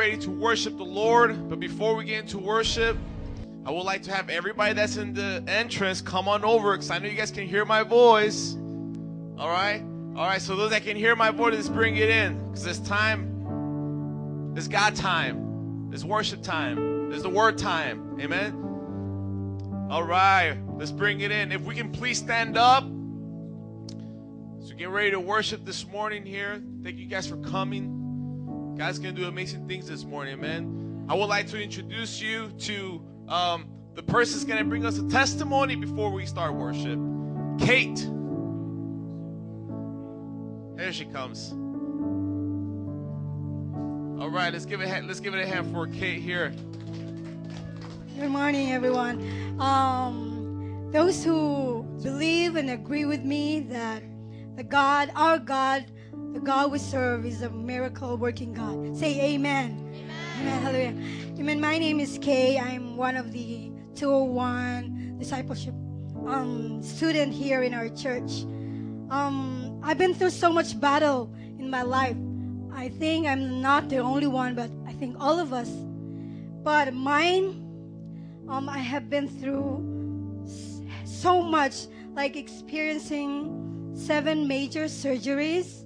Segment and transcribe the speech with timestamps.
[0.00, 1.50] ready to worship the Lord.
[1.50, 2.96] But before we get into worship,
[3.66, 6.98] I would like to have everybody that's in the entrance come on over because I
[6.98, 8.56] know you guys can hear my voice.
[9.36, 9.82] All right?
[10.16, 12.78] All right, so those that can hear my voice, let's bring it in because it's
[12.78, 14.54] time.
[14.56, 15.90] It's God time.
[15.92, 17.12] It's worship time.
[17.12, 18.18] It's the word time.
[18.22, 19.88] Amen.
[19.90, 21.52] All right, let's bring it in.
[21.52, 22.84] If we can please stand up.
[24.64, 26.62] So get ready to worship this morning here.
[26.82, 27.99] Thank you guys for coming.
[28.80, 31.04] God's gonna do amazing things this morning, amen.
[31.06, 35.76] I would like to introduce you to um, the person's gonna bring us a testimony
[35.76, 36.98] before we start worship.
[37.58, 37.98] Kate.
[40.78, 41.50] There she comes.
[44.18, 45.04] All right, let's give it.
[45.04, 46.54] Let's give it a hand for Kate here.
[48.18, 49.60] Good morning, everyone.
[49.60, 54.02] Um, those who believe and agree with me that
[54.56, 55.84] the God, our God,
[56.32, 58.96] the God we serve, is a miracle working God.
[58.96, 59.92] Say Amen.
[59.94, 60.40] Amen.
[60.40, 60.62] Amen.
[60.62, 61.40] Hallelujah.
[61.40, 61.60] Amen.
[61.60, 62.58] My name is Kay.
[62.58, 65.74] I'm one of the 201 discipleship
[66.26, 68.42] um, student here in our church.
[69.10, 72.16] Um, I've been through so much battle in my life.
[72.72, 75.68] I think I'm not the only one, but I think all of us.
[76.62, 77.66] But mine,
[78.48, 79.86] um, I have been through
[81.04, 85.79] so much, like experiencing seven major surgeries.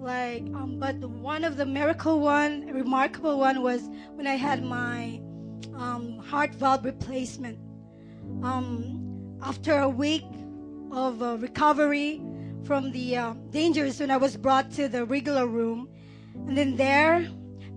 [0.00, 3.82] Like, um, but one of the miracle one, remarkable one was
[4.14, 5.20] when I had my
[5.76, 7.58] um, heart valve replacement.
[8.42, 10.24] Um, after a week
[10.90, 12.22] of uh, recovery
[12.64, 15.90] from the uh, dangers, when I was brought to the regular room,
[16.46, 17.28] and then there,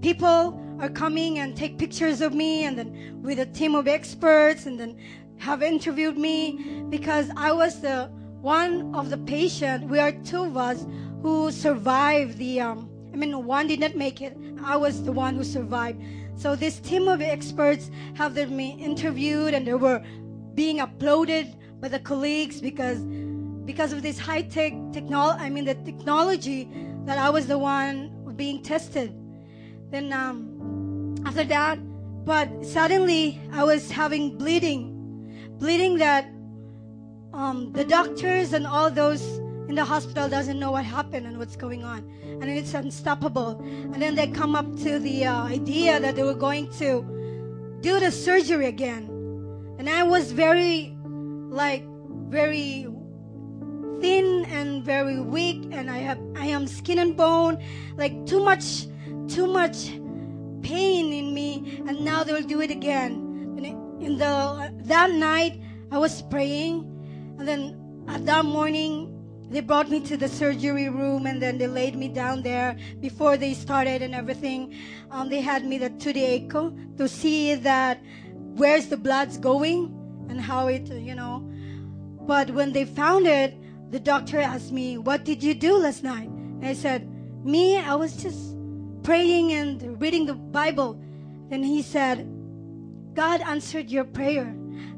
[0.01, 4.65] people are coming and take pictures of me, and then with a team of experts,
[4.65, 4.97] and then
[5.39, 9.89] have interviewed me because I was the one of the patient.
[9.89, 10.85] We are two of us
[11.23, 12.61] who survived the.
[12.61, 14.37] Um, I mean, one did not make it.
[14.63, 16.03] I was the one who survived.
[16.35, 20.03] So this team of experts have been interviewed, and they were
[20.53, 22.99] being uploaded by the colleagues because
[23.65, 25.39] because of this high tech technology.
[25.41, 26.69] I mean, the technology
[27.05, 29.13] that I was the one being tested.
[29.89, 31.79] Then um, after that,
[32.25, 36.25] but suddenly I was having bleeding, bleeding that
[37.33, 39.39] um, the doctors and all those
[39.73, 43.59] in the hospital doesn't know what happened and what's going on, and it's unstoppable.
[43.59, 47.01] And then they come up to the uh, idea that they were going to
[47.81, 49.09] do the surgery again,
[49.79, 50.95] and I was very,
[51.49, 51.83] like,
[52.29, 52.85] very
[53.99, 57.57] thin and very weak, and I have I am skin and bone,
[57.97, 58.85] like too much,
[59.27, 59.89] too much
[60.61, 63.57] pain in me, and now they will do it again.
[63.57, 63.65] And
[64.03, 66.85] in the that night, I was praying,
[67.39, 69.09] and then at that morning,
[69.53, 73.37] they brought me to the surgery room, and then they laid me down there before
[73.37, 74.73] they started and everything.
[75.11, 78.01] Um, they had me the, to the echo to see that
[78.33, 79.95] where's the blood's going
[80.29, 81.47] and how it, you know.
[82.21, 83.55] But when they found it,
[83.91, 86.29] the doctor asked me, What did you do last night?
[86.29, 87.07] And I said,
[87.45, 88.55] Me, I was just
[89.03, 90.99] praying and reading the Bible.
[91.49, 92.27] Then he said,
[93.13, 94.45] God answered your prayer.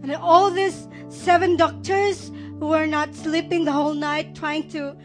[0.02, 4.96] And all these seven doctors who were not sleeping the whole night trying to,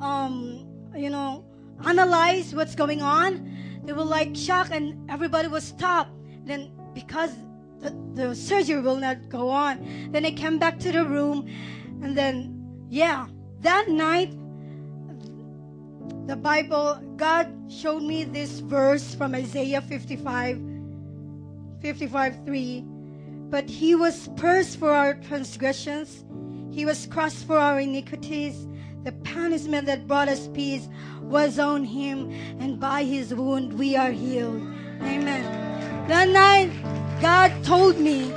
[0.00, 0.66] um,
[0.96, 1.44] you know,
[1.84, 3.50] analyze what's going on,
[3.84, 6.12] they were like shocked and everybody was stopped.
[6.44, 7.32] Then because
[7.80, 11.48] the, the surgery will not go on, then I came back to the room
[12.02, 13.26] and then, yeah,
[13.60, 14.32] that night,
[16.26, 20.60] the Bible, God showed me this verse from Isaiah 55,
[21.82, 22.84] 55 3.
[23.50, 26.24] But he was pierced for our transgressions,
[26.70, 28.66] he was crushed for our iniquities.
[29.04, 30.88] The punishment that brought us peace
[31.22, 34.62] was on him, and by his wound we are healed.
[35.02, 35.42] Amen.
[36.08, 36.70] That night,
[37.20, 38.32] God told me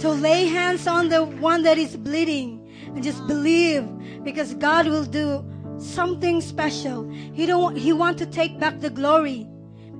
[0.00, 3.86] to lay hands on the one that is bleeding and just believe
[4.24, 5.44] because God will do
[5.78, 7.08] something special.
[7.10, 9.46] He don't he want to take back the glory.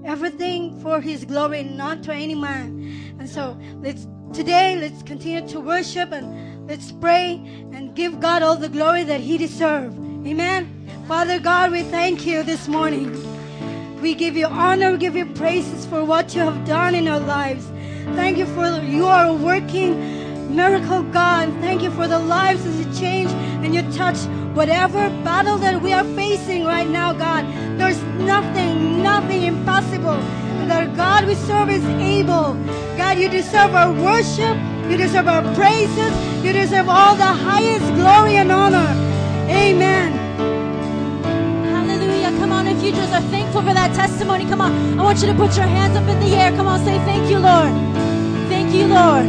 [0.05, 3.17] Everything for his glory, not to any man.
[3.19, 7.41] And so let's today let's continue to worship and let's pray
[7.73, 9.97] and give God all the glory that he deserves.
[10.27, 10.69] Amen.
[11.09, 13.11] Father God, we thank you this morning.
[14.03, 17.21] We give you honor, we give you praises for what you have done in our
[17.21, 17.65] lives.
[18.15, 21.49] Thank you for you are a working miracle God.
[21.61, 23.31] Thank you for the lives that you change
[23.65, 24.19] and you touch
[24.55, 27.47] whatever battle that we are facing right now, God.
[27.79, 30.21] There's nothing, nothing impossible.
[30.61, 32.53] And our God we serve is able.
[32.99, 34.78] God, you deserve our worship.
[34.91, 36.13] You deserve our praises.
[36.45, 38.89] You deserve all the highest glory and honor.
[39.49, 40.13] Amen.
[41.65, 42.31] Hallelujah.
[42.39, 44.47] Come on, if you teachers are thankful for that testimony.
[44.47, 44.99] Come on.
[44.99, 46.51] I want you to put your hands up in the air.
[46.53, 47.69] Come on, say thank you, Lord.
[48.49, 49.27] Thank you, Lord.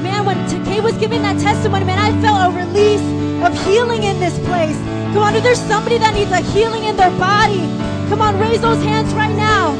[0.00, 3.04] Man, when Kay was giving that testimony, man, I felt a release
[3.44, 4.76] of healing in this place.
[5.12, 7.60] Come on, if there's somebody that needs a healing in their body,
[8.08, 9.74] come on, raise those hands right now.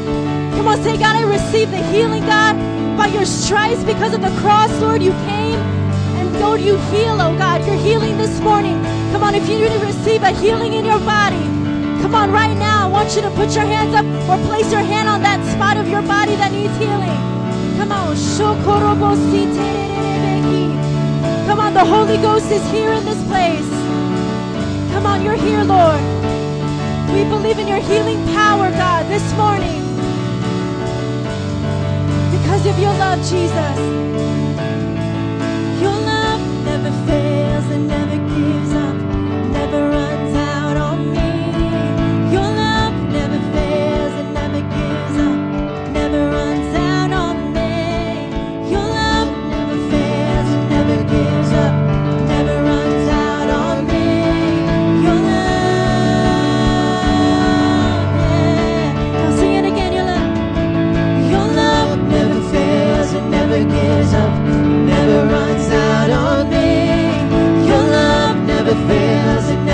[0.57, 2.55] Come on, say, God, I receive the healing, God,
[2.97, 5.59] by your stripes because of the cross, Lord, you came.
[6.17, 7.65] And Lord, you heal, oh God.
[7.65, 8.81] You're healing this morning.
[9.11, 11.43] Come on, if you need to receive a healing in your body,
[12.01, 12.87] come on, right now.
[12.87, 15.77] I want you to put your hands up or place your hand on that spot
[15.77, 17.19] of your body that needs healing.
[17.77, 18.15] Come on.
[21.47, 23.69] Come on, the Holy Ghost is here in this place.
[24.93, 26.01] Come on, you're here, Lord.
[27.13, 29.80] We believe in your healing power, God, this morning.
[32.61, 33.77] Because of your love, Jesus.
[35.81, 38.95] Your love never fails and never gives up,
[39.51, 40.10] never runs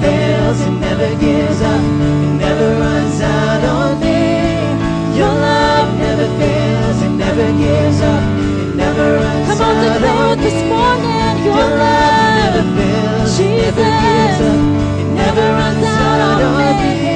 [0.00, 1.80] Fails, it never gives up.
[1.80, 5.18] It never runs out on me.
[5.18, 7.02] Your love never fails.
[7.02, 8.22] It never gives up.
[8.62, 9.58] It never runs up.
[9.58, 11.44] Come on to the Lord this morning.
[11.44, 13.36] Your love never fails.
[13.38, 14.60] Jesus gives up,
[15.00, 17.15] it never runs out on me.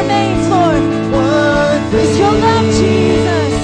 [0.00, 0.82] Remains, Lord.
[1.12, 3.54] One It's your love, Jesus.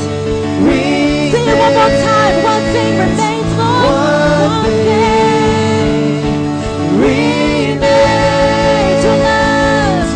[1.33, 2.37] Sing it one more time.
[2.53, 3.83] One thing remains, Lord.
[3.87, 6.25] One thing
[7.05, 7.81] remains.
[9.07, 10.09] Your love.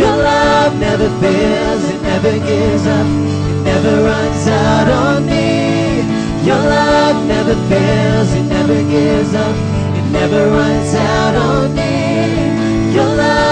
[0.00, 3.06] Your love never fails, it never gives up,
[3.50, 6.04] it never runs out on me.
[6.48, 9.56] Your love never fails, it never gives up,
[9.98, 12.05] it never runs out on me.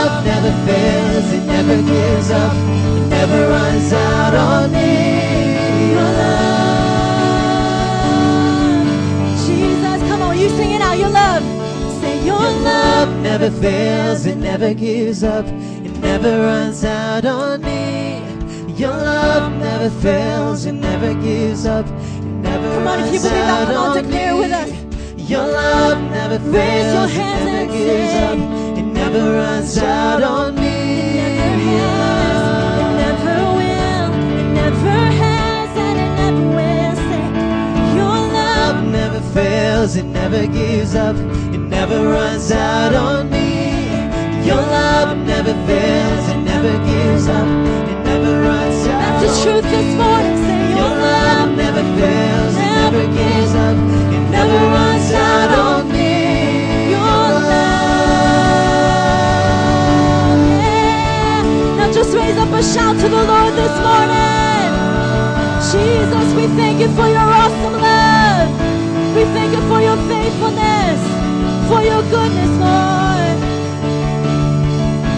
[0.04, 5.92] Love never fails, it never gives up, it never runs out on me.
[5.92, 6.10] Your
[8.34, 10.98] love, Jesus, come on, you sing it out.
[10.98, 11.42] Your love.
[12.00, 13.08] Say your your love.
[13.08, 18.20] love never fails, it never gives up, it never runs out on me.
[18.76, 23.46] Your love never fails, it never gives up, it never Come on, if you believe
[23.46, 24.40] that, on, on declare me.
[24.40, 24.70] with us.
[25.30, 28.38] Your love never Raise your fails, it hands never and gives say, up,
[29.14, 31.18] never runs out on me.
[31.18, 31.56] It
[33.02, 34.10] never will.
[34.40, 36.96] It never has, and it never will.
[37.94, 38.74] Your love.
[38.74, 41.16] Love never fails, it never gives up,
[41.54, 43.86] it never runs out on me.
[44.44, 47.46] Your love never fails, it never gives up,
[47.92, 50.36] it never runs out That's the on truth this morning.
[50.44, 53.76] Say Your love never fails, it never gives up,
[54.16, 55.83] it never runs out on me.
[62.04, 64.68] Just raise up a shout to the Lord this morning.
[65.72, 68.48] Jesus, we thank you for your awesome love.
[69.16, 71.00] We thank you for your faithfulness,
[71.68, 73.36] for your goodness, Lord.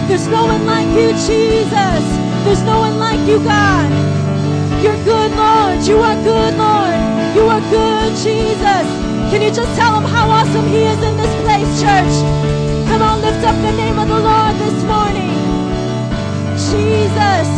[0.07, 2.03] There's no one like you, Jesus.
[2.45, 3.91] There's no one like you, God.
[4.81, 5.83] You're good, Lord.
[5.83, 6.99] You are good, Lord.
[7.35, 8.85] You are good, Jesus.
[9.27, 12.15] Can you just tell him how awesome he is in this place, church?
[12.87, 15.06] Come on, lift up the name of the Lord this morning.
[16.69, 17.56] Jesus,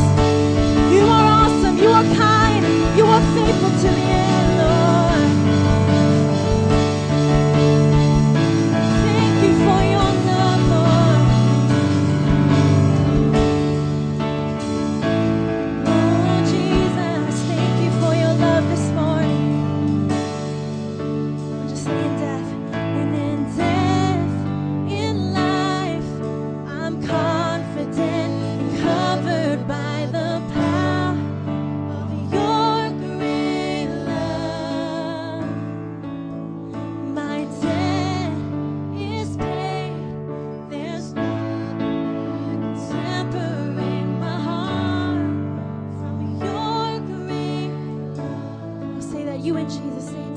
[49.39, 50.28] you and Jesus say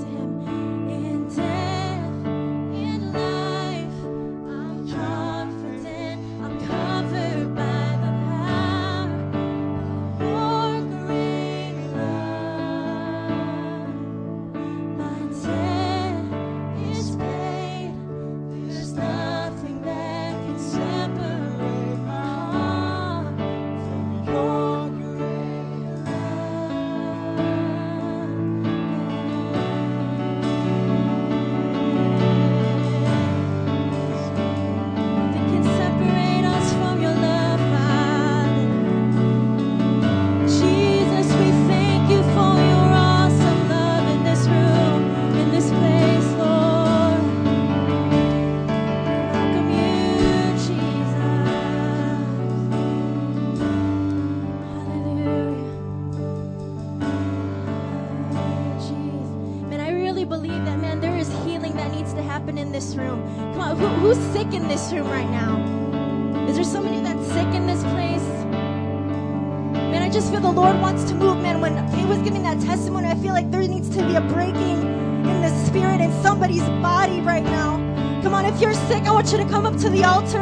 [79.13, 80.39] I want you to come up to the altar.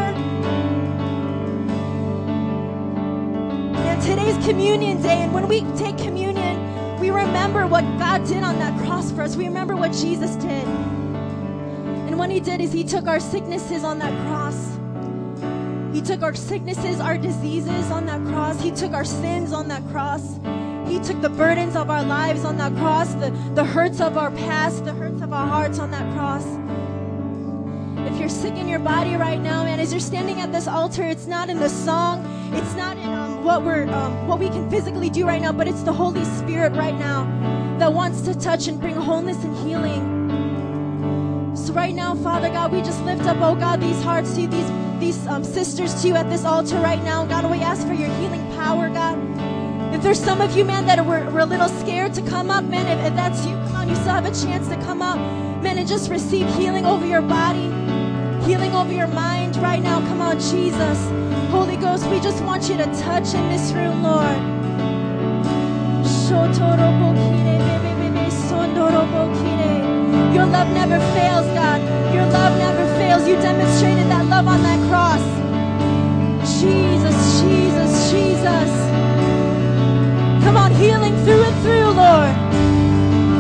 [3.77, 8.61] And today's communion day, and when we take communion, we remember what God did on
[8.61, 9.35] that cross for us.
[9.35, 10.69] We remember what Jesus did.
[10.69, 14.79] And what he did is he took our sicknesses on that cross.
[15.93, 18.63] He took our sicknesses, our diseases on that cross.
[18.63, 20.39] He took our sins on that cross.
[20.87, 24.31] He took the burdens of our lives on that cross, the, the hurts of our
[24.31, 26.60] past, the hurts of our hearts on that cross.
[28.41, 31.51] Sick in your body right now, man, as you're standing at this altar, it's not
[31.51, 35.27] in the song, it's not in um, what we're um, what we can physically do
[35.27, 37.27] right now, but it's the Holy Spirit right now
[37.79, 41.55] that wants to touch and bring wholeness and healing.
[41.55, 44.49] So right now, Father God, we just lift up, oh God, these hearts to you,
[44.49, 44.71] these
[45.01, 47.27] these um, sisters to you at this altar right now.
[47.27, 49.19] God, we ask for your healing power, God.
[49.95, 52.65] If there's some of you, man, that were, were a little scared to come up,
[52.65, 55.19] man, if, if that's you, come on, you still have a chance to come up,
[55.63, 57.69] man, and just receive healing over your body,
[58.51, 60.01] healing over your mind right now.
[60.09, 60.99] Come on, Jesus.
[61.53, 64.39] Holy Ghost, we just want you to touch in this room, Lord.
[70.35, 71.81] Your love never fails, God.
[72.13, 73.29] Your love never fails.
[73.29, 75.25] You demonstrated that love on that cross.
[76.61, 78.71] Jesus, Jesus, Jesus.
[80.43, 82.35] Come on, healing through and through, Lord.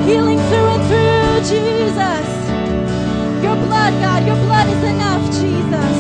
[0.09, 2.30] Healing through and through, Jesus.
[3.71, 5.95] Blood, God, your blood is enough, Jesus.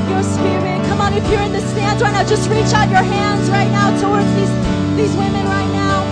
[0.09, 0.79] your spirit.
[0.89, 3.69] Come on, if you're in the stands right now, just reach out your hands right
[3.71, 4.53] now towards these,
[4.97, 6.05] these women right now.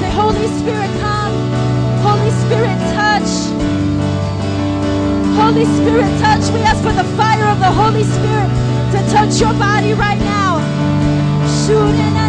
[0.00, 1.34] Say, Holy Spirit, come.
[2.02, 3.30] Holy Spirit, touch.
[5.36, 6.44] Holy Spirit, touch.
[6.54, 8.50] We ask for the fire of the Holy Spirit
[8.92, 10.60] to touch your body right now.
[11.66, 12.21] Holy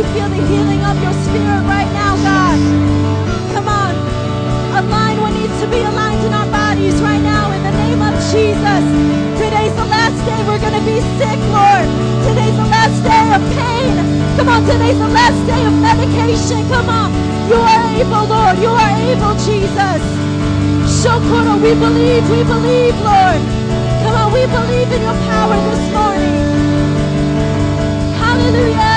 [0.00, 2.56] feel the healing of your spirit right now, God.
[3.52, 3.92] Come on.
[4.72, 8.16] Align what needs to be aligned in our bodies right now in the name of
[8.32, 8.84] Jesus.
[9.36, 11.84] Today's the last day we're going to be sick, Lord.
[12.24, 13.92] Today's the last day of pain.
[14.40, 16.64] Come on, today's the last day of medication.
[16.72, 17.12] Come on.
[17.52, 18.56] You are able, Lord.
[18.64, 20.00] You are able, Jesus.
[20.88, 23.40] Shokoro, we believe, we believe, Lord.
[24.00, 26.40] Come on, we believe in your power this morning.
[28.16, 28.91] Hallelujah.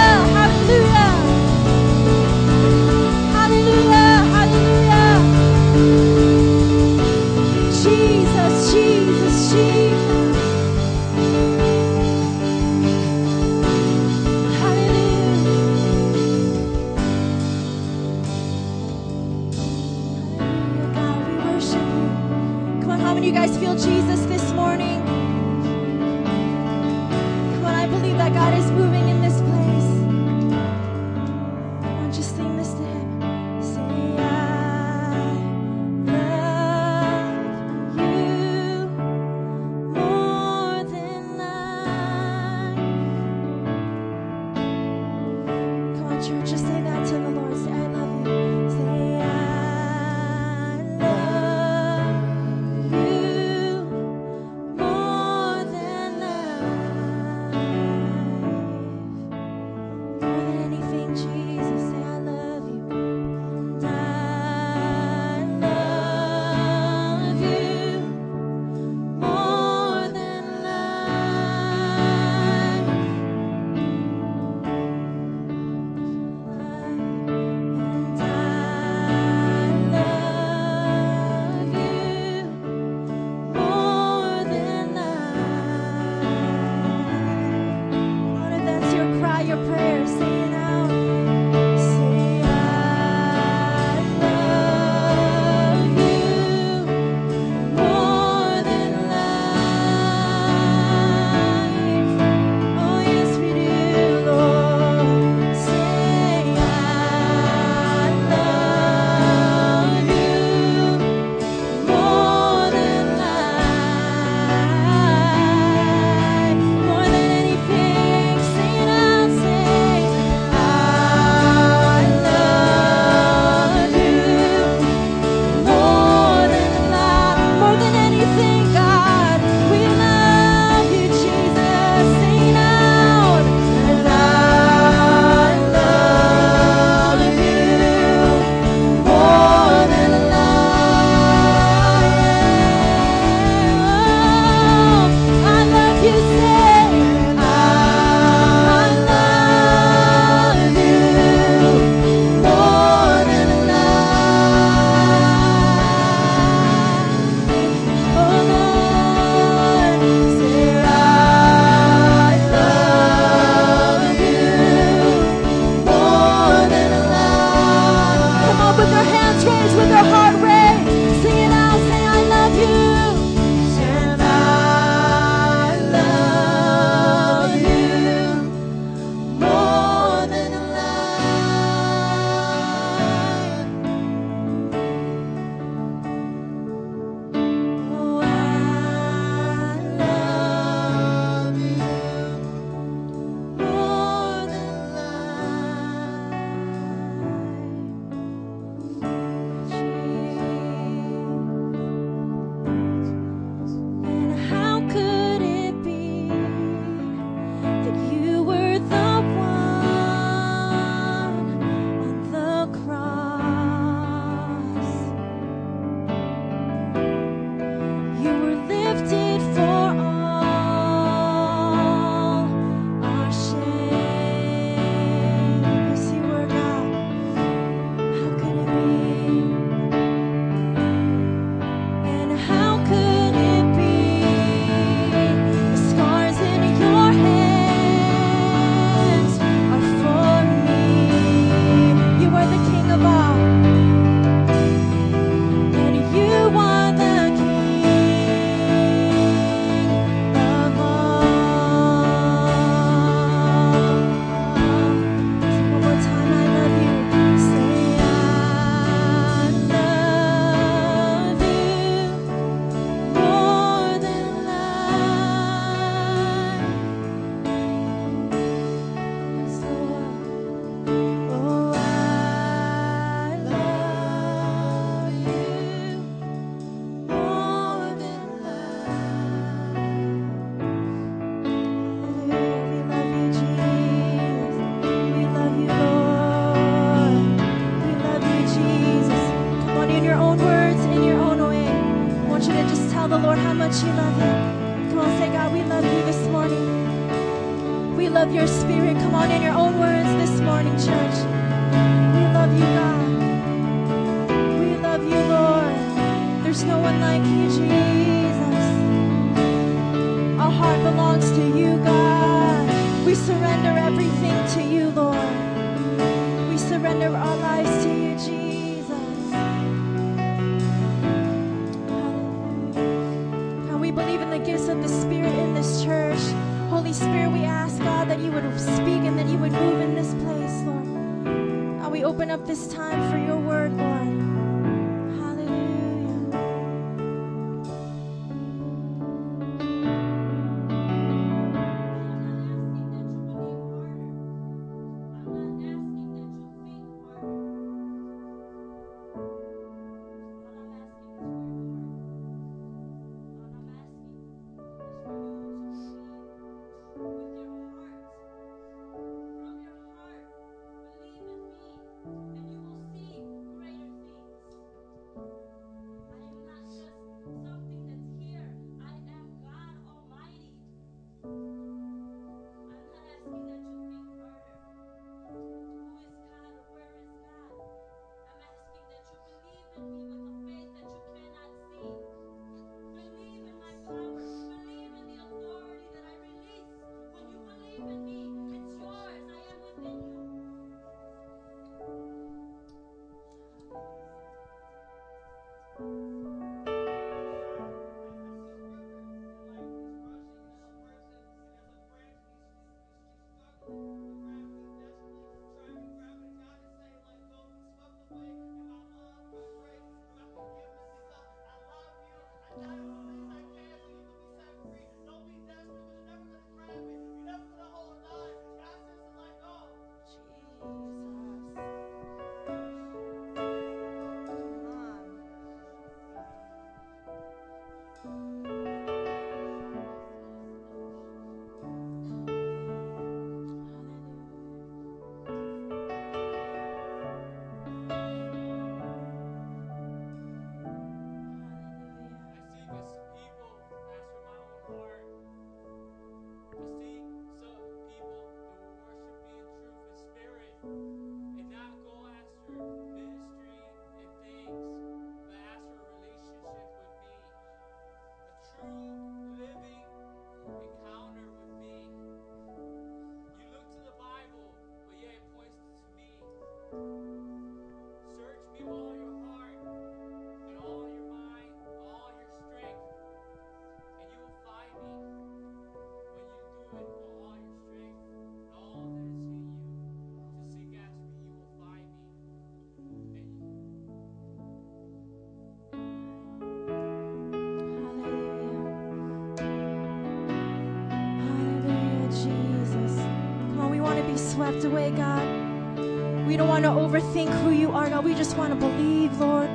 [494.85, 496.27] today, God.
[496.27, 498.03] We don't want to overthink who you are, God.
[498.03, 499.49] We just want to believe, Lord.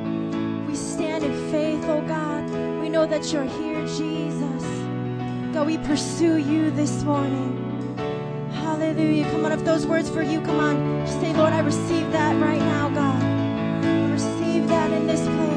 [0.66, 2.48] We stand in faith, oh God.
[2.80, 4.64] We know that you're here, Jesus.
[5.52, 7.56] God, we pursue you this morning.
[8.52, 9.24] Hallelujah.
[9.30, 11.06] Come on, if those words for you, come on.
[11.06, 13.22] Just say, Lord, I receive that right now, God.
[13.22, 15.49] I receive that in this place.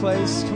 [0.00, 0.47] Place.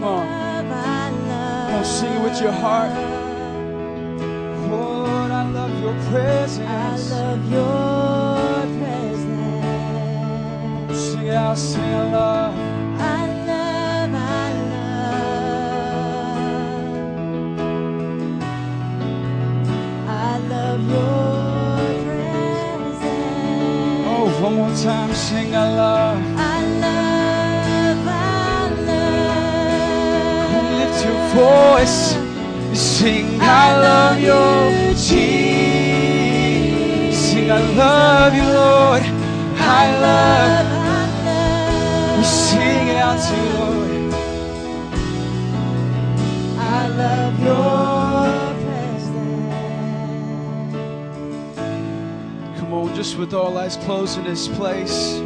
[54.33, 55.19] This place.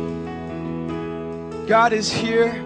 [1.69, 2.61] God is here.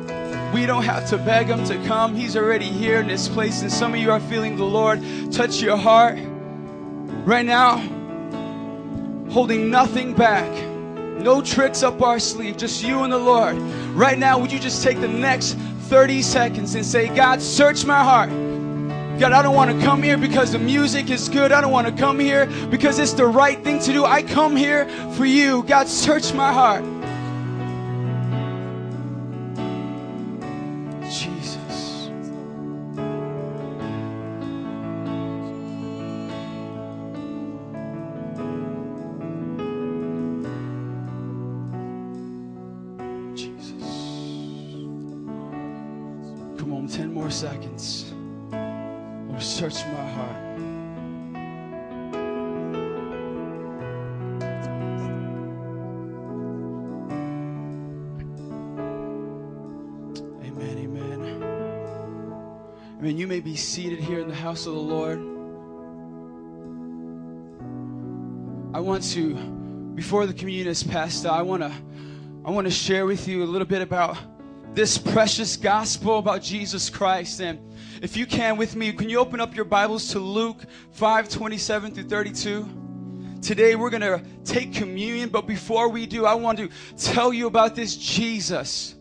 [0.54, 2.16] We don't have to beg Him to come.
[2.16, 3.60] He's already here in this place.
[3.60, 6.18] And some of you are feeling the Lord touch your heart
[7.26, 7.76] right now,
[9.30, 10.50] holding nothing back.
[11.20, 13.56] No tricks up our sleeve, just you and the Lord.
[13.94, 15.58] Right now, would you just take the next
[15.90, 18.30] 30 seconds and say, God, search my heart.
[19.20, 21.52] God, I don't want to come here because the music is good.
[21.52, 24.06] I don't want to come here because it's the right thing to do.
[24.06, 25.62] I come here for you.
[25.64, 26.82] God, search my heart.
[63.50, 65.18] Be seated here in the house of the Lord.
[68.72, 69.34] I want to,
[69.96, 71.72] before the communion is passed out, I want to,
[72.44, 74.16] I want to share with you a little bit about
[74.72, 77.40] this precious gospel about Jesus Christ.
[77.40, 77.58] And
[78.00, 81.92] if you can with me, can you open up your Bibles to Luke 5 27
[81.92, 82.68] through 32?
[83.42, 87.48] Today we're going to take communion, but before we do, I want to tell you
[87.48, 88.94] about this Jesus.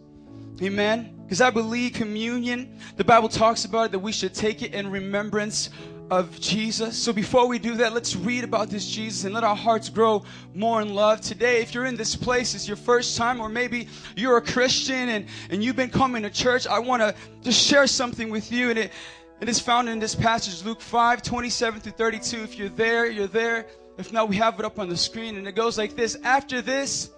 [0.60, 1.19] Amen.
[1.30, 4.90] Because I believe communion, the Bible talks about it that we should take it in
[4.90, 5.70] remembrance
[6.10, 6.98] of Jesus.
[6.98, 10.24] So before we do that, let's read about this Jesus and let our hearts grow
[10.56, 11.22] more in love.
[11.22, 15.10] Today, if you're in this place, it's your first time, or maybe you're a Christian
[15.10, 17.14] and, and you've been coming to church, I want to
[17.44, 18.72] just share something with you.
[18.72, 18.92] And it,
[19.40, 22.38] it is found in this passage, Luke 5, 27 through 32.
[22.38, 23.68] If you're there, you're there.
[24.00, 25.38] If not, we have it up on the screen.
[25.38, 26.18] And it goes like this.
[26.24, 27.12] After this,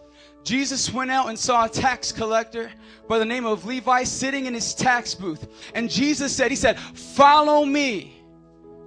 [0.43, 2.71] Jesus went out and saw a tax collector
[3.07, 5.47] by the name of Levi sitting in his tax booth.
[5.75, 8.21] And Jesus said, He said, Follow me.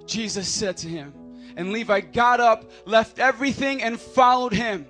[0.05, 1.13] Jesus said to him.
[1.55, 4.85] And Levi got up, left everything, and followed him.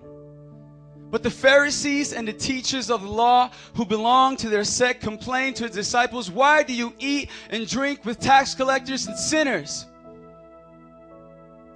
[1.12, 5.56] But the Pharisees and the teachers of the law who belonged to their sect complained
[5.58, 9.86] to his disciples, Why do you eat and drink with tax collectors and sinners?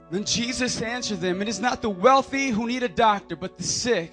[0.09, 3.63] Then Jesus answered them, It is not the wealthy who need a doctor, but the
[3.63, 4.11] sick.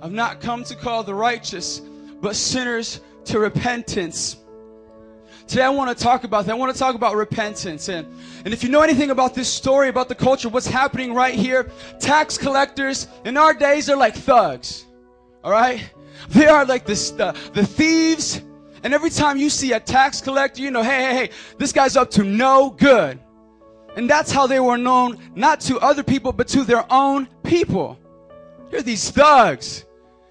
[0.00, 1.80] I've not come to call the righteous,
[2.20, 4.36] but sinners to repentance.
[5.48, 6.52] Today I want to talk about that.
[6.52, 7.88] I want to talk about repentance.
[7.88, 8.06] And,
[8.44, 11.70] and if you know anything about this story, about the culture, what's happening right here,
[11.98, 14.86] tax collectors in our days, they're like thugs.
[15.42, 15.90] All right?
[16.28, 18.42] They are like the, the thieves.
[18.84, 21.96] And every time you see a tax collector, you know, hey, hey, hey, this guy's
[21.96, 23.18] up to no good.
[23.96, 27.98] And that's how they were known, not to other people, but to their own people.
[28.72, 29.86] Are these thugs.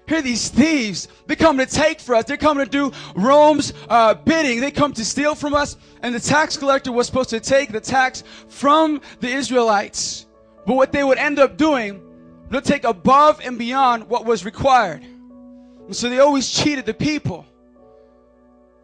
[0.08, 1.06] Here these thieves.
[1.26, 2.24] They come to take for us.
[2.24, 4.60] They come to do Rome's uh, bidding.
[4.60, 5.76] They come to steal from us.
[6.02, 10.26] And the tax collector was supposed to take the tax from the Israelites.
[10.66, 12.02] But what they would end up doing,
[12.48, 15.02] they'll take above and beyond what was required.
[15.02, 17.44] And so they always cheated the people.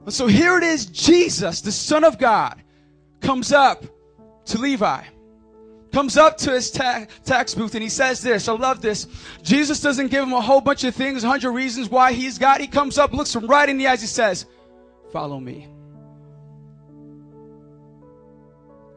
[0.05, 2.63] And so here it is, Jesus, the Son of God,
[3.23, 3.85] comes up
[4.47, 5.03] to Levi
[5.95, 8.49] comes up to his ta- tax booth and he says this.
[8.49, 9.07] I love this.
[9.43, 12.61] Jesus doesn't give him a whole bunch of things, a hundred reasons why he's got.
[12.61, 14.01] He comes up, looks him right in the eyes.
[14.01, 14.47] He says,
[15.13, 15.69] "Follow me."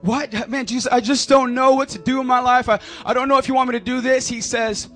[0.02, 0.92] What man, Jesus?
[0.92, 2.68] I just don't know what to do in my life.
[2.68, 4.28] I, I don't know if you want me to do this.
[4.28, 4.90] He says,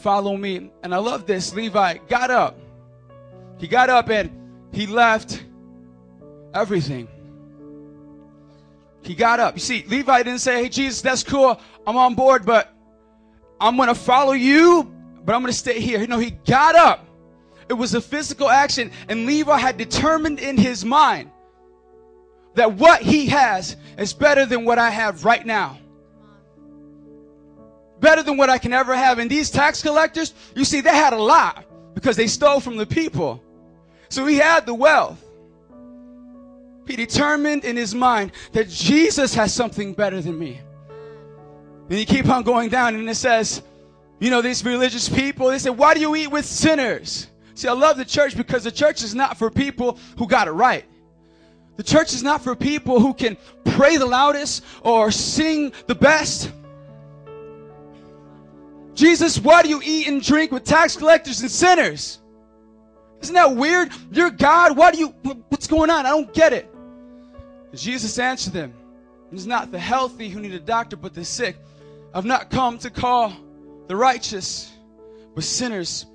[0.00, 1.52] "Follow me." And I love this.
[1.52, 2.58] Levi got up.
[3.58, 4.30] He got up and
[4.72, 5.42] he left
[6.54, 7.08] everything.
[9.02, 9.54] He got up.
[9.54, 11.60] You see, Levi didn't say, Hey, Jesus, that's cool.
[11.86, 12.72] I'm on board, but
[13.60, 14.92] I'm going to follow you,
[15.24, 16.00] but I'm going to stay here.
[16.00, 17.06] You know, he got up
[17.68, 21.30] It was a physical action, and Levi had determined in his mind
[22.54, 25.78] that what he has is better than what I have right now.
[28.00, 29.18] Better than what I can ever have.
[29.18, 32.86] And these tax collectors, you see, they had a lot because they stole from the
[32.86, 33.42] people.
[34.08, 35.22] So he had the wealth.
[36.86, 40.60] He determined in his mind that Jesus has something better than me.
[41.88, 43.62] And you keep on going down, and it says,
[44.20, 47.26] you know, these religious people, they say, Why do you eat with sinners?
[47.54, 50.52] See, I love the church because the church is not for people who got it
[50.52, 50.84] right.
[51.76, 56.52] The church is not for people who can pray the loudest or sing the best.
[58.94, 62.19] Jesus, why do you eat and drink with tax collectors and sinners?
[63.20, 63.90] Isn't that weird?
[64.10, 64.76] You're God.
[64.76, 65.08] Why do you,
[65.48, 66.06] what's going on?
[66.06, 66.72] I don't get it.
[67.74, 68.74] Jesus answered them,
[69.30, 71.56] It's not the healthy who need a doctor, but the sick.
[72.12, 73.32] I've not come to call
[73.86, 74.72] the righteous,
[75.34, 76.06] but sinners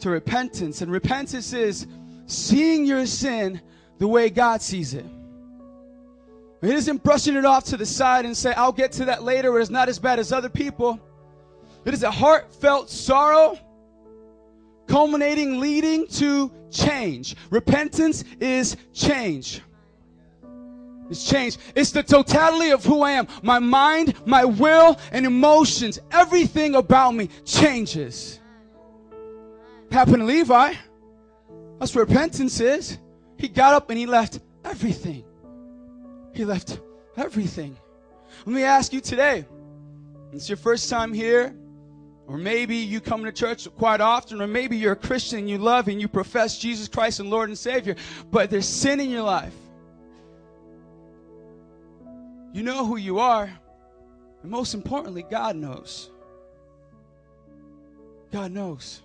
[0.00, 0.82] to repentance.
[0.82, 1.86] And repentance is
[2.26, 3.60] seeing your sin
[3.98, 5.06] the way God sees it.
[6.62, 9.52] It isn't brushing it off to the side and say, I'll get to that later,
[9.52, 10.98] or it's not as bad as other people.
[11.84, 13.58] It is a heartfelt sorrow
[14.86, 17.36] culminating, leading to change.
[17.50, 19.60] Repentance is change.
[21.10, 21.58] It's change.
[21.74, 23.28] It's the totality of who I am.
[23.42, 28.40] My mind, my will, and emotions, everything about me changes.
[29.90, 30.74] Happened to Levi.
[31.78, 32.98] That's what repentance is.
[33.36, 35.24] He got up and he left everything.
[36.32, 36.80] He left
[37.16, 37.76] everything.
[38.46, 39.44] Let me ask you today.
[40.32, 41.54] It's your first time here,
[42.26, 45.58] or maybe you come to church quite often, or maybe you're a Christian and you
[45.58, 47.96] love and you profess Jesus Christ and Lord and Savior,
[48.30, 49.54] but there's sin in your life.
[52.52, 53.50] You know who you are,
[54.42, 56.10] and most importantly, God knows.
[58.32, 59.02] God knows.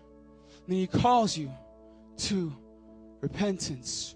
[0.67, 1.51] And He calls you
[2.17, 2.53] to
[3.21, 4.15] repentance.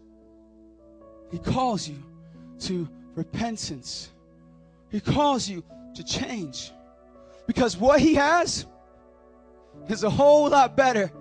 [1.32, 2.02] He calls you
[2.62, 4.12] to repentance.
[4.92, 5.64] He calls you
[5.96, 6.72] to change.
[7.48, 8.66] Because what He has
[9.90, 11.12] is a whole lot better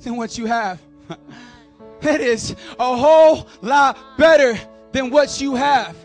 [0.00, 0.80] than what you have.
[2.02, 4.58] it is a whole lot better
[4.92, 5.96] than what you have.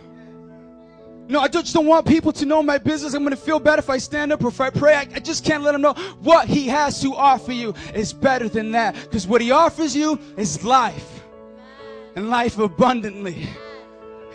[1.27, 3.13] No, I just don't want people to know my business.
[3.13, 4.95] I'm going to feel better if I stand up or if I pray.
[4.95, 8.49] I, I just can't let them know what He has to offer you is better
[8.49, 8.95] than that.
[8.95, 11.21] Because what He offers you is life
[12.15, 13.47] and life abundantly.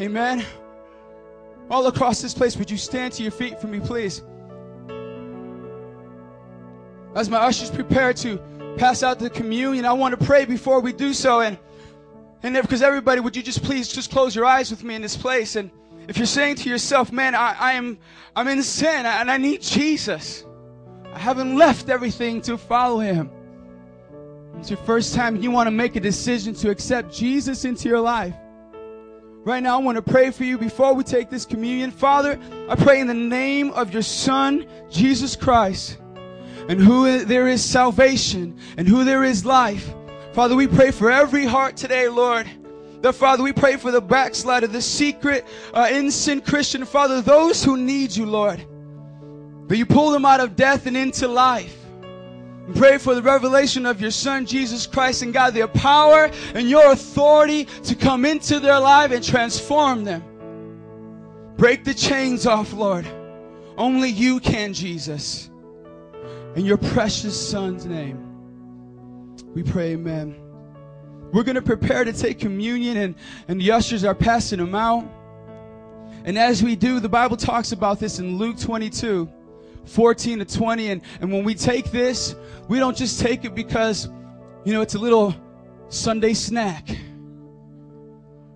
[0.01, 0.45] Amen.
[1.71, 4.23] All across this place, would you stand to your feet for me, please?
[7.19, 8.39] As my ushers prepare to
[8.77, 11.41] pass out the communion, I want to pray before we do so.
[11.41, 11.59] And
[12.45, 15.17] and because everybody, would you just please just close your eyes with me in this
[15.17, 15.57] place?
[15.57, 15.73] And
[16.07, 17.99] if you're saying to yourself, man, I, I am
[18.37, 20.45] I'm in sin and I need Jesus.
[21.13, 23.33] I haven't left everything to follow him.
[24.61, 28.01] It's your first time you want to make a decision to accept Jesus into your
[28.01, 28.35] life.
[29.45, 31.91] Right now, I want to pray for you before we take this communion.
[31.91, 35.99] Father, I pray in the name of your Son, Jesus Christ,
[36.69, 39.93] and who there is salvation and who there is life.
[40.33, 42.47] Father, we pray for every heart today, Lord.
[43.01, 47.77] That Father, we pray for the backslider, the secret, uh, innocent Christian, Father, those who
[47.77, 48.65] need you, Lord.
[49.69, 51.77] That you pull them out of death and into life.
[52.67, 56.69] And pray for the revelation of your Son, Jesus Christ, and God, their power and
[56.69, 60.23] your authority to come into their life and transform them.
[61.57, 63.07] Break the chains off, Lord.
[63.77, 65.51] Only you can, Jesus.
[66.59, 68.19] In your precious Son's name,
[69.55, 70.35] we pray, amen.
[71.33, 73.15] We're going to prepare to take communion, and,
[73.47, 75.09] and the ushers are passing them out.
[76.25, 79.31] And as we do, the Bible talks about this in Luke 22,
[79.85, 80.91] 14 to 20.
[80.91, 82.35] And, and when we take this,
[82.67, 84.09] we don't just take it because,
[84.65, 85.37] you know, it's a little
[85.91, 86.89] Sunday snack.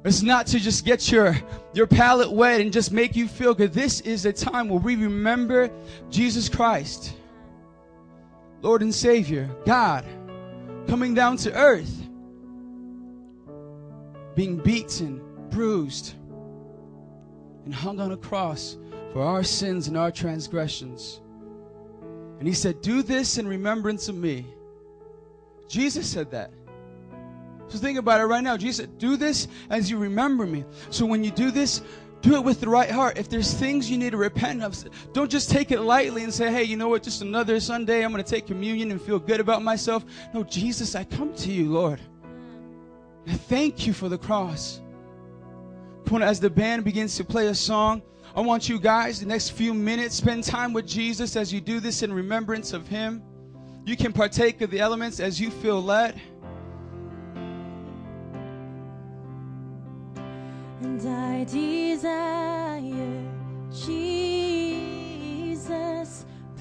[0.05, 1.37] It's not to just get your,
[1.73, 3.73] your palate wet and just make you feel good.
[3.73, 5.71] This is a time where we remember
[6.11, 7.15] Jesus Christ,
[8.63, 10.05] Lord and Savior, God,
[10.87, 12.09] coming down to earth
[14.35, 16.15] being beaten, bruised,
[17.65, 18.79] and hung on a cross
[19.13, 21.21] for our sins and our transgressions.
[22.39, 24.47] And he said, Do this in remembrance of me.
[25.69, 26.51] Jesus said that.
[27.69, 28.57] So think about it right now.
[28.57, 30.65] Jesus said, Do this as you remember me.
[30.91, 31.83] So when you do this,
[32.23, 33.19] do it with the right heart.
[33.19, 34.77] If there's things you need to repent of,
[35.13, 38.13] don't just take it lightly and say, hey, you know what, just another Sunday, I'm
[38.13, 40.05] going to take communion and feel good about myself.
[40.33, 42.01] No, Jesus, I come to you, Lord.
[43.27, 44.81] I thank you for the cross.
[46.21, 48.03] As the band begins to play a song,
[48.37, 51.81] I want you guys, the next few minutes, spend time with Jesus as you do
[51.81, 53.23] this in remembrance of Him.
[53.85, 56.21] You can partake of the elements as you feel led.
[61.13, 63.29] I desire
[63.71, 64.25] Jesus,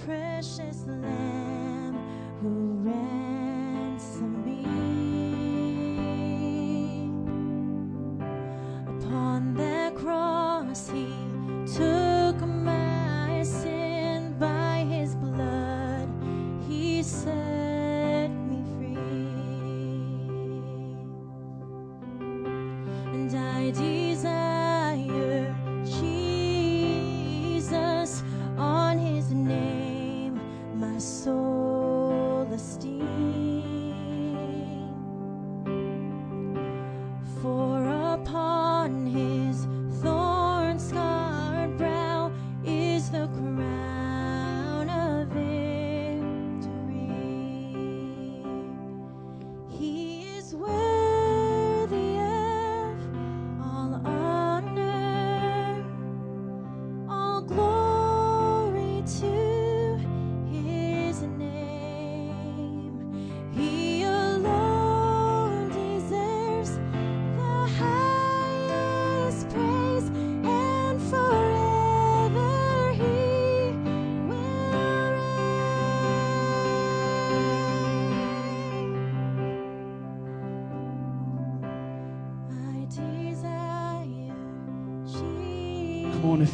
[0.05, 1.95] precious Lamb
[2.41, 2.49] who
[2.89, 4.65] ransomed me.
[8.87, 11.07] Upon that cross, He
[11.65, 13.80] took my sin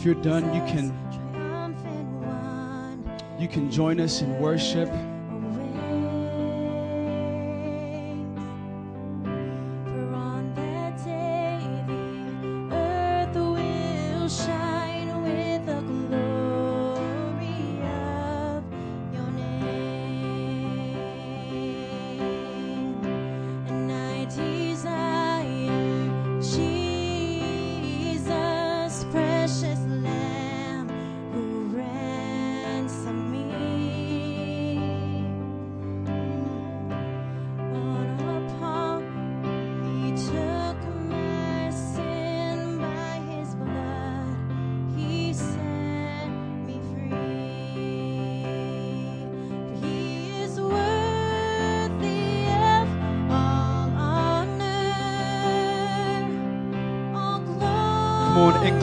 [0.08, 4.90] you're done, you can Jesus, triumphant one, you can join us in worship.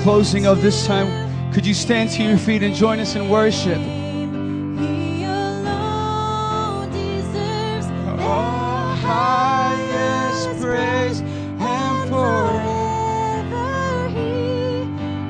[0.05, 1.09] Closing of this time,
[1.55, 3.78] could you stand to your feet and join us in worship?
[3.78, 7.86] He alone deserves
[8.20, 14.84] our highest praise, and forever He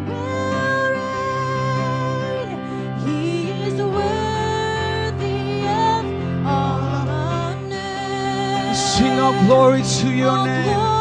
[0.08, 0.90] will
[2.26, 2.58] reign.
[3.06, 6.04] He is worthy of
[10.76, 10.93] All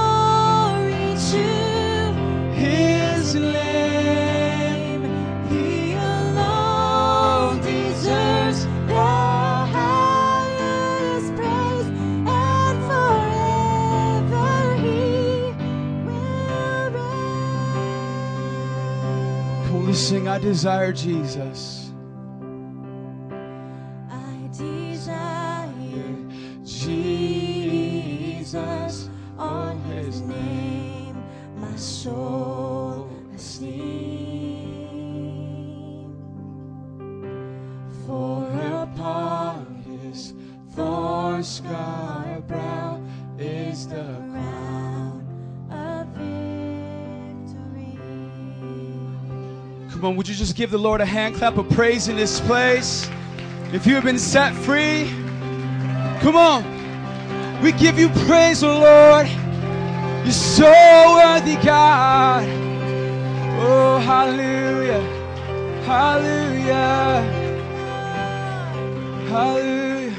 [20.13, 20.27] sing.
[20.27, 21.72] I desire Jesus.
[50.33, 53.07] You just give the Lord a hand clap of praise in this place?
[53.71, 55.07] If you have been set free,
[56.21, 56.63] come on.
[57.61, 59.27] We give you praise, O Lord.
[60.23, 60.71] You're so
[61.17, 62.47] worthy, God.
[63.59, 65.01] Oh, hallelujah.
[65.85, 67.21] Hallelujah.
[69.29, 70.15] Hallelujah.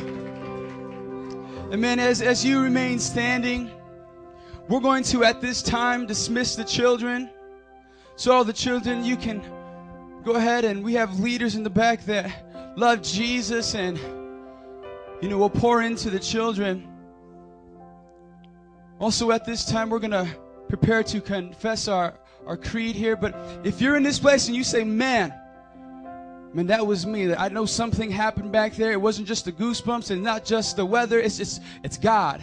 [1.72, 1.98] Amen.
[1.98, 3.68] As, as you remain standing,
[4.68, 7.30] we're going to, at this time, dismiss the children.
[8.14, 9.42] So, all the children, you can
[10.24, 13.98] go ahead and we have leaders in the back that love Jesus and,
[15.20, 16.88] you know, we'll pour into the children.
[18.98, 20.26] Also, at this time, we're going to
[20.68, 22.14] prepare to confess our,
[22.46, 23.16] our creed here.
[23.16, 25.34] But if you're in this place and you say, man,
[26.54, 27.34] man, that was me.
[27.34, 28.92] I know something happened back there.
[28.92, 31.20] It wasn't just the goosebumps and not just the weather.
[31.20, 32.40] It's just, it's God.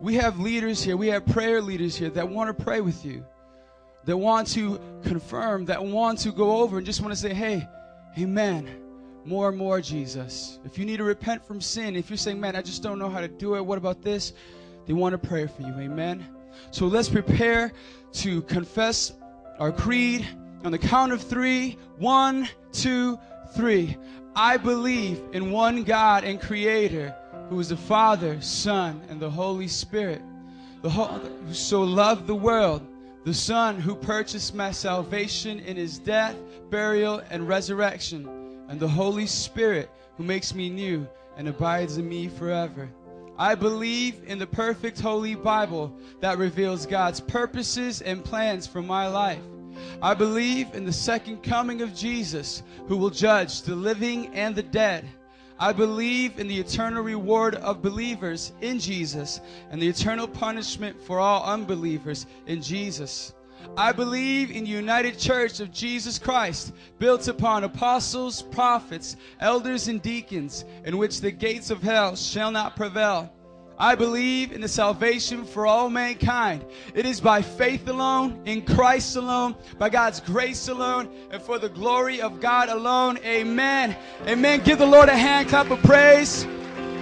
[0.00, 0.98] We have leaders here.
[0.98, 3.24] We have prayer leaders here that want to pray with you
[4.08, 7.68] that want to confirm, that want to go over and just want to say, hey,
[8.18, 8.66] amen.
[9.26, 10.58] More and more, Jesus.
[10.64, 13.10] If you need to repent from sin, if you're saying, man, I just don't know
[13.10, 14.32] how to do it, what about this?
[14.86, 16.26] They want to pray for you, amen.
[16.70, 17.70] So let's prepare
[18.14, 19.12] to confess
[19.58, 20.26] our creed.
[20.64, 23.18] On the count of three, one, two,
[23.52, 23.94] three.
[24.34, 27.14] I believe in one God and Creator,
[27.50, 30.22] who is the Father, Son, and the Holy Spirit.
[30.80, 32.87] The Father who so loved the world,
[33.28, 36.34] the Son who purchased my salvation in his death,
[36.70, 38.26] burial, and resurrection,
[38.70, 41.06] and the Holy Spirit who makes me new
[41.36, 42.88] and abides in me forever.
[43.36, 49.08] I believe in the perfect Holy Bible that reveals God's purposes and plans for my
[49.08, 49.42] life.
[50.00, 54.62] I believe in the second coming of Jesus, who will judge the living and the
[54.62, 55.06] dead.
[55.60, 59.40] I believe in the eternal reward of believers in Jesus
[59.70, 63.34] and the eternal punishment for all unbelievers in Jesus.
[63.76, 70.00] I believe in the United Church of Jesus Christ, built upon apostles, prophets, elders, and
[70.00, 73.32] deacons, in which the gates of hell shall not prevail.
[73.78, 76.64] I believe in the salvation for all mankind.
[76.94, 81.68] It is by faith alone, in Christ alone, by God's grace alone, and for the
[81.68, 83.18] glory of God alone.
[83.18, 83.96] Amen.
[84.26, 84.62] Amen.
[84.64, 86.44] Give the Lord a hand clap of praise.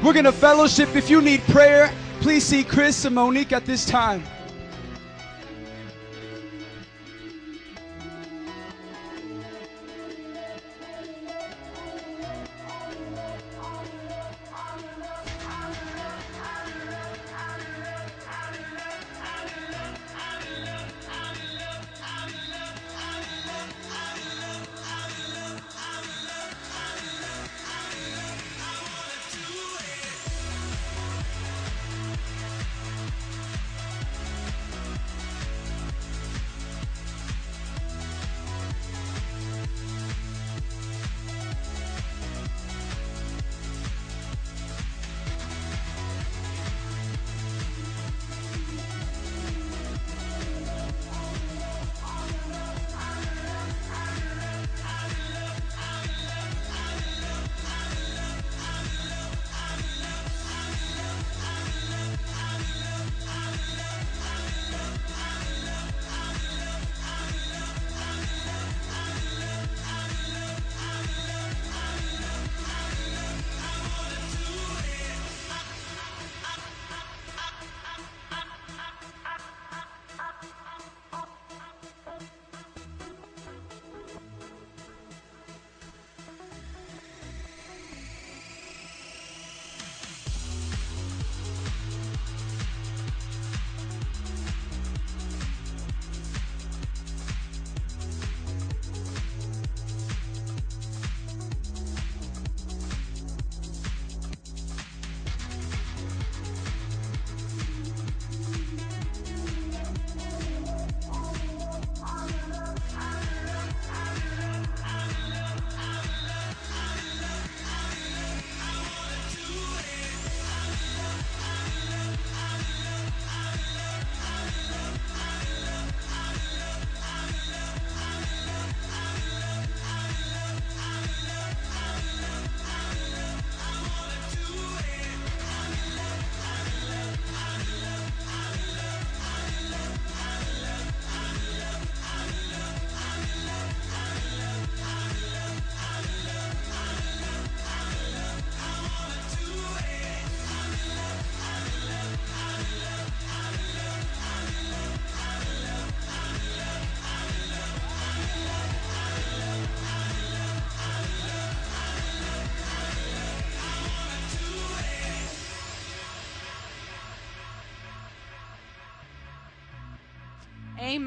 [0.03, 0.95] We're going to fellowship.
[0.95, 4.23] If you need prayer, please see Chris and Monique at this time.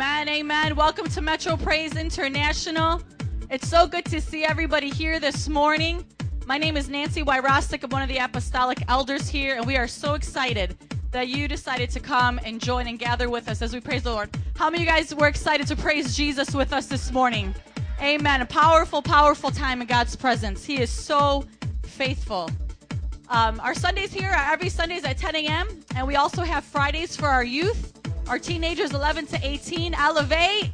[0.02, 0.76] Amen, amen.
[0.78, 3.02] Welcome to Metro Praise International.
[3.50, 6.06] It's so good to see everybody here this morning.
[6.46, 7.84] My name is Nancy Wyrostik.
[7.84, 10.78] I'm one of the apostolic elders here, and we are so excited
[11.12, 14.14] that you decided to come and join and gather with us as we praise the
[14.14, 14.30] Lord.
[14.56, 17.54] How many of you guys were excited to praise Jesus with us this morning?
[18.02, 18.42] Amen.
[18.42, 20.64] A powerful, powerful time in God's presence.
[20.64, 21.44] He is so
[21.84, 22.50] faithful.
[23.28, 25.68] Um, our Sundays here are every Sundays at 10 a.m.
[25.98, 27.89] And we also have Fridays for our youth,
[28.30, 29.96] our teenagers 11 to 18.
[29.96, 30.70] Elevate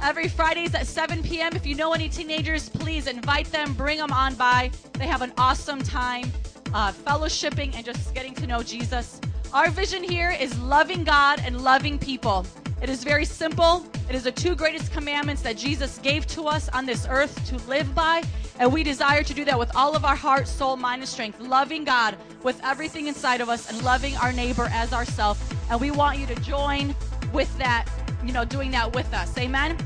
[0.00, 1.56] every Fridays at 7 p.m.
[1.56, 4.70] If you know any teenagers, please invite them, bring them on by.
[4.92, 6.30] They have an awesome time
[6.72, 9.20] uh, fellowshipping and just getting to know Jesus.
[9.52, 12.46] Our vision here is loving God and loving people.
[12.80, 13.84] It is very simple.
[14.08, 17.56] It is the two greatest commandments that Jesus gave to us on this earth to
[17.68, 18.22] live by.
[18.58, 21.40] And we desire to do that with all of our heart, soul, mind, and strength.
[21.40, 25.40] Loving God with everything inside of us and loving our neighbor as ourselves.
[25.70, 26.94] And we want you to join
[27.32, 27.86] with that
[28.24, 29.36] you know, doing that with us.
[29.38, 29.76] Amen.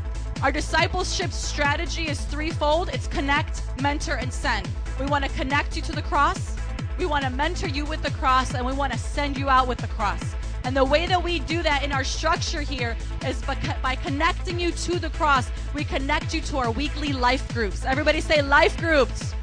[0.42, 2.90] Our discipleship strategy is threefold.
[2.92, 4.68] It's connect, mentor, and send.
[5.00, 6.56] We want to connect you to the cross.
[6.98, 9.68] We want to mentor you with the cross, and we want to send you out
[9.68, 10.22] with the cross.
[10.64, 14.72] And the way that we do that in our structure here is by, connecting you
[14.72, 15.50] to the cross.
[15.74, 17.84] We connect you to our weekly life groups.
[17.84, 19.34] Everybody say life groups.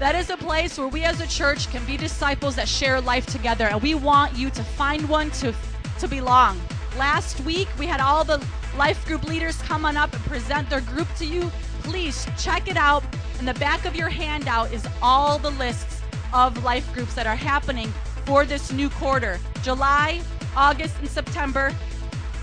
[0.00, 3.26] That is a place where we as a church can be disciples that share life
[3.26, 3.66] together.
[3.66, 5.54] And we want you to find one to,
[6.00, 6.60] to belong.
[6.98, 8.44] Last week, we had all the
[8.76, 11.50] life group leaders come on up and present their group to you.
[11.84, 13.04] Please check it out.
[13.38, 16.00] In the back of your handout is all the lists
[16.32, 17.92] of life groups that are happening
[18.24, 19.38] for this new quarter.
[19.62, 20.20] July,
[20.56, 21.72] August, and September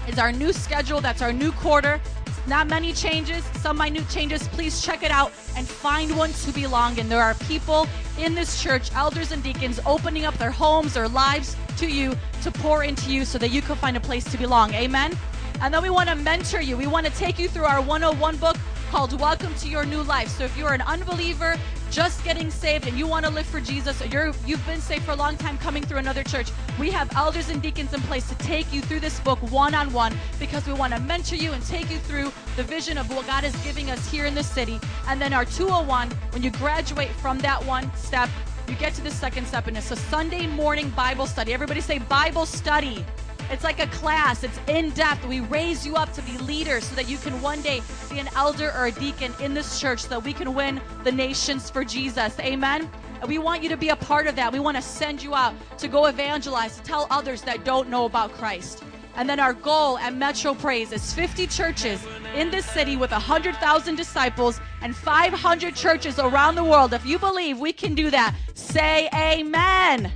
[0.08, 1.02] is our new schedule.
[1.02, 2.00] That's our new quarter.
[2.48, 4.48] Not many changes, some minute changes.
[4.50, 7.08] Please check it out and find one to belong in.
[7.08, 7.88] There are people
[8.20, 12.52] in this church, elders and deacons, opening up their homes, their lives to you to
[12.52, 14.74] pour into you so that you can find a place to belong.
[14.74, 15.18] Amen.
[15.62, 16.76] And then we want to mentor you.
[16.76, 18.51] We want to take you through our 101 book
[18.92, 20.28] called Welcome to Your New Life.
[20.28, 21.56] So if you're an unbeliever,
[21.90, 25.06] just getting saved and you want to live for Jesus, or you're you've been saved
[25.06, 28.28] for a long time coming through another church, we have elders and deacons in place
[28.28, 31.54] to take you through this book one on one because we want to mentor you
[31.54, 34.44] and take you through the vision of what God is giving us here in the
[34.44, 34.78] city.
[35.08, 38.28] And then our 201, when you graduate from that one step,
[38.68, 41.54] you get to the second step, and it's a Sunday morning Bible study.
[41.54, 43.06] Everybody say Bible study.
[43.52, 45.26] It's like a class, it's in depth.
[45.28, 48.30] We raise you up to be leaders so that you can one day be an
[48.34, 51.84] elder or a deacon in this church so that we can win the nations for
[51.84, 52.40] Jesus.
[52.40, 52.90] Amen.
[53.20, 54.54] And we want you to be a part of that.
[54.54, 58.06] We want to send you out to go evangelize, to tell others that don't know
[58.06, 58.86] about Christ.
[59.16, 62.02] And then our goal at Metro Praise is 50 churches
[62.34, 66.94] in this city with 100,000 disciples and 500 churches around the world.
[66.94, 70.10] If you believe we can do that, say amen.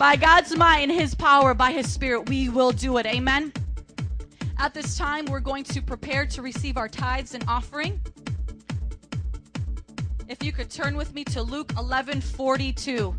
[0.00, 3.04] By God's might and His power, by His Spirit, we will do it.
[3.04, 3.52] Amen.
[4.56, 8.00] At this time, we're going to prepare to receive our tithes and offering.
[10.26, 13.14] If you could turn with me to Luke 11 42.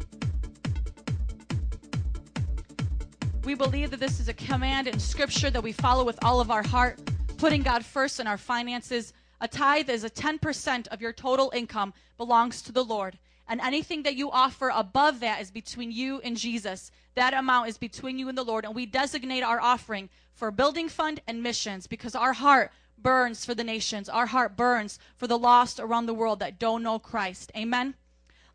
[3.44, 6.50] We believe that this is a command in Scripture that we follow with all of
[6.50, 7.00] our heart,
[7.38, 9.14] putting God first in our finances.
[9.40, 13.20] A tithe is a 10% of your total income belongs to the Lord.
[13.52, 16.90] And anything that you offer above that is between you and Jesus.
[17.16, 18.64] That amount is between you and the Lord.
[18.64, 23.54] And we designate our offering for building fund and missions because our heart burns for
[23.54, 24.08] the nations.
[24.08, 27.52] Our heart burns for the lost around the world that don't know Christ.
[27.54, 27.96] Amen.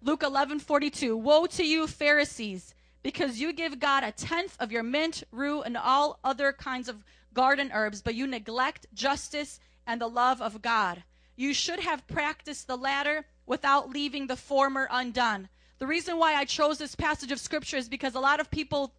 [0.01, 1.14] Luke 11 42.
[1.14, 5.76] Woe to you, Pharisees, because you give God a tenth of your mint, rue, and
[5.76, 11.05] all other kinds of garden herbs, but you neglect justice and the love of God.
[11.36, 15.49] You should have practiced the latter without leaving the former undone.
[15.78, 18.94] The reason why I chose this passage of scripture is because a lot of people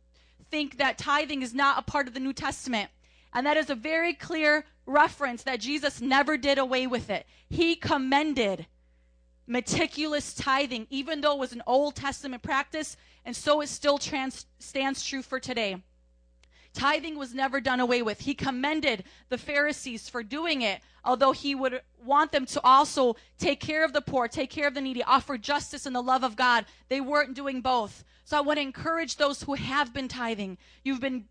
[0.50, 2.90] think that tithing is not a part of the New Testament.
[3.34, 7.26] And that is a very clear reference that Jesus never did away with it.
[7.50, 8.68] He commended
[9.46, 14.46] meticulous tithing, even though it was an Old Testament practice, and so it still trans-
[14.60, 15.84] stands true for today.
[16.74, 18.22] Tithing was never done away with.
[18.22, 23.60] He commended the Pharisees for doing it, although he would want them to also take
[23.60, 26.36] care of the poor, take care of the needy, offer justice and the love of
[26.36, 26.66] God.
[26.90, 28.04] They weren't doing both.
[28.26, 30.58] So I want to encourage those who have been tithing.
[30.84, 31.26] You've been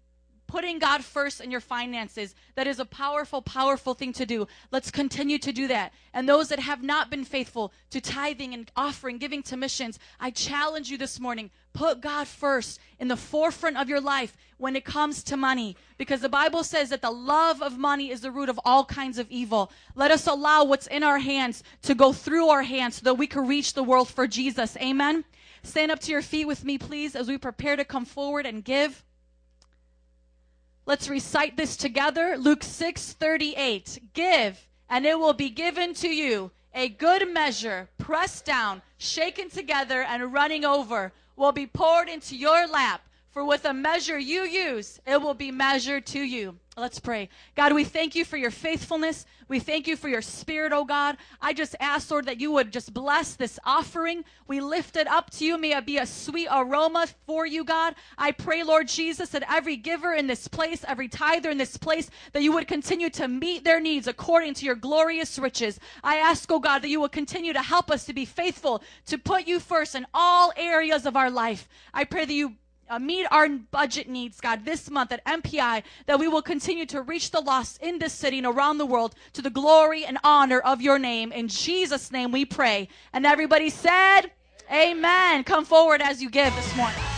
[0.46, 2.34] putting God first in your finances.
[2.54, 4.46] That is a powerful, powerful thing to do.
[4.70, 5.92] Let's continue to do that.
[6.12, 10.30] And those that have not been faithful to tithing and offering, giving to missions, I
[10.30, 11.50] challenge you this morning.
[11.72, 15.76] Put God first in the forefront of your life when it comes to money.
[15.98, 19.18] Because the Bible says that the love of money is the root of all kinds
[19.18, 19.70] of evil.
[19.94, 23.26] Let us allow what's in our hands to go through our hands so that we
[23.26, 24.76] can reach the world for Jesus.
[24.78, 25.24] Amen.
[25.62, 28.64] Stand up to your feet with me, please, as we prepare to come forward and
[28.64, 29.04] give.
[30.86, 32.36] Let's recite this together.
[32.38, 33.98] Luke 6 38.
[34.14, 36.52] Give, and it will be given to you.
[36.74, 42.68] A good measure, pressed down, shaken together, and running over, will be poured into your
[42.68, 43.00] lap.
[43.30, 46.56] For with a measure you use, it will be measured to you.
[46.78, 47.30] Let's pray.
[47.54, 49.24] God, we thank you for your faithfulness.
[49.48, 51.16] We thank you for your spirit, oh God.
[51.40, 54.24] I just ask, Lord, that you would just bless this offering.
[54.46, 55.56] We lift it up to you.
[55.56, 57.94] May it be a sweet aroma for you, God.
[58.18, 62.10] I pray, Lord Jesus, that every giver in this place, every tither in this place,
[62.34, 65.80] that you would continue to meet their needs according to your glorious riches.
[66.04, 69.16] I ask, oh God, that you will continue to help us to be faithful, to
[69.16, 71.70] put you first in all areas of our life.
[71.94, 72.56] I pray that you
[72.88, 77.02] uh, meet our budget needs, God, this month at MPI, that we will continue to
[77.02, 80.60] reach the lost in this city and around the world to the glory and honor
[80.60, 81.32] of your name.
[81.32, 82.88] In Jesus' name we pray.
[83.12, 84.30] And everybody said,
[84.72, 85.44] Amen.
[85.44, 87.15] Come forward as you give this morning.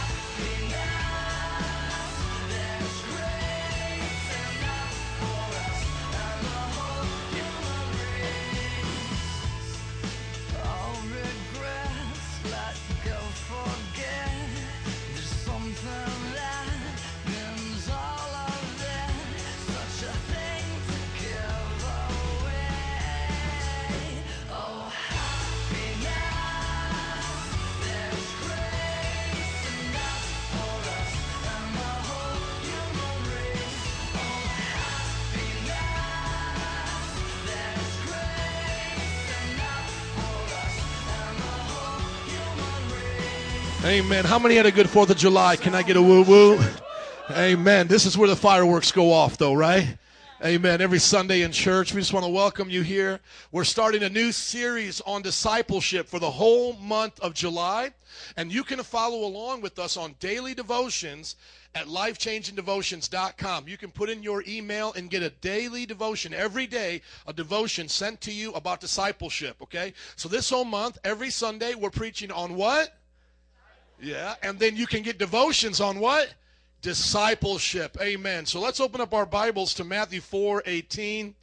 [43.88, 44.26] Amen.
[44.26, 45.56] How many had a good 4th of July?
[45.56, 46.60] Can I get a woo woo?
[47.30, 47.88] Amen.
[47.88, 49.96] This is where the fireworks go off, though, right?
[50.44, 50.82] Amen.
[50.82, 53.18] Every Sunday in church, we just want to welcome you here.
[53.50, 57.92] We're starting a new series on discipleship for the whole month of July.
[58.36, 61.36] And you can follow along with us on daily devotions
[61.74, 63.68] at lifechangingdevotions.com.
[63.68, 67.88] You can put in your email and get a daily devotion every day, a devotion
[67.88, 69.94] sent to you about discipleship, okay?
[70.16, 72.97] So this whole month, every Sunday, we're preaching on what?
[74.00, 76.34] Yeah, and then you can get devotions on what?
[76.82, 77.96] Discipleship.
[78.00, 78.46] Amen.
[78.46, 81.34] So let's open up our Bibles to Matthew 4 18.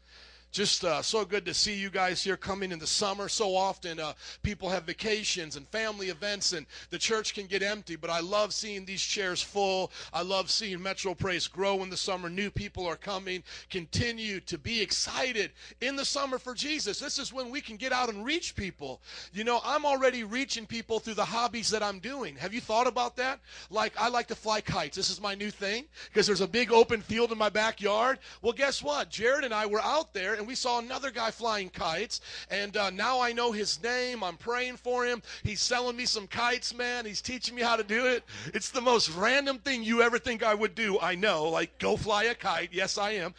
[0.55, 3.27] Just uh, so good to see you guys here coming in the summer.
[3.27, 7.97] So often uh, people have vacations and family events, and the church can get empty.
[7.97, 9.91] But I love seeing these chairs full.
[10.13, 12.29] I love seeing Metro Praise grow in the summer.
[12.29, 13.43] New people are coming.
[13.69, 15.51] Continue to be excited
[15.81, 17.01] in the summer for Jesus.
[17.01, 19.01] This is when we can get out and reach people.
[19.33, 22.33] You know, I'm already reaching people through the hobbies that I'm doing.
[22.37, 23.41] Have you thought about that?
[23.69, 24.95] Like, I like to fly kites.
[24.95, 28.19] This is my new thing because there's a big open field in my backyard.
[28.41, 29.09] Well, guess what?
[29.09, 32.21] Jared and I were out there and we saw another guy flying kites.
[32.51, 34.23] And uh, now I know his name.
[34.23, 35.23] I'm praying for him.
[35.41, 37.03] He's selling me some kites, man.
[37.03, 38.23] He's teaching me how to do it.
[38.53, 40.99] It's the most random thing you ever think I would do.
[40.99, 42.69] I know, like go fly a kite.
[42.71, 43.33] Yes, I am.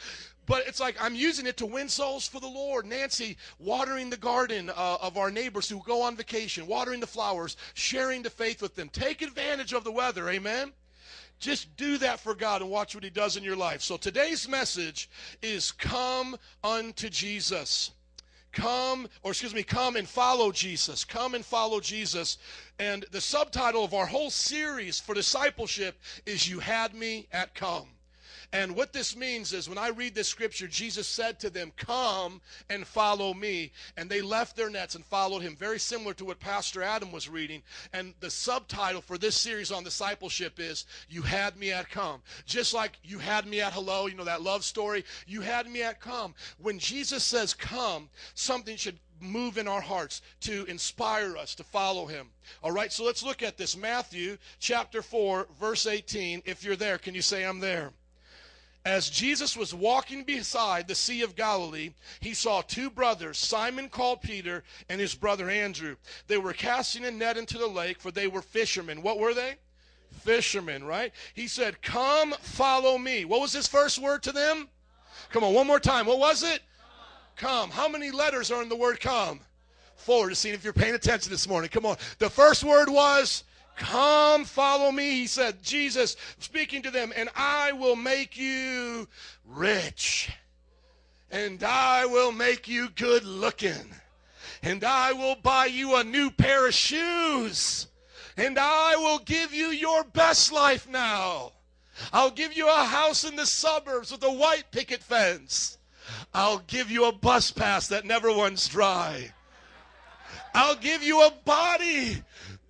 [0.46, 2.86] But it's like I'm using it to win souls for the Lord.
[2.86, 7.56] Nancy, watering the garden uh, of our neighbors who go on vacation, watering the flowers,
[7.74, 8.88] sharing the faith with them.
[8.88, 10.28] Take advantage of the weather.
[10.28, 10.72] Amen.
[11.38, 13.82] Just do that for God and watch what He does in your life.
[13.82, 15.10] So today's message
[15.42, 17.90] is Come unto Jesus.
[18.52, 21.04] Come, or excuse me, come and follow Jesus.
[21.04, 22.38] Come and follow Jesus.
[22.78, 27.88] And the subtitle of our whole series for discipleship is You Had Me at Come.
[28.56, 32.40] And what this means is when I read this scripture, Jesus said to them, Come
[32.70, 33.70] and follow me.
[33.98, 37.28] And they left their nets and followed him, very similar to what Pastor Adam was
[37.28, 37.62] reading.
[37.92, 42.22] And the subtitle for this series on discipleship is, You had me at come.
[42.46, 45.04] Just like you had me at hello, you know that love story?
[45.26, 46.34] You had me at come.
[46.56, 52.06] When Jesus says come, something should move in our hearts to inspire us to follow
[52.06, 52.30] him.
[52.62, 53.76] All right, so let's look at this.
[53.76, 56.40] Matthew chapter 4, verse 18.
[56.46, 57.92] If you're there, can you say, I'm there?
[58.86, 64.22] As Jesus was walking beside the Sea of Galilee, he saw two brothers, Simon called
[64.22, 65.96] Peter and his brother Andrew.
[66.28, 69.02] They were casting a net into the lake, for they were fishermen.
[69.02, 69.56] What were they?
[70.20, 71.12] Fishermen, right?
[71.34, 73.24] He said, Come, follow me.
[73.24, 74.68] What was his first word to them?
[75.30, 76.06] Come on, one more time.
[76.06, 76.60] What was it?
[77.34, 77.70] Come.
[77.70, 79.40] How many letters are in the word come?
[79.96, 80.28] Four.
[80.28, 81.70] To see if you're paying attention this morning.
[81.70, 81.96] Come on.
[82.20, 83.42] The first word was
[83.76, 89.06] Come follow me, he said, Jesus speaking to them, and I will make you
[89.44, 90.30] rich.
[91.30, 93.94] And I will make you good looking.
[94.62, 97.88] And I will buy you a new pair of shoes.
[98.36, 101.52] And I will give you your best life now.
[102.12, 105.78] I'll give you a house in the suburbs with a white picket fence.
[106.32, 109.32] I'll give you a bus pass that never runs dry.
[110.54, 112.22] I'll give you a body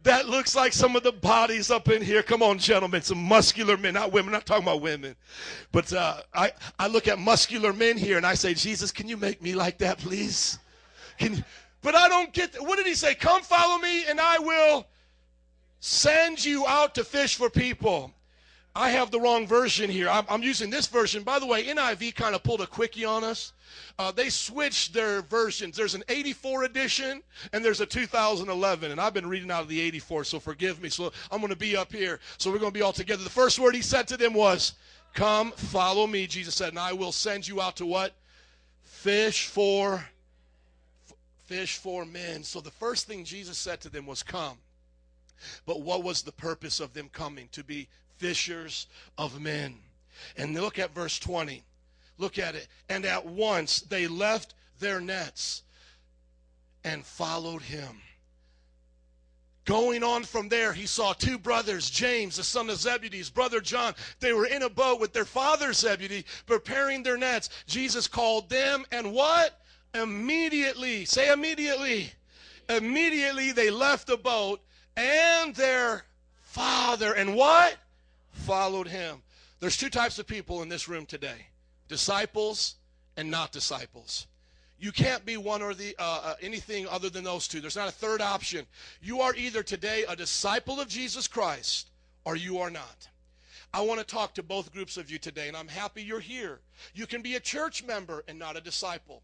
[0.07, 2.23] that looks like some of the bodies up in here.
[2.23, 5.17] Come on, gentlemen, some muscular men, not women, not talking about women.
[5.73, 9.17] But uh, I, I look at muscular men here and I say, Jesus, can you
[9.17, 10.59] make me like that, please?
[11.19, 11.45] Can you?
[11.83, 13.15] But I don't get, what did he say?
[13.15, 14.87] Come follow me and I will
[15.81, 18.13] send you out to fish for people.
[18.77, 20.09] I have the wrong version here.
[20.11, 21.22] I'm, I'm, using this version.
[21.22, 23.55] By the way, NIV kind of pulled a quickie on us.
[23.99, 25.77] Uh, they switched their versions.
[25.77, 27.22] There's an 84 edition
[27.55, 28.91] and there's a 2011.
[28.91, 30.91] And I've been reading out of the 84, so forgive me.
[30.91, 32.20] So I'm going to be up here.
[32.37, 33.24] So we're going to be all together.
[33.24, 34.74] The first word he said to them was,
[35.14, 38.12] Come, follow me, Jesus said, and I will send you out to what?
[38.83, 40.05] Fish for
[41.47, 42.43] fish for men.
[42.43, 44.59] So the first thing Jesus said to them was, Come.
[45.64, 47.49] But what was the purpose of them coming?
[47.53, 47.89] To be
[48.19, 48.87] fishers
[49.19, 49.77] of men.
[50.37, 51.62] And look at verse 20.
[52.19, 52.69] Look at it.
[52.89, 55.62] And at once they left their nets
[56.85, 58.01] and followed him.
[59.67, 63.61] Going on from there, he saw two brothers, James, the son of Zebedee, his brother
[63.61, 63.95] John.
[64.21, 67.51] They were in a boat with their father Zebedee, preparing their nets.
[67.67, 69.61] Jesus called them, and what?
[69.93, 72.12] Immediately, say immediately.
[72.69, 74.61] Immediately they left the boat
[74.97, 76.05] and their
[76.43, 77.77] father, and what?
[78.45, 79.22] Followed him.
[79.61, 81.49] There's two types of people in this room today
[81.89, 82.76] disciples
[83.16, 84.26] and not disciples.
[84.78, 87.61] You can't be one or the uh, uh, anything other than those two.
[87.61, 88.66] There's not a third option.
[89.01, 91.91] You are either today a disciple of Jesus Christ
[92.24, 93.09] or you are not.
[93.72, 96.61] I want to talk to both groups of you today, and I'm happy you're here.
[96.95, 99.22] You can be a church member and not a disciple.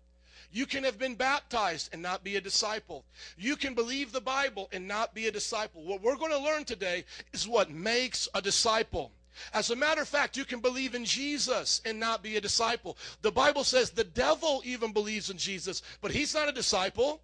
[0.52, 3.04] You can have been baptized and not be a disciple.
[3.38, 5.82] You can believe the Bible and not be a disciple.
[5.82, 9.12] What we're going to learn today is what makes a disciple.
[9.54, 12.98] As a matter of fact, you can believe in Jesus and not be a disciple.
[13.22, 17.22] The Bible says the devil even believes in Jesus, but he's not a disciple.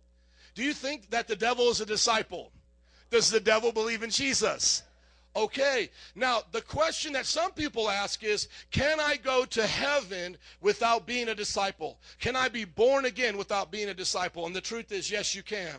[0.55, 2.51] Do you think that the devil is a disciple?
[3.11, 4.83] Does the devil believe in Jesus?
[5.37, 11.07] Okay, now the question that some people ask is Can I go to heaven without
[11.07, 12.01] being a disciple?
[12.19, 14.47] Can I be born again without being a disciple?
[14.47, 15.77] And the truth is, yes, you can.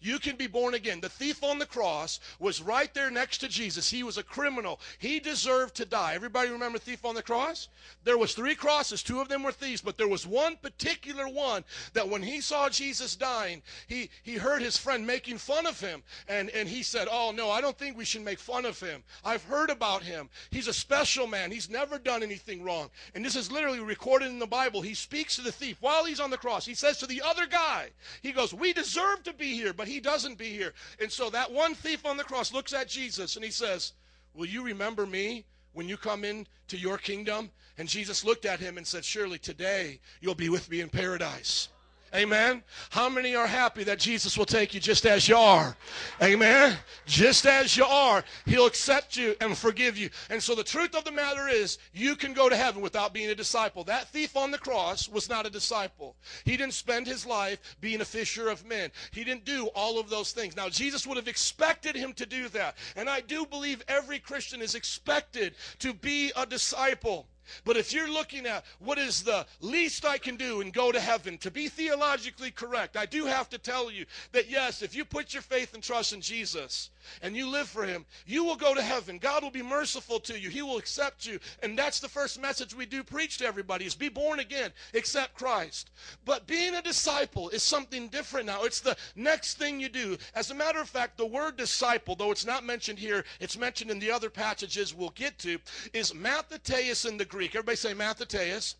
[0.00, 1.00] You can be born again.
[1.00, 3.90] The thief on the cross was right there next to Jesus.
[3.90, 4.80] He was a criminal.
[4.98, 6.14] He deserved to die.
[6.14, 7.68] Everybody remember thief on the cross?
[8.04, 9.02] There was three crosses.
[9.02, 12.68] Two of them were thieves, but there was one particular one that when he saw
[12.68, 16.02] Jesus dying, he, he heard his friend making fun of him.
[16.28, 19.02] And, and he said, oh, no, I don't think we should make fun of him.
[19.24, 20.30] I've heard about him.
[20.50, 21.50] He's a special man.
[21.50, 22.90] He's never done anything wrong.
[23.14, 24.80] And this is literally recorded in the Bible.
[24.80, 26.64] He speaks to the thief while he's on the cross.
[26.64, 27.90] He says to the other guy,
[28.22, 30.72] he goes, we deserve to be here, but he doesn't be here.
[31.00, 33.92] And so that one thief on the cross looks at Jesus and he says,
[34.34, 37.50] Will you remember me when you come into your kingdom?
[37.78, 41.68] And Jesus looked at him and said, Surely today you'll be with me in paradise.
[42.14, 42.62] Amen.
[42.90, 45.76] How many are happy that Jesus will take you just as you are?
[46.22, 46.76] Amen.
[47.06, 50.10] Just as you are, He'll accept you and forgive you.
[50.30, 53.30] And so the truth of the matter is, you can go to heaven without being
[53.30, 53.82] a disciple.
[53.82, 56.14] That thief on the cross was not a disciple.
[56.44, 58.92] He didn't spend his life being a fisher of men.
[59.10, 60.54] He didn't do all of those things.
[60.54, 62.76] Now, Jesus would have expected him to do that.
[62.94, 67.26] And I do believe every Christian is expected to be a disciple.
[67.64, 71.00] But if you're looking at what is the least I can do and go to
[71.00, 75.04] heaven, to be theologically correct, I do have to tell you that yes, if you
[75.04, 76.90] put your faith and trust in Jesus
[77.22, 79.18] and you live for Him, you will go to heaven.
[79.18, 80.48] God will be merciful to you.
[80.48, 81.38] He will accept you.
[81.62, 85.34] And that's the first message we do preach to everybody is be born again, accept
[85.34, 85.90] Christ.
[86.24, 88.64] But being a disciple is something different now.
[88.64, 90.16] It's the next thing you do.
[90.34, 93.90] As a matter of fact, the word disciple, though it's not mentioned here, it's mentioned
[93.90, 95.58] in the other passages we'll get to,
[95.92, 97.56] is matheteus in the Greek.
[97.56, 98.76] Everybody say matheteus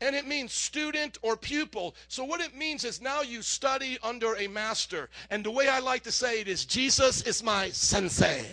[0.00, 1.94] and it means student or pupil.
[2.08, 5.10] So what it means is now you study under a master.
[5.30, 8.44] And the way I like to say it is Jesus is my sensei.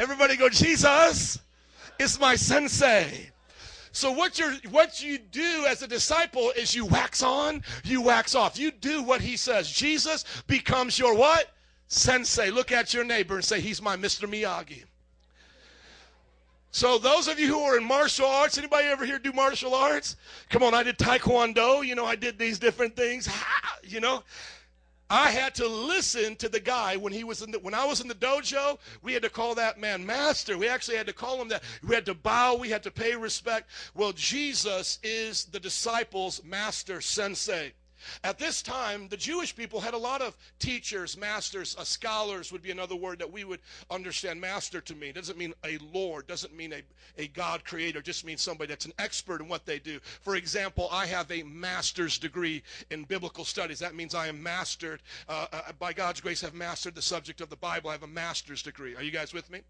[0.00, 1.38] Everybody go, Jesus
[1.98, 3.30] is my sensei.
[3.92, 8.34] So what you what you do as a disciple is you wax on, you wax
[8.34, 8.58] off.
[8.58, 9.70] You do what he says.
[9.70, 11.50] Jesus becomes your what?
[11.88, 12.50] Sensei.
[12.50, 14.28] Look at your neighbor and say, He's my Mr.
[14.28, 14.84] Miyagi.
[16.76, 20.14] So those of you who are in martial arts, anybody ever here do martial arts?
[20.50, 23.30] Come on, I did taekwondo, you know, I did these different things,
[23.82, 24.22] you know.
[25.08, 28.02] I had to listen to the guy when he was in the, when I was
[28.02, 28.76] in the dojo.
[29.00, 30.58] We had to call that man master.
[30.58, 31.62] We actually had to call him that.
[31.82, 32.56] We had to bow.
[32.56, 33.70] We had to pay respect.
[33.94, 37.72] Well, Jesus is the disciples' master, sensei.
[38.24, 42.62] At this time, the Jewish people had a lot of teachers, masters, uh, scholars would
[42.62, 44.40] be another word that we would understand.
[44.40, 46.82] Master to me doesn't mean a lord, doesn't mean a,
[47.18, 49.98] a God creator, just means somebody that's an expert in what they do.
[50.22, 53.78] For example, I have a master's degree in biblical studies.
[53.78, 57.50] That means I am mastered, uh, uh, by God's grace, have mastered the subject of
[57.50, 57.90] the Bible.
[57.90, 58.94] I have a master's degree.
[58.96, 59.60] Are you guys with me?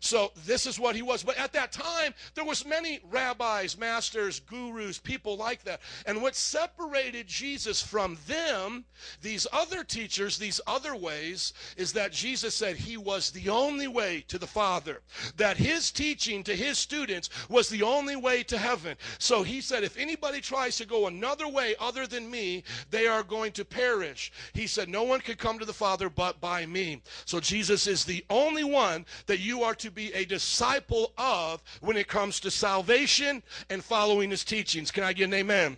[0.00, 1.22] So this is what he was.
[1.22, 5.80] But at that time, there was many rabbis, masters, gurus, people like that.
[6.06, 8.84] And what separated Jesus from them,
[9.22, 14.24] these other teachers, these other ways, is that Jesus said he was the only way
[14.28, 15.00] to the Father.
[15.36, 18.96] That his teaching to his students was the only way to heaven.
[19.18, 23.22] So he said, if anybody tries to go another way other than me, they are
[23.22, 24.32] going to perish.
[24.52, 27.02] He said, no one could come to the Father but by me.
[27.24, 31.96] So Jesus is the only one that you are to be a disciple of when
[31.96, 34.90] it comes to salvation and following his teachings.
[34.90, 35.76] Can I get an amen?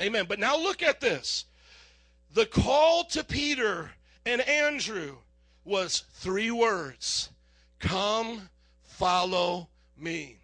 [0.00, 0.26] Amen.
[0.28, 1.44] But now look at this.
[2.32, 3.90] The call to Peter
[4.24, 5.16] and Andrew
[5.64, 7.30] was three words
[7.78, 8.48] Come,
[8.82, 10.36] follow me.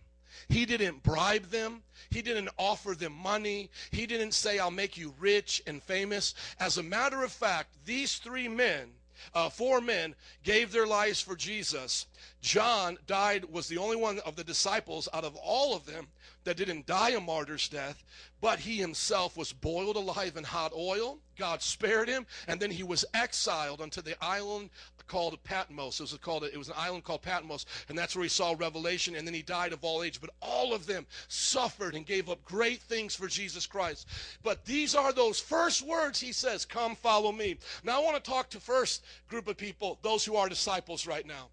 [0.48, 1.82] He didn't bribe them.
[2.10, 3.70] He didn't offer them money.
[3.90, 6.34] He didn't say, I'll make you rich and famous.
[6.60, 8.90] As a matter of fact, these three men,
[9.34, 12.06] uh, four men, gave their lives for Jesus.
[12.40, 16.08] John died, was the only one of the disciples out of all of them
[16.44, 18.04] that didn't die a martyr's death,
[18.40, 21.18] but he himself was boiled alive in hot oil.
[21.36, 24.70] God spared him, and then he was exiled unto the island
[25.06, 26.00] called Patmos.
[26.00, 29.14] It was called it was an island called Patmos, and that's where he saw Revelation.
[29.14, 30.20] And then he died of all age.
[30.20, 34.08] But all of them suffered and gave up great things for Jesus Christ.
[34.42, 38.30] But these are those first words he says, "Come, follow me." Now I want to
[38.30, 41.50] talk to first group of people, those who are disciples right now.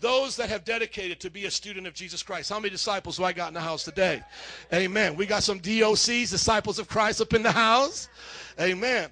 [0.00, 2.50] Those that have dedicated to be a student of Jesus Christ.
[2.50, 4.22] How many disciples do I got in the house today?
[4.72, 5.16] Amen.
[5.16, 8.08] We got some DOCs, disciples of Christ, up in the house.
[8.60, 9.10] Amen.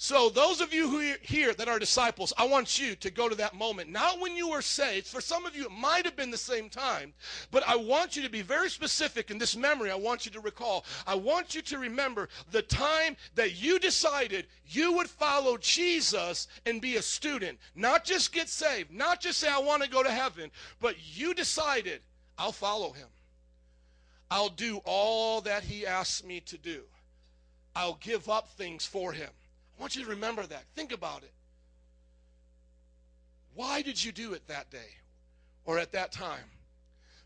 [0.00, 3.28] So, those of you who are here that are disciples, I want you to go
[3.28, 3.90] to that moment.
[3.90, 5.08] Not when you were saved.
[5.08, 7.12] For some of you, it might have been the same time.
[7.50, 9.90] But I want you to be very specific in this memory.
[9.90, 10.84] I want you to recall.
[11.04, 16.80] I want you to remember the time that you decided you would follow Jesus and
[16.80, 17.58] be a student.
[17.74, 21.34] Not just get saved, not just say, I want to go to heaven, but you
[21.34, 22.02] decided,
[22.38, 23.08] I'll follow him.
[24.30, 26.82] I'll do all that he asks me to do.
[27.74, 29.30] I'll give up things for him.
[29.78, 30.64] I want you to remember that.
[30.74, 31.32] Think about it.
[33.54, 34.96] Why did you do it that day
[35.64, 36.44] or at that time?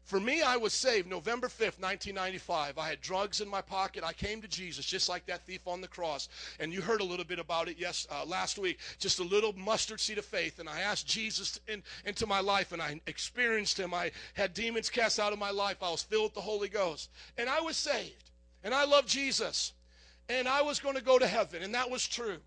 [0.05, 2.77] For me, I was saved November 5th, 1995.
[2.77, 4.03] I had drugs in my pocket.
[4.05, 6.29] I came to Jesus just like that thief on the cross.
[6.59, 8.79] And you heard a little bit about it yes uh, last week.
[8.99, 10.59] Just a little mustard seed of faith.
[10.59, 13.95] And I asked Jesus in, into my life and I experienced him.
[13.95, 15.83] I had demons cast out of my life.
[15.83, 17.09] I was filled with the Holy Ghost.
[17.39, 18.31] And I was saved.
[18.65, 19.73] And I love Jesus.
[20.29, 21.63] And I was going to go to heaven.
[21.63, 22.39] And that was true.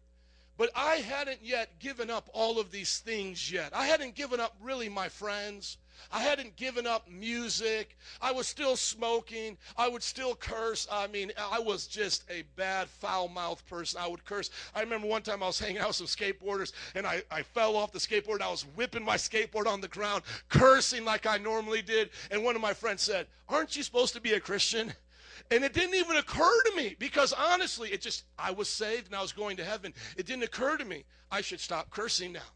[0.57, 3.71] But I hadn't yet given up all of these things yet.
[3.73, 5.77] I hadn't given up really my friends.
[6.11, 7.97] I hadn't given up music.
[8.21, 9.57] I was still smoking.
[9.77, 10.87] I would still curse.
[10.91, 13.99] I mean, I was just a bad, foul mouthed person.
[14.01, 14.49] I would curse.
[14.73, 17.75] I remember one time I was hanging out with some skateboarders and I, I fell
[17.75, 18.41] off the skateboard.
[18.41, 22.11] I was whipping my skateboard on the ground, cursing like I normally did.
[22.31, 24.93] And one of my friends said, Aren't you supposed to be a Christian?
[25.51, 29.15] And it didn't even occur to me because honestly, it just, I was saved and
[29.15, 29.93] I was going to heaven.
[30.17, 32.51] It didn't occur to me, I should stop cursing now.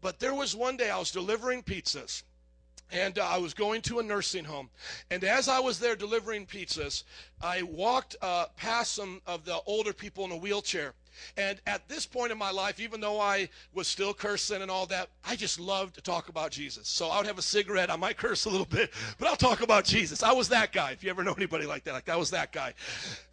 [0.00, 2.24] But there was one day I was delivering pizzas
[2.92, 4.70] and uh, I was going to a nursing home.
[5.10, 7.04] And as I was there delivering pizzas,
[7.40, 10.94] I walked uh, past some of the older people in a wheelchair.
[11.36, 14.86] And at this point in my life, even though I was still cursing and all
[14.86, 16.88] that, I just loved to talk about Jesus.
[16.88, 17.90] So I would have a cigarette.
[17.90, 20.22] I might curse a little bit, but I'll talk about Jesus.
[20.22, 20.92] I was that guy.
[20.92, 22.74] If you ever know anybody like that, like I was that guy.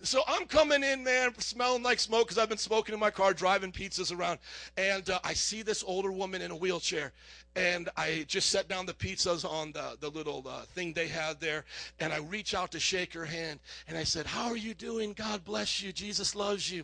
[0.01, 3.33] So I'm coming in, man, smelling like smoke because I've been smoking in my car,
[3.33, 4.39] driving pizzas around.
[4.77, 7.13] And uh, I see this older woman in a wheelchair
[7.57, 11.39] and I just set down the pizzas on the, the little uh, thing they had
[11.39, 11.65] there,
[11.99, 15.13] and I reach out to shake her hand, and I said, How are you doing?
[15.13, 15.91] God bless you.
[15.91, 16.83] Jesus loves you.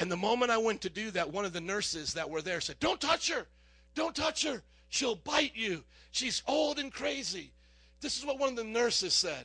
[0.00, 2.62] And the moment I went to do that, one of the nurses that were there
[2.62, 3.46] said, Don't touch her.
[3.94, 4.62] Don't touch her.
[4.88, 5.84] She'll bite you.
[6.10, 7.52] She's old and crazy.
[8.00, 9.44] This is what one of the nurses said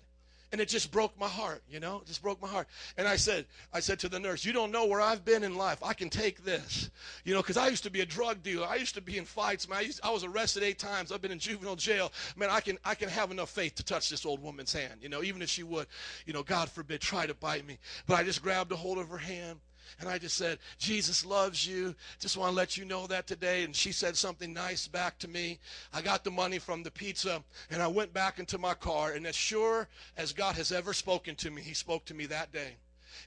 [0.52, 1.97] and it just broke my heart you know?
[1.97, 2.68] It just broke my heart.
[2.97, 5.56] And i said i said to the nurse you don't know where i've been in
[5.56, 5.84] life.
[5.84, 6.89] I can take this.
[7.24, 8.68] You know because i used to be a drug dealer.
[8.68, 9.80] I used to be in fights man.
[9.80, 11.12] I, used, I was arrested eight times.
[11.12, 12.12] I've been in juvenile jail.
[12.36, 15.10] Man i can i can have enough faith to touch this old woman's hand you
[15.10, 15.88] know even if she would
[16.26, 17.78] you know god forbid try to bite me.
[18.08, 19.60] But i just grabbed a hold of her hand
[20.00, 21.96] and I just said, Jesus loves you.
[22.20, 23.64] Just want to let you know that today.
[23.64, 25.60] And she said something nice back to me.
[25.94, 29.12] I got the money from the pizza and I went back into my car.
[29.14, 29.88] And as sure
[30.18, 32.76] as God has ever spoken to me, He spoke to me that day.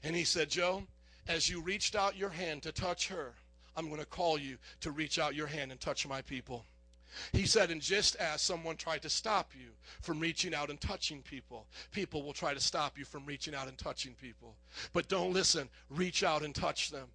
[0.03, 0.83] And He said, Joe,
[1.27, 3.33] as you reached out your hand to touch her,
[3.75, 6.65] I'm going to call you to reach out your hand and touch my people.
[7.31, 11.21] He said, and just as someone tried to stop you from reaching out and touching
[11.21, 14.55] people, people will try to stop you from reaching out and touching people.
[14.93, 17.07] But don't listen, reach out and touch them.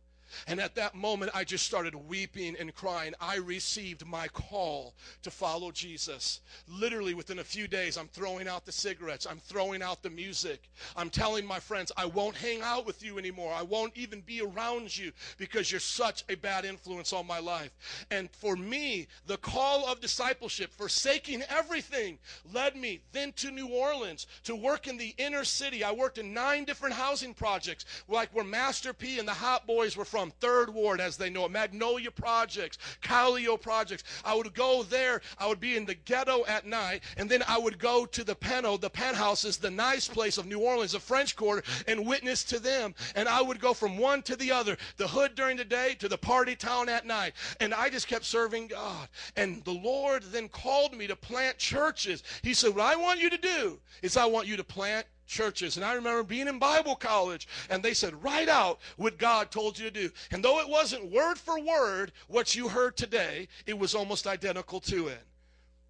[0.47, 3.15] And at that moment, I just started weeping and crying.
[3.21, 6.41] I received my call to follow Jesus.
[6.69, 9.27] Literally, within a few days, I'm throwing out the cigarettes.
[9.29, 10.69] I'm throwing out the music.
[10.97, 13.53] I'm telling my friends, I won't hang out with you anymore.
[13.55, 17.71] I won't even be around you because you're such a bad influence on my life.
[18.11, 22.19] And for me, the call of discipleship, forsaking everything,
[22.53, 25.85] led me then to New Orleans to work in the inner city.
[25.85, 29.97] I worked in nine different housing projects, like where Master P and the Hot Boys
[29.97, 34.03] were from from, Third Ward as they know it, Magnolia Projects, Calio Projects.
[34.25, 37.57] I would go there, I would be in the ghetto at night, and then I
[37.57, 41.37] would go to the Peno, the penthouses, the nice place of New Orleans, the French
[41.37, 42.97] Quarter, and witness to them.
[43.15, 46.09] And I would go from one to the other, the hood during the day to
[46.09, 47.35] the party town at night.
[47.61, 49.09] And I just kept serving God.
[49.37, 52.25] And the Lord then called me to plant churches.
[52.43, 55.77] He said, What I want you to do is I want you to plant churches.
[55.77, 59.79] And I remember being in Bible college, and they said, write out what God told
[59.79, 60.11] you to do.
[60.33, 64.81] And though it wasn't word for word what you heard today, it was almost identical
[64.81, 65.23] to it.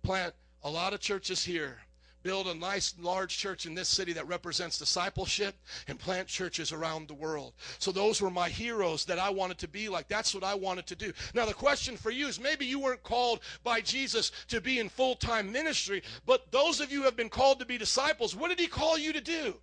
[0.03, 1.79] Plant a lot of churches here
[2.23, 5.55] build a nice large church in this city that represents discipleship
[5.87, 7.55] and plant churches around the world.
[7.79, 10.09] So those were my heroes that I wanted to be like.
[10.09, 11.13] That's what I wanted to do.
[11.35, 14.89] Now the question for you is maybe you weren't called by Jesus to be in
[14.89, 18.61] full-time ministry, but those of you who have been called to be disciples, what did
[18.61, 19.55] he call you to do?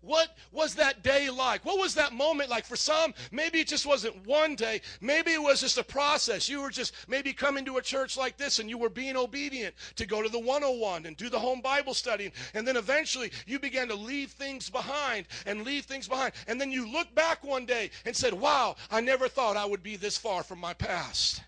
[0.00, 1.64] What was that day like?
[1.64, 2.64] What was that moment like?
[2.64, 4.80] For some, maybe it just wasn't one day.
[5.00, 6.48] Maybe it was just a process.
[6.48, 9.74] You were just maybe coming to a church like this and you were being obedient
[9.96, 12.32] to go to the 101 and do the home Bible study.
[12.54, 16.32] And then eventually you began to leave things behind and leave things behind.
[16.46, 19.82] And then you look back one day and said, Wow, I never thought I would
[19.82, 21.42] be this far from my past.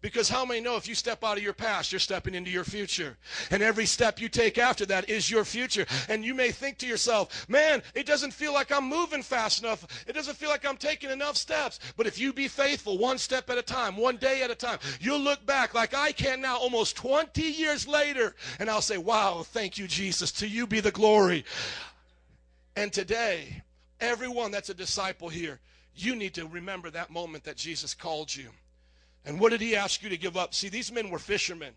[0.00, 2.64] Because how many know if you step out of your past, you're stepping into your
[2.64, 3.18] future?
[3.50, 5.84] And every step you take after that is your future.
[6.08, 9.86] And you may think to yourself, man, it doesn't feel like I'm moving fast enough.
[10.06, 11.80] It doesn't feel like I'm taking enough steps.
[11.98, 14.78] But if you be faithful, one step at a time, one day at a time,
[15.00, 18.34] you'll look back like I can now almost 20 years later.
[18.58, 20.32] And I'll say, wow, thank you, Jesus.
[20.32, 21.44] To you be the glory.
[22.74, 23.62] And today,
[24.00, 25.60] everyone that's a disciple here,
[25.94, 28.48] you need to remember that moment that Jesus called you.
[29.24, 30.54] And what did he ask you to give up?
[30.54, 31.74] See, these men were fishermen.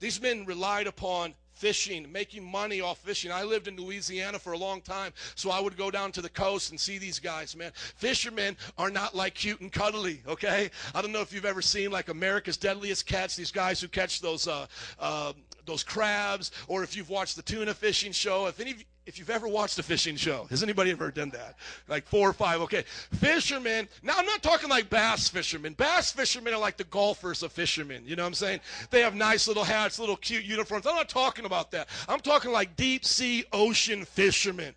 [0.00, 3.30] These men relied upon fishing, making money off fishing.
[3.32, 6.28] I lived in Louisiana for a long time, so I would go down to the
[6.28, 7.72] coast and see these guys, man.
[7.74, 10.70] Fishermen are not like cute and cuddly, okay?
[10.94, 14.20] I don't know if you've ever seen like America's Deadliest Catch, these guys who catch
[14.20, 14.66] those uh,
[14.98, 15.32] uh,
[15.64, 18.46] those crabs, or if you've watched the tuna fishing show.
[18.46, 18.74] If any
[19.06, 21.56] if you've ever watched a fishing show, has anybody ever done that?
[21.88, 22.84] Like four or five, okay.
[23.14, 25.74] Fishermen, now I'm not talking like bass fishermen.
[25.74, 28.02] Bass fishermen are like the golfers of fishermen.
[28.06, 28.60] You know what I'm saying?
[28.90, 30.86] They have nice little hats, little cute uniforms.
[30.86, 31.88] I'm not talking about that.
[32.08, 34.74] I'm talking like deep sea ocean fishermen.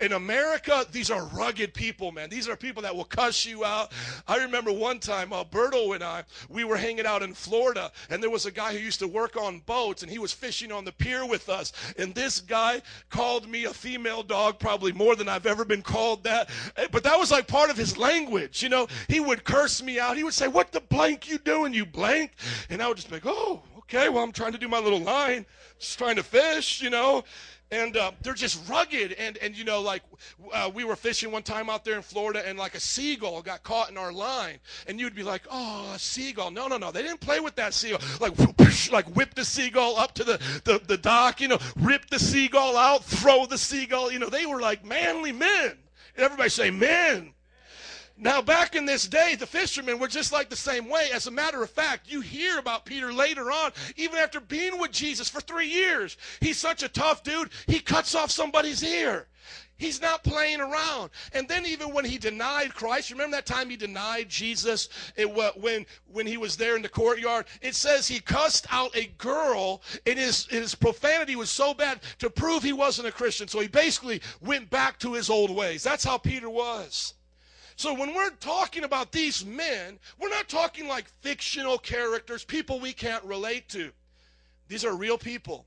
[0.00, 2.30] In America, these are rugged people, man.
[2.30, 3.92] These are people that will cuss you out.
[4.26, 8.30] I remember one time, Alberto and I, we were hanging out in Florida, and there
[8.30, 10.92] was a guy who used to work on boats, and he was fishing on the
[10.92, 11.72] pier with us.
[11.98, 16.24] And this guy called me a female dog, probably more than I've ever been called
[16.24, 16.50] that.
[16.76, 18.86] Eh, But that was like part of his language, you know.
[19.08, 20.16] He would curse me out.
[20.16, 22.32] He would say, "What the blank you doing, you blank?"
[22.68, 24.08] And I would just be like, "Oh, okay.
[24.08, 25.46] Well, I'm trying to do my little line,
[25.78, 27.24] just trying to fish, you know."
[27.70, 29.12] And uh, they're just rugged.
[29.12, 30.02] And and you know like
[30.52, 33.62] uh, we were fishing one time out there in florida and like a seagull got
[33.62, 34.58] caught in our line.
[34.86, 36.50] And you'd be like oh a seagull.
[36.50, 36.90] No no no.
[36.90, 38.00] They didn't play with that seagull.
[38.20, 42.08] Like whoosh, like whip the seagull up to the, the the dock you know rip
[42.10, 44.10] the seagull out throw the seagull.
[44.10, 45.76] You know they were like manly men.
[46.16, 47.32] Everybody say men
[48.22, 51.08] now, back in this day, the fishermen were just like the same way.
[51.10, 54.92] As a matter of fact, you hear about Peter later on, even after being with
[54.92, 56.18] Jesus for three years.
[56.40, 59.26] He's such a tough dude, he cuts off somebody's ear.
[59.78, 61.08] He's not playing around.
[61.32, 65.86] And then even when he denied Christ, remember that time he denied Jesus it, when,
[66.12, 67.46] when he was there in the courtyard?
[67.62, 72.28] It says he cussed out a girl and his, his profanity was so bad to
[72.28, 73.48] prove he wasn't a Christian.
[73.48, 75.82] So he basically went back to his old ways.
[75.82, 77.14] That's how Peter was.
[77.80, 82.92] So when we're talking about these men, we're not talking like fictional characters, people we
[82.92, 83.90] can't relate to.
[84.68, 85.64] These are real people.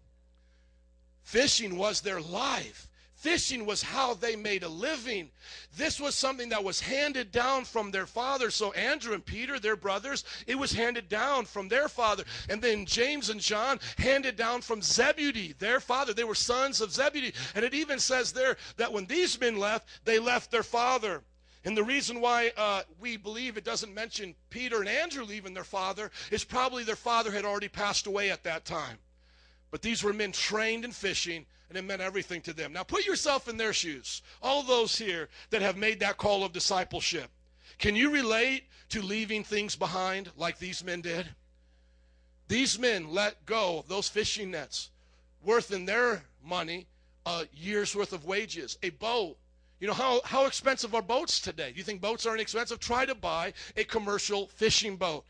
[1.24, 2.88] Fishing was their life.
[3.16, 5.32] Fishing was how they made a living.
[5.76, 8.52] This was something that was handed down from their father.
[8.52, 12.26] So Andrew and Peter, their brothers, it was handed down from their father.
[12.48, 16.14] And then James and John handed down from Zebedee, their father.
[16.14, 17.34] They were sons of Zebedee.
[17.56, 21.24] And it even says there that when these men left, they left their father.
[21.66, 25.64] And the reason why uh, we believe it doesn't mention Peter and Andrew leaving their
[25.64, 28.98] father is probably their father had already passed away at that time.
[29.72, 32.74] But these were men trained in fishing, and it meant everything to them.
[32.74, 34.22] Now put yourself in their shoes.
[34.42, 37.30] All those here that have made that call of discipleship.
[37.80, 41.28] Can you relate to leaving things behind like these men did?
[42.50, 44.90] These men let go of those fishing nets
[45.42, 46.88] worth in their money
[47.26, 49.38] a year's worth of wages, a boat.
[49.84, 51.74] You know, how, how expensive are boats today?
[51.76, 52.80] You think boats are inexpensive?
[52.80, 55.26] Try to buy a commercial fishing boat.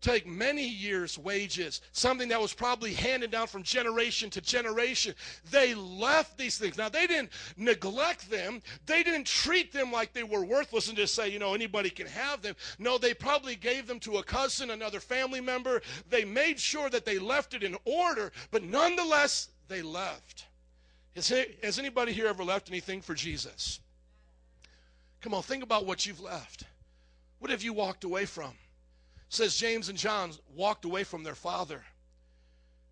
[0.00, 5.14] Take many years' wages, something that was probably handed down from generation to generation.
[5.50, 6.78] They left these things.
[6.78, 11.14] Now, they didn't neglect them, they didn't treat them like they were worthless and just
[11.14, 12.56] say, you know, anybody can have them.
[12.78, 15.82] No, they probably gave them to a cousin, another family member.
[16.08, 20.46] They made sure that they left it in order, but nonetheless, they left.
[21.14, 21.32] Has,
[21.62, 23.80] has anybody here ever left anything for Jesus?
[25.20, 26.64] Come on, think about what you've left.
[27.38, 28.52] What have you walked away from?
[29.28, 31.82] says James and John walked away from their father.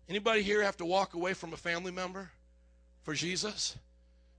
[0.09, 2.31] Anybody here have to walk away from a family member
[3.03, 3.77] for Jesus?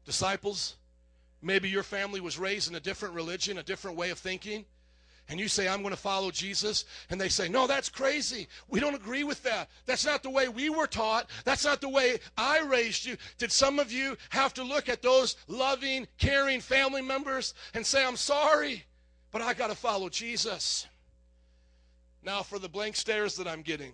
[0.05, 0.77] Disciples?
[1.40, 4.66] Maybe your family was raised in a different religion, a different way of thinking.
[5.28, 6.84] And you say, I'm going to follow Jesus.
[7.09, 8.46] And they say, No, that's crazy.
[8.68, 9.70] We don't agree with that.
[9.86, 11.30] That's not the way we were taught.
[11.44, 13.16] That's not the way I raised you.
[13.38, 18.05] Did some of you have to look at those loving, caring family members and say,
[18.05, 18.84] I'm sorry,
[19.30, 20.86] but I got to follow Jesus?
[22.22, 23.92] Now, for the blank stares that I'm getting,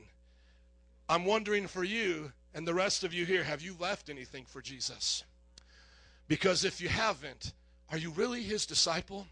[1.09, 4.61] I'm wondering for you and the rest of you here, have you left anything for
[4.61, 5.24] Jesus?
[6.27, 7.52] Because if you haven't,
[7.90, 9.27] are you really his disciple?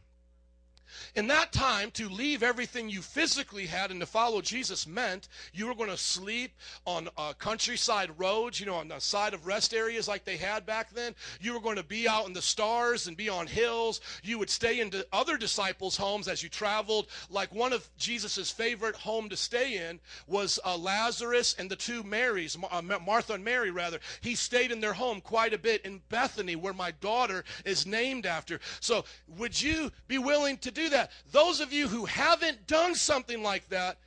[1.14, 5.66] In that time, to leave everything you physically had and to follow Jesus meant you
[5.66, 6.52] were going to sleep
[6.86, 10.66] on uh, countryside roads, you know, on the side of rest areas like they had
[10.66, 11.14] back then.
[11.40, 14.00] You were going to be out in the stars and be on hills.
[14.22, 17.08] You would stay in other disciples' homes as you traveled.
[17.30, 22.02] Like one of Jesus' favorite home to stay in was uh, Lazarus and the two
[22.02, 23.98] Marys, uh, Martha and Mary, rather.
[24.20, 28.26] He stayed in their home quite a bit in Bethany, where my daughter is named
[28.26, 28.60] after.
[28.80, 31.10] So, would you be willing to do that.
[31.32, 33.98] Those of you who haven't done something like that,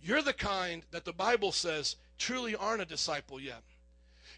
[0.00, 3.62] you're the kind that the Bible says truly aren't a disciple yet.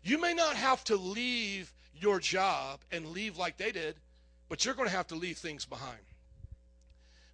[0.03, 3.97] You may not have to leave your job and leave like they did,
[4.49, 6.01] but you're going to have to leave things behind.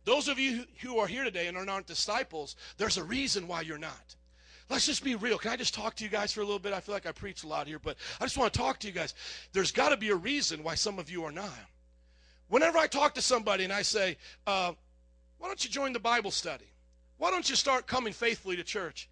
[0.05, 3.62] Those of you who are here today and are not disciples, there's a reason why
[3.62, 4.16] you're not.
[4.69, 5.36] Let's just be real.
[5.36, 6.73] Can I just talk to you guys for a little bit?
[6.73, 8.86] I feel like I preach a lot here, but I just want to talk to
[8.86, 9.15] you guys.
[9.52, 11.51] There's got to be a reason why some of you are not.
[12.51, 14.16] Whenever I talk to somebody and I say,
[14.47, 14.72] uh,
[15.39, 16.66] why don't you join the Bible study?
[17.16, 19.09] Why don't you start coming faithfully to church?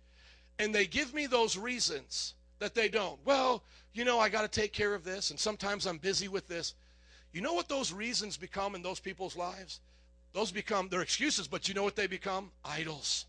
[0.59, 3.19] And they give me those reasons that they don't.
[3.25, 3.63] Well,
[3.95, 6.75] you know, I got to take care of this, and sometimes I'm busy with this.
[7.33, 9.81] You know what those reasons become in those people's lives?
[10.33, 12.51] Those become their excuses, but you know what they become?
[12.65, 13.27] Idols.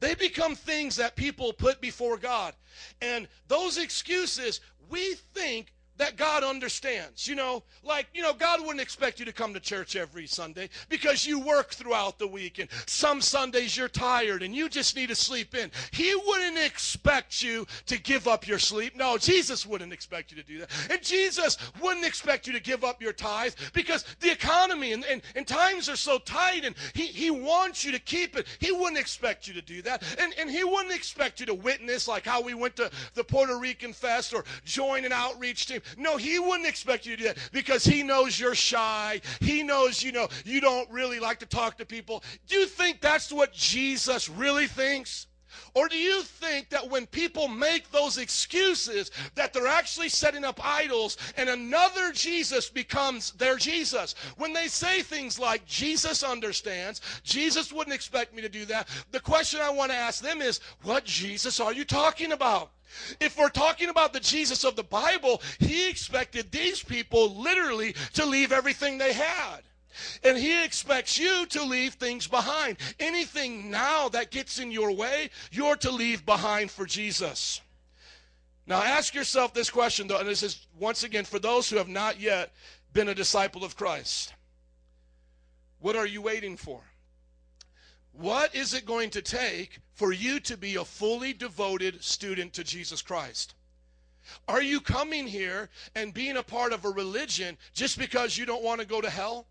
[0.00, 2.54] They become things that people put before God.
[3.00, 7.28] And those excuses, we think that God understands.
[7.28, 10.68] You know, like, you know, God wouldn't expect you to come to church every Sunday
[10.88, 15.08] because you work throughout the week and some Sundays you're tired and you just need
[15.08, 15.70] to sleep in.
[15.92, 18.96] He wouldn't expect you to give up your sleep.
[18.96, 20.70] No, Jesus wouldn't expect you to do that.
[20.90, 25.22] And Jesus wouldn't expect you to give up your tithe because the economy and, and,
[25.36, 28.46] and times are so tight and he, he wants you to keep it.
[28.58, 30.02] He wouldn't expect you to do that.
[30.18, 33.58] And, and he wouldn't expect you to witness like how we went to the Puerto
[33.58, 35.81] Rican Fest or join an outreach team.
[35.96, 39.20] No, he wouldn't expect you to do that because he knows you're shy.
[39.40, 42.22] He knows, you know, you don't really like to talk to people.
[42.46, 45.26] Do you think that's what Jesus really thinks?
[45.74, 50.60] Or do you think that when people make those excuses that they're actually setting up
[50.64, 54.14] idols and another Jesus becomes their Jesus?
[54.36, 58.88] When they say things like Jesus understands, Jesus wouldn't expect me to do that.
[59.10, 62.70] The question I want to ask them is, what Jesus are you talking about?
[63.20, 68.24] If we're talking about the Jesus of the Bible, he expected these people literally to
[68.26, 69.60] leave everything they had.
[70.24, 72.78] And he expects you to leave things behind.
[72.98, 77.60] Anything now that gets in your way, you're to leave behind for Jesus.
[78.66, 81.88] Now ask yourself this question, though, and this is once again for those who have
[81.88, 82.52] not yet
[82.92, 84.32] been a disciple of Christ.
[85.80, 86.80] What are you waiting for?
[88.12, 92.64] What is it going to take for you to be a fully devoted student to
[92.64, 93.54] Jesus Christ?
[94.46, 98.62] Are you coming here and being a part of a religion just because you don't
[98.62, 99.46] want to go to hell?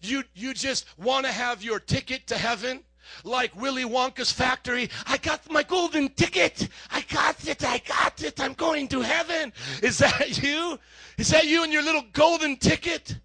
[0.00, 2.84] You, you just want to have your ticket to heaven?
[3.24, 4.90] Like Willy Wonka's factory.
[5.06, 6.68] I got my golden ticket.
[6.90, 7.64] I got it.
[7.64, 8.40] I got it.
[8.40, 9.52] I'm going to heaven.
[9.82, 10.78] Is that you?
[11.18, 13.16] Is that you and your little golden ticket?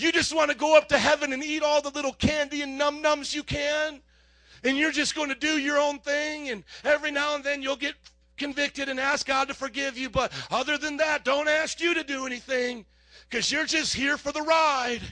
[0.00, 2.78] You just want to go up to heaven and eat all the little candy and
[2.78, 4.00] num nums you can.
[4.64, 6.48] And you're just going to do your own thing.
[6.48, 7.94] And every now and then you'll get
[8.36, 10.08] convicted and ask God to forgive you.
[10.08, 12.86] But other than that, don't ask you to do anything
[13.28, 15.02] because you're just here for the ride.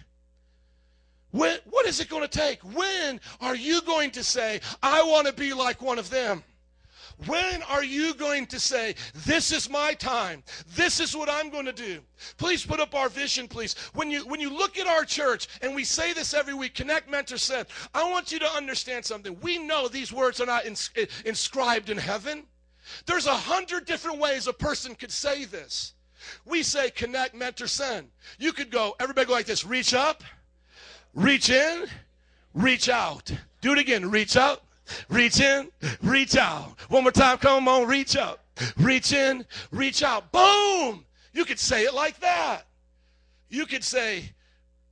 [1.31, 2.61] When, what is it going to take?
[2.63, 6.43] When are you going to say, I want to be like one of them?
[7.27, 8.95] When are you going to say,
[9.27, 10.45] This is my time?
[10.77, 12.01] This is what I'm going to do?
[12.37, 13.75] Please put up our vision, please.
[13.95, 17.11] When you, when you look at our church, and we say this every week, Connect
[17.11, 19.37] Mentor Send, I want you to understand something.
[19.41, 22.45] We know these words are not ins- eh, inscribed in heaven.
[23.07, 25.95] There's a hundred different ways a person could say this.
[26.45, 28.09] We say connect, mentor, send.
[28.39, 30.23] You could go, everybody go like this reach up,
[31.15, 31.87] reach in,
[32.55, 33.31] reach out.
[33.61, 34.63] Do it again, reach out,
[35.09, 35.71] Reach in,
[36.03, 36.75] reach out.
[36.89, 38.45] One more time, come on, reach up.
[38.77, 40.33] Reach in, reach out.
[40.33, 41.05] Boom!
[41.33, 42.67] You could say it like that.
[43.49, 44.33] You could say,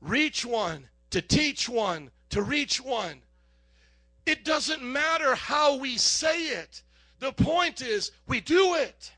[0.01, 3.23] reach one, to teach one, to reach one.
[4.24, 6.82] It doesn't matter how we say it.
[7.18, 9.12] The point is, we do it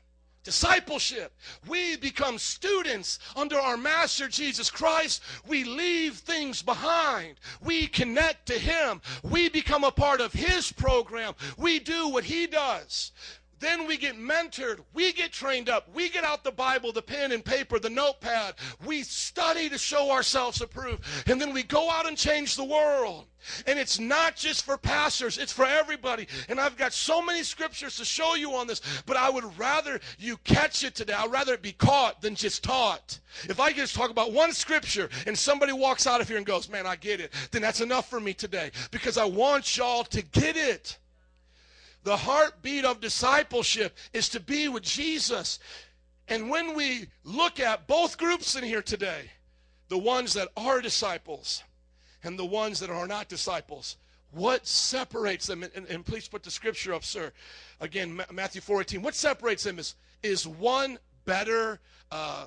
[0.49, 1.31] discipleship.
[1.67, 5.21] We become students under our Master Jesus Christ.
[5.47, 7.35] We leave things behind.
[7.61, 8.99] We connect to Him.
[9.21, 11.35] We become a part of His program.
[11.55, 13.11] We do what He does.
[13.59, 14.79] Then we get mentored.
[14.91, 15.87] We get trained up.
[15.93, 18.55] We get out the Bible, the pen and paper, the notepad.
[18.83, 21.03] We study to show ourselves approved.
[21.27, 23.27] And then we go out and change the world.
[23.65, 26.27] And it's not just for pastors, it's for everybody.
[26.49, 29.99] And I've got so many scriptures to show you on this, but I would rather
[30.17, 31.13] you catch it today.
[31.13, 33.19] I'd rather it be caught than just taught.
[33.43, 36.69] If I just talk about one scripture and somebody walks out of here and goes,
[36.69, 40.21] Man, I get it, then that's enough for me today because I want y'all to
[40.21, 40.97] get it.
[42.03, 45.59] The heartbeat of discipleship is to be with Jesus.
[46.27, 49.31] And when we look at both groups in here today,
[49.89, 51.63] the ones that are disciples
[52.23, 53.97] and the ones that are not disciples,
[54.31, 55.63] what separates them?
[55.63, 57.31] And, and, and please put the scripture up, sir.
[57.79, 59.01] Again, Ma- Matthew 4:18.
[59.01, 61.79] What separates them is is one better
[62.11, 62.45] uh,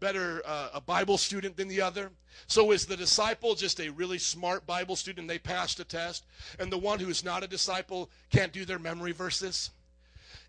[0.00, 2.10] better uh, a Bible student than the other?
[2.46, 5.28] So is the disciple just a really smart Bible student?
[5.28, 6.24] They passed a test,
[6.58, 9.70] and the one who is not a disciple can't do their memory verses.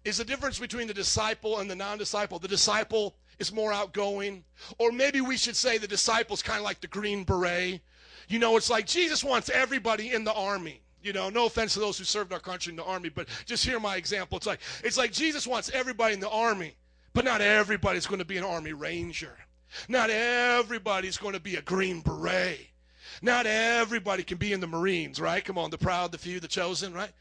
[0.04, 2.38] Is the difference between the disciple and the non-disciple?
[2.38, 4.44] The disciple is more outgoing,
[4.78, 7.82] or maybe we should say the disciple's kind of like the green beret.
[8.28, 10.82] You know, it's like Jesus wants everybody in the army.
[11.02, 13.64] You know, no offense to those who served our country in the army, but just
[13.64, 14.38] hear my example.
[14.38, 16.76] It's like it's like Jesus wants everybody in the army,
[17.14, 19.38] but not everybody's going to be an army ranger.
[19.88, 22.70] Not everybody's going to be a green beret.
[23.22, 25.44] Not everybody can be in the Marines, right?
[25.44, 27.12] Come on, the proud, the few, the chosen, right?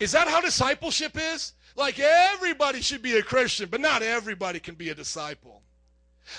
[0.00, 1.52] Is that how discipleship is?
[1.76, 5.62] Like everybody should be a Christian, but not everybody can be a disciple.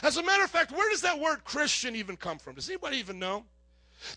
[0.01, 2.55] As a matter of fact, where does that word Christian even come from?
[2.55, 3.45] Does anybody even know?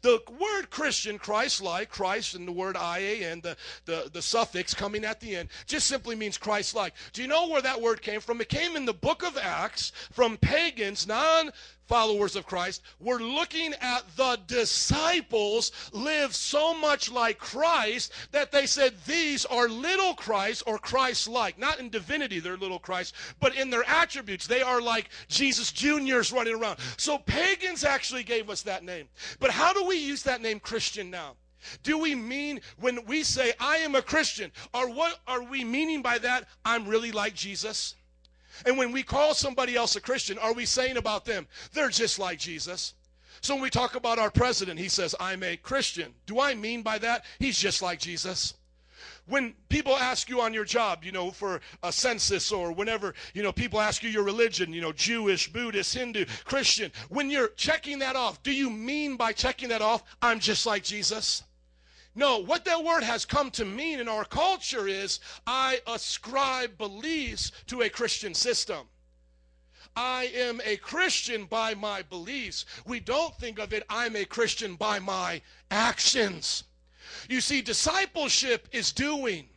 [0.03, 5.05] The word Christian, Christ like, Christ and the word IAN, the, the, the suffix coming
[5.05, 6.95] at the end, just simply means Christ like.
[7.13, 8.41] Do you know where that word came from?
[8.41, 11.53] It came in the book of Acts from pagans, non
[11.87, 18.67] followers of Christ, were looking at the disciples live so much like Christ that they
[18.67, 21.59] said these are little Christ or Christ like.
[21.59, 24.47] Not in divinity, they're little Christ, but in their attributes.
[24.47, 26.79] They are like Jesus Juniors running around.
[26.97, 29.09] So pagans actually gave us that name.
[29.39, 31.37] But how do we use that name Christian now?
[31.83, 36.03] Do we mean when we say I am a Christian, or what are we meaning
[36.03, 36.47] by that?
[36.65, 37.95] I'm really like Jesus?
[38.65, 42.19] And when we call somebody else a Christian, are we saying about them, they're just
[42.19, 42.95] like Jesus?
[43.41, 46.15] So when we talk about our president, he says, I'm a Christian.
[46.27, 47.25] Do I mean by that?
[47.39, 48.55] He's just like Jesus.
[49.27, 53.43] When people ask you on your job, you know, for a census or whenever, you
[53.43, 57.99] know, people ask you your religion, you know, Jewish, Buddhist, Hindu, Christian, when you're checking
[57.99, 61.43] that off, do you mean by checking that off, I'm just like Jesus?
[62.17, 67.53] No, what that word has come to mean in our culture is I ascribe beliefs
[67.67, 68.89] to a Christian system.
[69.95, 72.65] I am a Christian by my beliefs.
[72.87, 76.65] We don't think of it, I'm a Christian by my actions.
[77.29, 79.51] You see, discipleship is doing.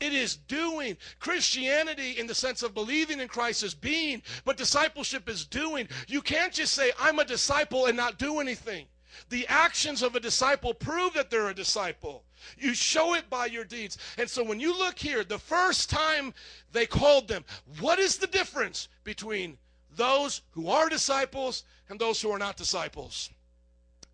[0.00, 0.96] It is doing.
[1.20, 5.88] Christianity, in the sense of believing in Christ, is being, but discipleship is doing.
[6.08, 8.86] You can't just say, I'm a disciple and not do anything.
[9.28, 12.24] The actions of a disciple prove that they're a disciple.
[12.58, 13.98] You show it by your deeds.
[14.18, 16.34] And so when you look here, the first time
[16.72, 17.44] they called them,
[17.80, 19.58] what is the difference between
[19.96, 23.30] those who are disciples and those who are not disciples?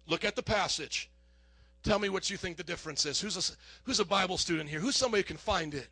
[0.06, 1.10] Look at the passage.
[1.82, 3.20] Tell me what you think the difference is.
[3.20, 3.52] Who's a,
[3.84, 4.80] who's a Bible student here?
[4.80, 5.88] Who's somebody who can find it?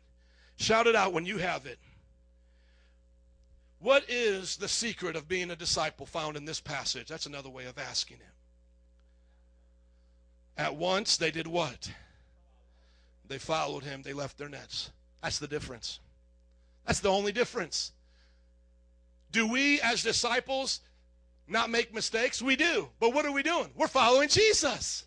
[0.57, 1.79] Shout it out when you have it.
[3.79, 7.07] What is the secret of being a disciple found in this passage?
[7.07, 8.38] That's another way of asking it.
[10.59, 11.89] At once, they did what?
[13.29, 14.91] They followed him, they left their nets.
[15.23, 16.01] That's the difference.
[16.85, 17.93] That's the only difference.
[19.31, 20.81] Do we, as disciples,
[21.47, 22.41] not make mistakes?
[22.41, 22.89] We do.
[22.99, 23.69] But what are we doing?
[23.73, 25.05] We're following Jesus.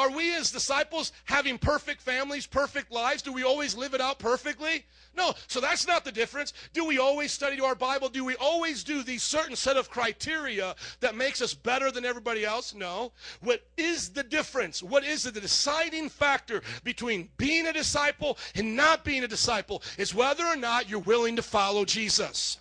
[0.00, 3.20] Are we as disciples having perfect families, perfect lives?
[3.20, 4.86] Do we always live it out perfectly?
[5.14, 5.34] No.
[5.46, 6.54] So that's not the difference.
[6.72, 8.08] Do we always study our Bible?
[8.08, 12.46] Do we always do these certain set of criteria that makes us better than everybody
[12.46, 12.74] else?
[12.74, 13.12] No.
[13.40, 14.82] What is the difference?
[14.82, 20.14] What is the deciding factor between being a disciple and not being a disciple is
[20.14, 22.56] whether or not you're willing to follow Jesus.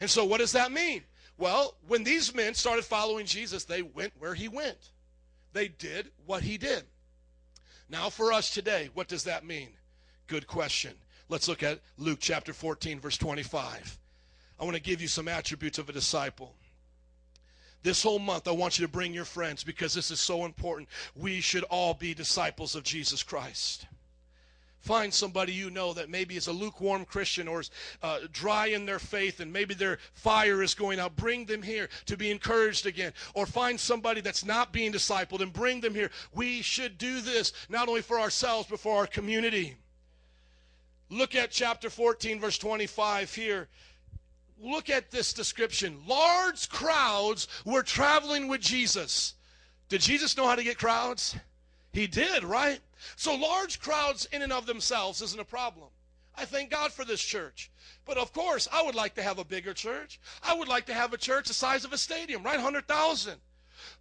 [0.00, 1.02] And so what does that mean?
[1.36, 4.92] Well, when these men started following Jesus, they went where he went.
[5.52, 6.84] They did what he did.
[7.88, 9.70] Now, for us today, what does that mean?
[10.26, 10.94] Good question.
[11.28, 13.98] Let's look at Luke chapter 14, verse 25.
[14.60, 16.54] I want to give you some attributes of a disciple.
[17.82, 20.88] This whole month, I want you to bring your friends because this is so important.
[21.14, 23.86] We should all be disciples of Jesus Christ.
[24.80, 27.70] Find somebody you know that maybe is a lukewarm Christian or is
[28.02, 31.16] uh, dry in their faith and maybe their fire is going out.
[31.16, 33.12] Bring them here to be encouraged again.
[33.34, 36.10] Or find somebody that's not being discipled and bring them here.
[36.32, 39.76] We should do this not only for ourselves but for our community.
[41.10, 43.68] Look at chapter 14, verse 25 here.
[44.60, 46.02] Look at this description.
[46.06, 49.34] Large crowds were traveling with Jesus.
[49.88, 51.36] Did Jesus know how to get crowds?
[51.92, 52.80] He did, right?
[53.16, 55.88] So large crowds in and of themselves isn't a problem.
[56.36, 57.70] I thank God for this church.
[58.04, 60.20] But of course, I would like to have a bigger church.
[60.42, 62.56] I would like to have a church the size of a stadium, right?
[62.56, 63.34] 100,000.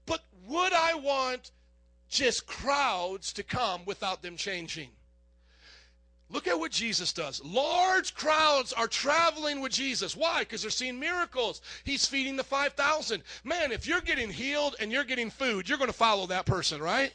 [0.05, 1.51] But would I want
[2.09, 4.89] just crowds to come without them changing?
[6.29, 7.43] Look at what Jesus does.
[7.43, 10.15] Large crowds are traveling with Jesus.
[10.15, 10.39] Why?
[10.39, 11.61] Because they're seeing miracles.
[11.85, 13.23] He's feeding the 5,000.
[13.45, 16.81] Man, if you're getting healed and you're getting food, you're going to follow that person,
[16.81, 17.13] right?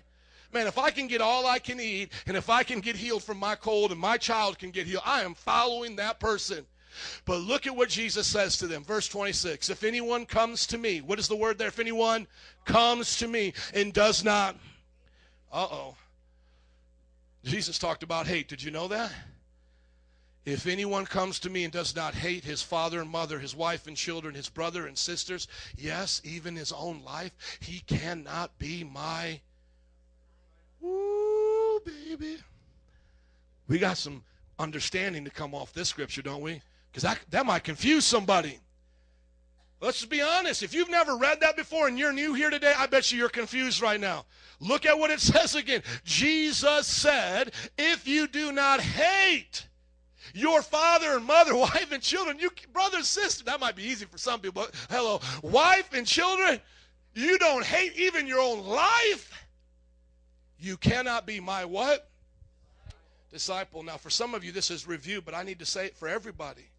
[0.53, 3.25] Man, if I can get all I can eat and if I can get healed
[3.25, 6.67] from my cold and my child can get healed, I am following that person.
[7.25, 8.85] But look at what Jesus says to them.
[8.85, 9.71] Verse 26.
[9.71, 11.69] If anyone comes to me, what is the word there?
[11.69, 12.27] If anyone
[12.67, 14.57] comes to me and does not,
[15.51, 15.97] uh oh.
[17.45, 18.49] Jesus talked about hate.
[18.49, 19.11] Did you know that?
[20.45, 23.87] If anyone comes to me and does not hate his father and mother, his wife
[23.87, 25.47] and children, his brother and sisters,
[25.77, 29.41] yes, even his own life, he cannot be my.
[30.83, 32.37] Woo, baby.
[33.69, 34.23] We got some
[34.59, 36.61] understanding to come off this scripture, don't we?
[36.91, 38.59] Because that, that might confuse somebody.
[39.81, 40.63] Let's just be honest.
[40.63, 43.29] If you've never read that before and you're new here today, I bet you you're
[43.29, 44.27] confused right now.
[44.61, 45.83] Look at what it says again.
[46.05, 49.67] Jesus said, if you do not hate
[50.35, 54.19] your father and mother, wife and children, you brother sister, that might be easy for
[54.19, 54.63] some people.
[54.63, 56.61] But hello, wife and children,
[57.15, 59.42] you don't hate even your own life.
[60.63, 62.09] You cannot be my what?
[63.33, 63.83] Disciple.
[63.83, 66.07] Now, for some of you, this is review, but I need to say it for
[66.07, 66.71] everybody.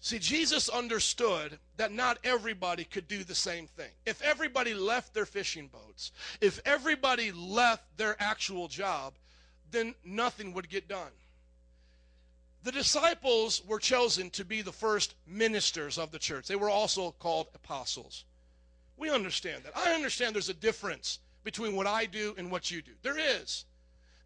[0.00, 3.88] See, Jesus understood that not everybody could do the same thing.
[4.04, 6.12] If everybody left their fishing boats,
[6.42, 9.14] if everybody left their actual job,
[9.70, 11.12] then nothing would get done.
[12.64, 16.48] The disciples were chosen to be the first ministers of the church.
[16.48, 18.24] They were also called apostles.
[18.98, 19.72] We understand that.
[19.74, 22.92] I understand there's a difference between what I do and what you do.
[23.02, 23.64] There is.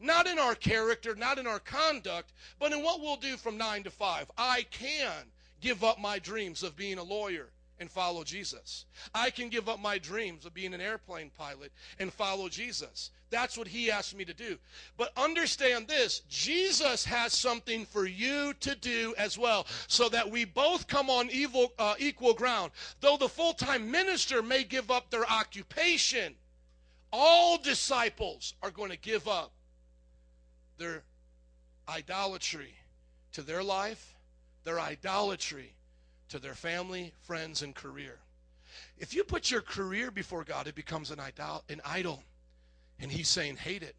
[0.00, 3.82] Not in our character, not in our conduct, but in what we'll do from 9
[3.82, 4.30] to 5.
[4.38, 5.24] I can
[5.60, 7.50] give up my dreams of being a lawyer
[7.80, 8.86] and follow Jesus.
[9.14, 13.10] I can give up my dreams of being an airplane pilot and follow Jesus.
[13.30, 14.58] That's what he asked me to do.
[14.96, 20.44] But understand this Jesus has something for you to do as well, so that we
[20.44, 22.72] both come on evil, uh, equal ground.
[23.00, 26.34] Though the full time minister may give up their occupation,
[27.12, 29.52] all disciples are going to give up
[30.76, 31.02] their
[31.88, 32.74] idolatry
[33.32, 34.14] to their life
[34.68, 35.72] their idolatry
[36.28, 38.18] to their family, friends, and career.
[38.98, 41.64] If you put your career before God, it becomes an idol.
[41.70, 42.22] An idol.
[43.00, 43.96] And he's saying, hate it.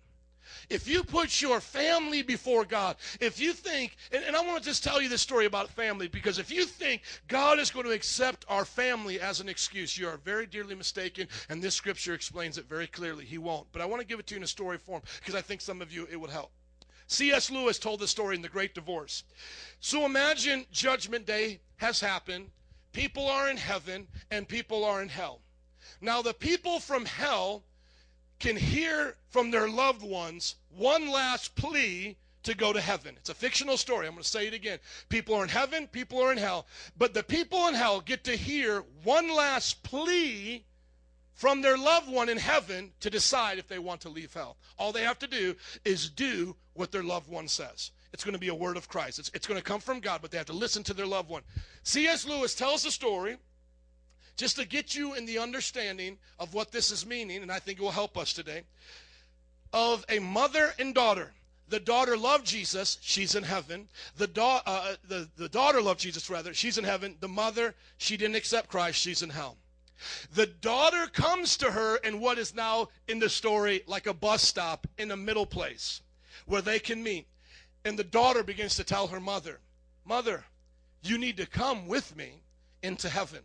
[0.70, 4.70] If you put your family before God, if you think, and, and I want to
[4.70, 7.92] just tell you this story about family, because if you think God is going to
[7.92, 12.58] accept our family as an excuse, you are very dearly mistaken, and this scripture explains
[12.58, 13.26] it very clearly.
[13.26, 13.68] He won't.
[13.72, 15.62] But I want to give it to you in a story form, because I think
[15.62, 16.52] some of you it would help.
[17.08, 17.50] C.S.
[17.50, 19.24] Lewis told the story in The Great Divorce.
[19.80, 22.52] So imagine Judgment Day has happened.
[22.92, 25.42] People are in heaven and people are in hell.
[26.02, 27.64] Now, the people from hell
[28.40, 33.16] can hear from their loved ones one last plea to go to heaven.
[33.18, 34.08] It's a fictional story.
[34.08, 34.80] I'm going to say it again.
[35.10, 36.66] People are in heaven, people are in hell.
[36.98, 40.66] But the people in hell get to hear one last plea
[41.34, 44.58] from their loved one in heaven to decide if they want to leave hell.
[44.78, 45.56] All they have to do
[45.86, 47.92] is do what their loved one says.
[48.12, 49.20] It's going to be a word of Christ.
[49.20, 51.30] It's, it's going to come from God, but they have to listen to their loved
[51.30, 51.44] one.
[51.84, 52.26] C.S.
[52.26, 53.38] Lewis tells the story
[54.40, 57.78] just to get you in the understanding of what this is meaning, and I think
[57.78, 58.64] it will help us today,
[59.74, 61.34] of a mother and daughter.
[61.68, 63.90] The daughter loved Jesus, she's in heaven.
[64.16, 67.18] The, da- uh, the, the daughter loved Jesus, rather, she's in heaven.
[67.20, 69.58] The mother, she didn't accept Christ, she's in hell.
[70.34, 74.42] The daughter comes to her in what is now in the story like a bus
[74.42, 76.02] stop in a middle place
[76.46, 77.28] where they can meet.
[77.84, 79.60] And the daughter begins to tell her mother,
[80.06, 80.46] Mother,
[81.04, 82.42] you need to come with me
[82.82, 83.42] into heaven.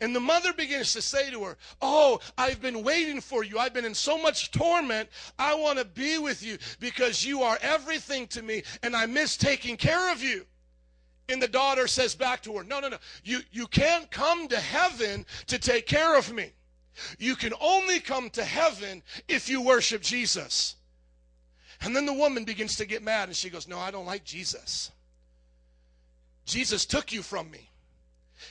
[0.00, 3.58] And the mother begins to say to her, Oh, I've been waiting for you.
[3.58, 5.08] I've been in so much torment.
[5.38, 9.36] I want to be with you because you are everything to me and I miss
[9.36, 10.46] taking care of you.
[11.28, 12.98] And the daughter says back to her, No, no, no.
[13.24, 16.52] You, you can't come to heaven to take care of me.
[17.18, 20.76] You can only come to heaven if you worship Jesus.
[21.80, 24.24] And then the woman begins to get mad and she goes, No, I don't like
[24.24, 24.90] Jesus.
[26.44, 27.70] Jesus took you from me.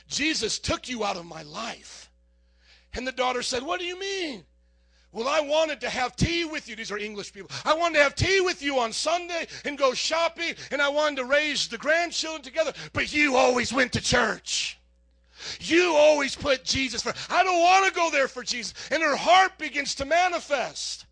[0.08, 2.10] Jesus took you out of my life.
[2.94, 4.44] And the daughter said, What do you mean?
[5.12, 6.74] Well, I wanted to have tea with you.
[6.74, 7.50] These are English people.
[7.64, 11.16] I wanted to have tea with you on Sunday and go shopping, and I wanted
[11.16, 14.76] to raise the grandchildren together, but you always went to church.
[15.60, 17.30] You always put Jesus first.
[17.30, 18.74] I don't want to go there for Jesus.
[18.90, 21.03] And her heart begins to manifest.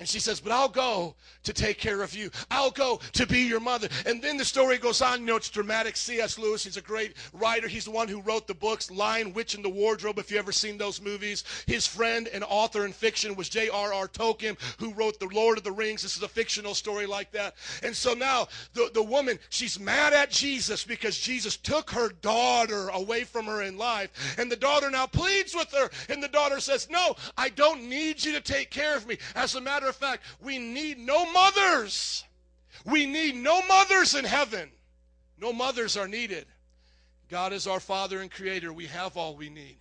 [0.00, 2.30] And she says, But I'll go to take care of you.
[2.50, 3.86] I'll go to be your mother.
[4.06, 5.20] And then the story goes on.
[5.20, 5.94] You know, it's dramatic.
[5.94, 6.38] C.S.
[6.38, 7.68] Lewis, he's a great writer.
[7.68, 10.52] He's the one who wrote the books Lion, Witch, and the Wardrobe, if you ever
[10.52, 11.44] seen those movies.
[11.66, 14.08] His friend and author in fiction was J.R.R.
[14.08, 16.00] Tolkien, who wrote The Lord of the Rings.
[16.00, 17.56] This is a fictional story like that.
[17.82, 22.88] And so now the, the woman, she's mad at Jesus because Jesus took her daughter
[22.88, 24.36] away from her in life.
[24.38, 25.90] And the daughter now pleads with her.
[26.08, 29.18] And the daughter says, No, I don't need you to take care of me.
[29.34, 32.24] As a matter of fact, we need no mothers.
[32.84, 34.70] We need no mothers in heaven.
[35.38, 36.46] No mothers are needed.
[37.28, 38.72] God is our Father and Creator.
[38.72, 39.78] We have all we need.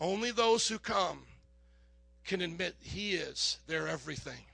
[0.00, 1.22] Only those who come
[2.24, 4.46] can admit He is their everything.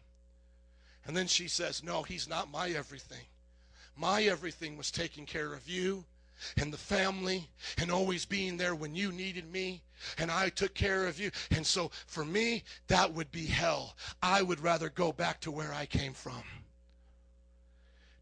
[1.07, 3.27] And then she says, No, He's not my everything.
[3.97, 6.05] My everything was taking care of you
[6.56, 7.48] and the family
[7.78, 9.82] and always being there when you needed me
[10.16, 11.31] and I took care of you.
[11.51, 13.97] And so for me, that would be hell.
[14.23, 16.43] I would rather go back to where I came from.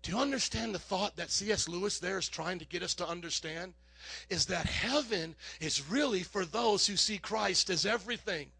[0.03, 1.69] Do you understand the thought that C.S.
[1.69, 3.75] Lewis there is trying to get us to understand?
[4.29, 8.51] Is that heaven is really for those who see Christ as everything.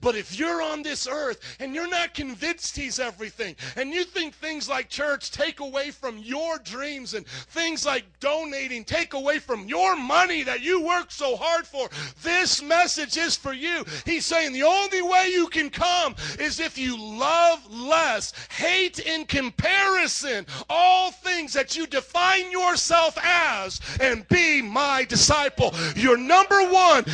[0.00, 4.34] But if you're on this earth and you're not convinced he's everything, and you think
[4.34, 9.66] things like church take away from your dreams and things like donating take away from
[9.66, 11.88] your money that you work so hard for,
[12.22, 13.84] this message is for you.
[14.04, 19.24] He's saying the only way you can come is if you love less, hate in
[19.24, 25.74] comparison all things that you define yourself as, and be my disciple.
[25.94, 27.04] Your number one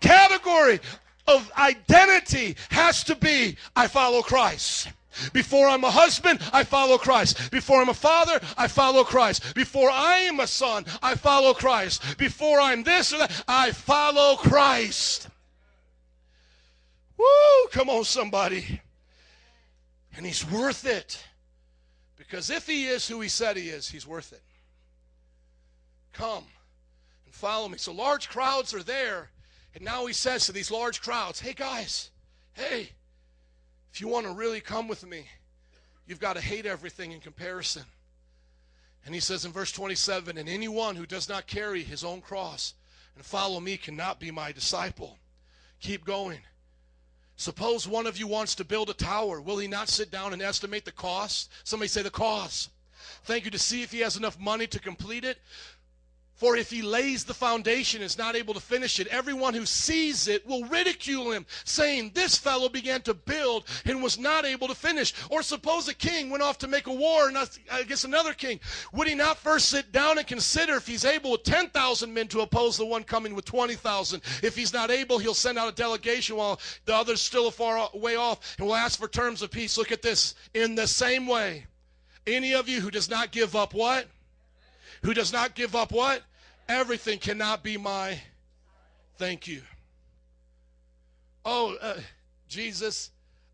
[0.00, 0.80] category
[1.26, 4.88] of identity has to be I follow Christ.
[5.32, 7.50] Before I'm a husband, I follow Christ.
[7.50, 9.54] Before I'm a father, I follow Christ.
[9.54, 12.16] Before I am a son, I follow Christ.
[12.16, 15.28] Before I'm this or that, I follow Christ.
[17.18, 17.68] Woo!
[17.70, 18.80] Come on, somebody.
[20.16, 21.22] And he's worth it.
[22.16, 24.42] Because if he is who he said he is, he's worth it.
[26.12, 26.44] Come
[27.26, 27.78] and follow me.
[27.78, 29.30] So large crowds are there.
[29.74, 32.10] And now he says to these large crowds, hey guys,
[32.54, 32.90] hey,
[33.92, 35.26] if you want to really come with me,
[36.06, 37.84] you've got to hate everything in comparison.
[39.04, 42.74] And he says in verse 27 And anyone who does not carry his own cross
[43.16, 45.18] and follow me cannot be my disciple.
[45.80, 46.40] Keep going.
[47.36, 49.40] Suppose one of you wants to build a tower.
[49.40, 51.50] Will he not sit down and estimate the cost?
[51.64, 52.70] Somebody say the cost.
[53.24, 55.38] Thank you to see if he has enough money to complete it.
[56.40, 59.66] For if he lays the foundation and is not able to finish it, everyone who
[59.66, 64.66] sees it will ridicule him, saying, This fellow began to build and was not able
[64.68, 65.12] to finish.
[65.28, 67.30] Or suppose a king went off to make a war
[67.70, 68.58] against another king.
[68.94, 72.40] Would he not first sit down and consider if he's able with 10,000 men to
[72.40, 74.22] oppose the one coming with 20,000?
[74.42, 77.90] If he's not able, he'll send out a delegation while the other's still a far
[77.92, 79.76] way off and will ask for terms of peace.
[79.76, 80.34] Look at this.
[80.54, 81.66] In the same way,
[82.26, 84.06] any of you who does not give up what?
[85.02, 86.22] Who does not give up what?
[86.70, 88.16] Everything cannot be my
[89.16, 89.60] thank you.
[91.44, 91.96] Oh, uh,
[92.48, 93.10] Jesus,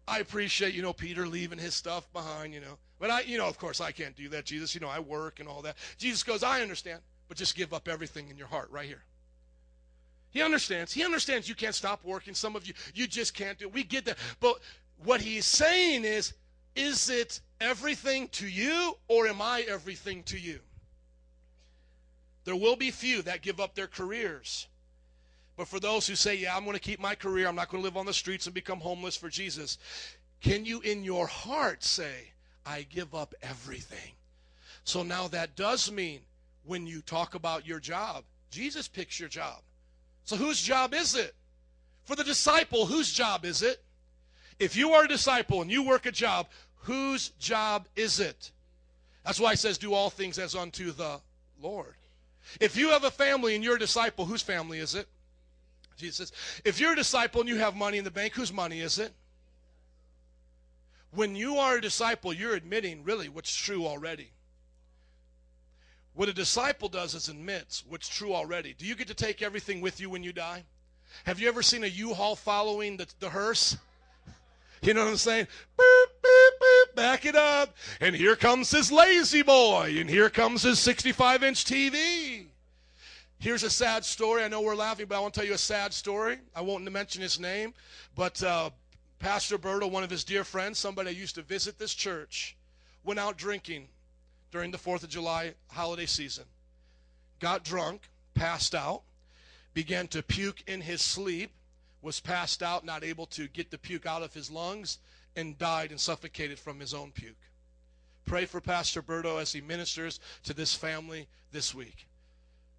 [0.07, 2.77] I appreciate, you know, Peter leaving his stuff behind, you know.
[3.01, 4.75] But I, you know, of course, I can't do that, Jesus.
[4.75, 5.77] You know, I work and all that.
[5.97, 9.03] Jesus goes, I understand, but just give up everything in your heart right here.
[10.29, 10.93] He understands.
[10.93, 12.35] He understands you can't stop working.
[12.35, 13.73] Some of you, you just can't do it.
[13.73, 14.19] We get that.
[14.41, 14.59] But
[15.03, 16.35] what he's saying is,
[16.75, 20.61] is it everything to you or am I everything to you?
[22.47, 24.69] There will be few that give up their careers.
[25.57, 27.83] But for those who say, Yeah, I'm going to keep my career, I'm not going
[27.83, 29.79] to live on the streets and become homeless for Jesus,
[30.41, 32.33] can you in your heart say,
[32.65, 34.13] I give up everything?
[34.85, 36.21] So now that does mean
[36.65, 39.61] when you talk about your job, Jesus picks your job.
[40.25, 41.35] So whose job is it?
[42.05, 43.83] For the disciple, whose job is it?
[44.61, 46.47] If you are a disciple and you work a job,
[46.83, 48.53] whose job is it?
[49.25, 51.21] That's why it says, Do all things as unto the
[51.61, 51.97] Lord.
[52.61, 55.09] If you have a family and you're a disciple, whose family is it?
[55.97, 56.33] Jesus.
[56.65, 59.13] If you're a disciple and you have money in the bank, whose money is it?
[61.11, 64.31] When you are a disciple, you're admitting really what's true already.
[66.15, 68.75] What a disciple does is admits what's true already.
[68.77, 70.65] Do you get to take everything with you when you die?
[71.25, 73.77] Have you ever seen a U-Haul following the, the hearse?
[74.83, 75.47] You know what I'm saying?
[75.79, 76.07] Boop,
[76.61, 77.77] boop, back it up.
[78.01, 79.97] And here comes his La-Z-Boy.
[79.99, 82.47] And here comes his 65 inch TV.
[83.39, 84.43] Here's a sad story.
[84.43, 86.39] I know we're laughing, but I want to tell you a sad story.
[86.55, 87.75] I won't mention his name,
[88.15, 88.71] but uh,
[89.19, 92.57] Pastor Berto, one of his dear friends, somebody that used to visit this church,
[93.05, 93.89] went out drinking
[94.51, 96.45] during the 4th of July holiday season.
[97.41, 99.03] Got drunk, passed out,
[99.75, 101.51] began to puke in his sleep,
[102.01, 104.99] was passed out, not able to get the puke out of his lungs,
[105.37, 107.37] and died and suffocated from his own puke.
[108.25, 112.09] Pray for Pastor Berto as he ministers to this family this week.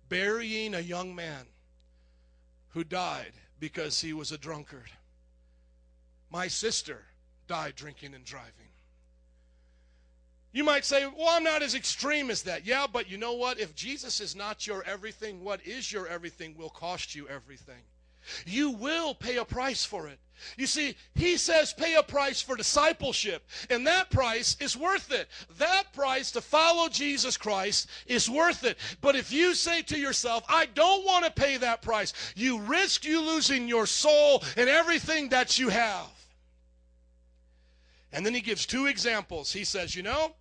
[0.10, 1.46] Burying a young man
[2.70, 4.92] who died because he was a drunkard.
[6.30, 7.04] My sister
[7.48, 8.52] died drinking and driving.
[10.52, 12.66] You might say, well, I'm not as extreme as that.
[12.66, 13.60] Yeah, but you know what?
[13.60, 17.84] If Jesus is not your everything, what is your everything will cost you everything.
[18.46, 20.20] You will pay a price for it.
[20.58, 25.28] You see, he says pay a price for discipleship, and that price is worth it.
[25.58, 28.78] That price to follow Jesus Christ is worth it.
[29.02, 33.06] But if you say to yourself, I don't want to pay that price, you risk
[33.06, 36.08] you losing your soul and everything that you have.
[38.12, 39.52] And then he gives two examples.
[39.52, 40.36] He says, You know,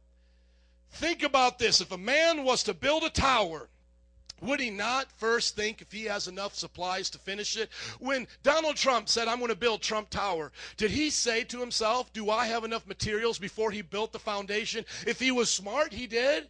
[0.93, 1.81] think about this.
[1.81, 3.69] If a man was to build a tower,
[4.41, 7.71] would he not first think if he has enough supplies to finish it?
[7.99, 12.13] When Donald Trump said, I'm going to build Trump Tower, did he say to himself,
[12.13, 14.85] Do I have enough materials before he built the foundation?
[15.07, 16.49] If he was smart, he did.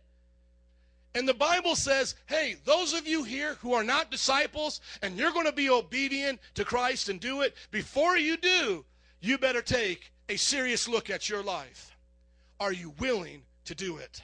[1.16, 5.32] And the Bible says, hey, those of you here who are not disciples and you're
[5.32, 8.84] going to be obedient to Christ and do it, before you do,
[9.22, 11.96] you better take a serious look at your life.
[12.60, 14.20] Are you willing to do it?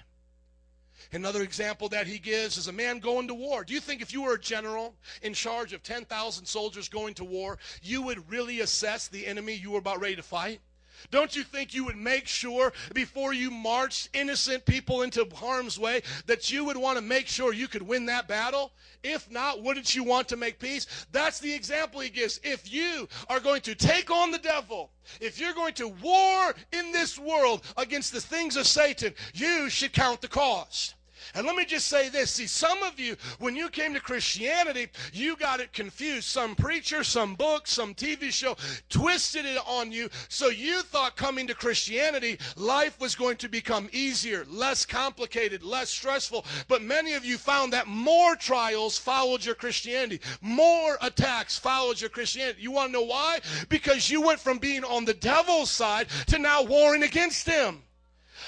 [1.11, 3.65] Another example that he gives is a man going to war.
[3.65, 7.25] Do you think if you were a general in charge of 10,000 soldiers going to
[7.25, 10.61] war, you would really assess the enemy you were about ready to fight?
[11.11, 16.03] Don't you think you would make sure before you marched innocent people into harm's way
[16.27, 18.73] that you would want to make sure you could win that battle?
[19.03, 20.87] If not, wouldn't you want to make peace?
[21.11, 22.41] That's the example he gives.
[22.45, 24.91] If you are going to take on the devil,
[25.21, 29.93] if you're going to war in this world against the things of Satan, you should
[29.93, 30.95] count the cost.
[31.35, 32.31] And let me just say this.
[32.33, 36.25] See, some of you, when you came to Christianity, you got it confused.
[36.25, 38.57] Some preacher, some book, some TV show
[38.89, 40.09] twisted it on you.
[40.29, 45.91] So you thought coming to Christianity, life was going to become easier, less complicated, less
[45.91, 46.45] stressful.
[46.69, 52.11] But many of you found that more trials followed your Christianity, more attacks followed your
[52.11, 52.63] Christianity.
[52.63, 53.41] You want to know why?
[53.69, 57.83] Because you went from being on the devil's side to now warring against him.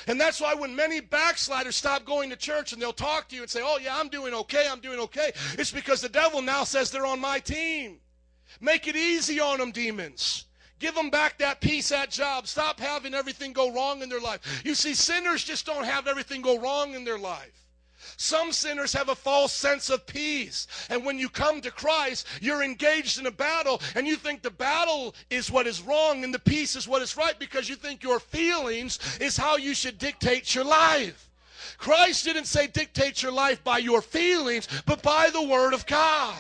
[0.07, 3.43] And that's why when many backsliders stop going to church and they'll talk to you
[3.43, 6.65] and say, Oh, yeah, I'm doing okay, I'm doing okay, it's because the devil now
[6.65, 7.99] says they're on my team.
[8.61, 10.47] Make it easy on them, demons.
[10.79, 12.47] Give them back that peace at job.
[12.47, 14.63] Stop having everything go wrong in their life.
[14.65, 17.64] You see, sinners just don't have everything go wrong in their life.
[18.17, 20.67] Some sinners have a false sense of peace.
[20.89, 24.51] And when you come to Christ, you're engaged in a battle and you think the
[24.51, 28.03] battle is what is wrong and the peace is what is right because you think
[28.03, 31.31] your feelings is how you should dictate your life.
[31.79, 36.37] Christ didn't say dictate your life by your feelings, but by the Word of God.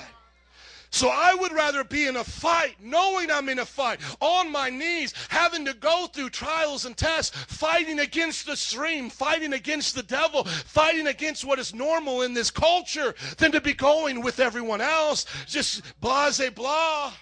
[0.94, 4.70] So I would rather be in a fight, knowing I'm in a fight, on my
[4.70, 10.04] knees, having to go through trials and tests, fighting against the stream, fighting against the
[10.04, 14.80] devil, fighting against what is normal in this culture, than to be going with everyone
[14.80, 17.12] else, just blase blah,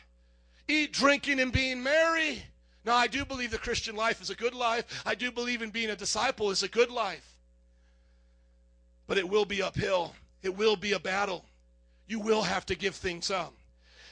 [0.69, 2.43] eat, drinking, and being merry.
[2.85, 5.03] Now, I do believe the Christian life is a good life.
[5.07, 7.39] I do believe in being a disciple is a good life.
[9.07, 10.15] But it will be uphill.
[10.43, 11.47] It will be a battle.
[12.07, 13.55] You will have to give things up.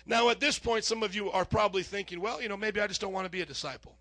[0.07, 2.87] Now, at this point, some of you are probably thinking, well, you know, maybe I
[2.87, 3.97] just don't want to be a disciple.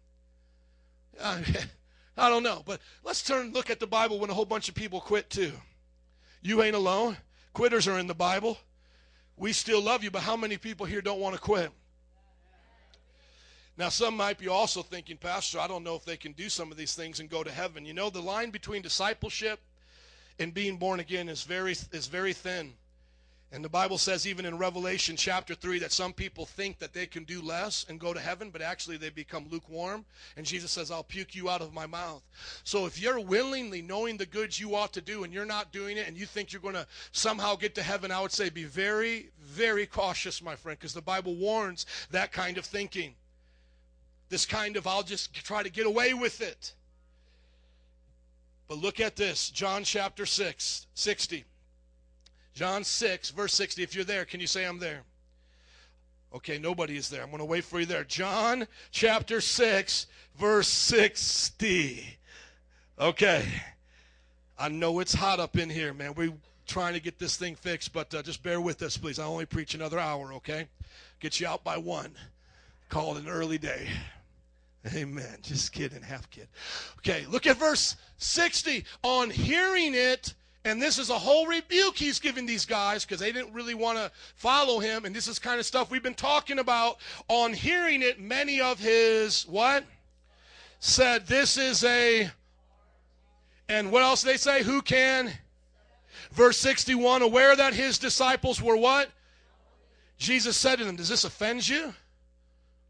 [1.20, 1.42] Uh,
[2.18, 2.64] I don't know.
[2.66, 5.52] But let's turn look at the Bible when a whole bunch of people quit, too.
[6.42, 7.18] You ain't alone.
[7.54, 8.58] Quitters are in the Bible.
[9.36, 11.72] We still love you, but how many people here don't want to quit?
[13.78, 16.70] Now, some might be also thinking, Pastor, I don't know if they can do some
[16.70, 17.86] of these things and go to heaven.
[17.86, 19.62] You know, the line between discipleship
[20.38, 22.74] and being born again is very, is very thin.
[23.52, 27.08] And the Bible says, even in Revelation chapter 3, that some people think that they
[27.08, 30.06] can do less and go to heaven, but actually they become lukewarm.
[30.38, 32.22] And Jesus says, I'll puke you out of my mouth.
[32.64, 35.98] So if you're willingly knowing the goods you ought to do and you're not doing
[35.98, 38.66] it and you think you're going to somehow get to heaven, I would say be
[38.66, 43.16] very, very cautious, my friend, because the Bible warns that kind of thinking.
[44.30, 46.76] This kind of, I'll just try to get away with it.
[48.68, 51.46] But look at this John chapter 6, 60.
[52.60, 53.84] John 6, verse 60.
[53.84, 55.04] If you're there, can you say I'm there?
[56.36, 57.24] Okay, nobody is there.
[57.24, 58.04] I'm going to wait for you there.
[58.04, 60.08] John chapter 6,
[60.38, 62.18] verse 60.
[63.00, 63.46] Okay.
[64.58, 66.14] I know it's hot up in here, man.
[66.16, 66.34] We're
[66.68, 69.20] trying to get this thing fixed, but uh, just bear with us, please.
[69.20, 70.68] I only preach another hour, okay?
[71.22, 72.12] Get you out by one.
[72.90, 73.88] Call it an early day.
[74.94, 75.38] Amen.
[75.44, 76.50] Just kidding, half kid.
[76.98, 78.84] Okay, look at verse 60.
[79.04, 80.34] On hearing it,
[80.66, 83.98] and this is a whole rebuke he's giving these guys because they didn't really want
[83.98, 85.06] to follow him.
[85.06, 86.98] And this is kind of stuff we've been talking about.
[87.30, 89.86] On hearing it, many of his what?
[90.80, 92.30] Said, This is a.
[93.70, 94.64] And what else they say?
[94.64, 95.32] Who can?
[96.32, 99.10] Verse 61 Aware that his disciples were what?
[100.18, 101.94] Jesus said to them, Does this offend you?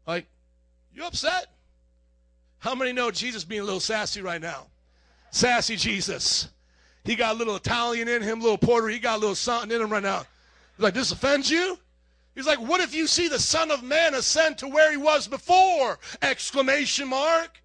[0.08, 0.26] Like,
[0.92, 1.46] you upset?
[2.58, 4.66] How many know Jesus being a little sassy right now?
[5.30, 6.48] Sassy Jesus.
[7.04, 8.86] He got a little Italian in him, a little Puerto.
[8.88, 10.24] He got a little something in him right now.
[10.76, 11.78] He's like, this offends you?
[12.34, 15.26] He's like, what if you see the Son of Man ascend to where he was
[15.26, 15.98] before?
[16.22, 17.60] Exclamation mark.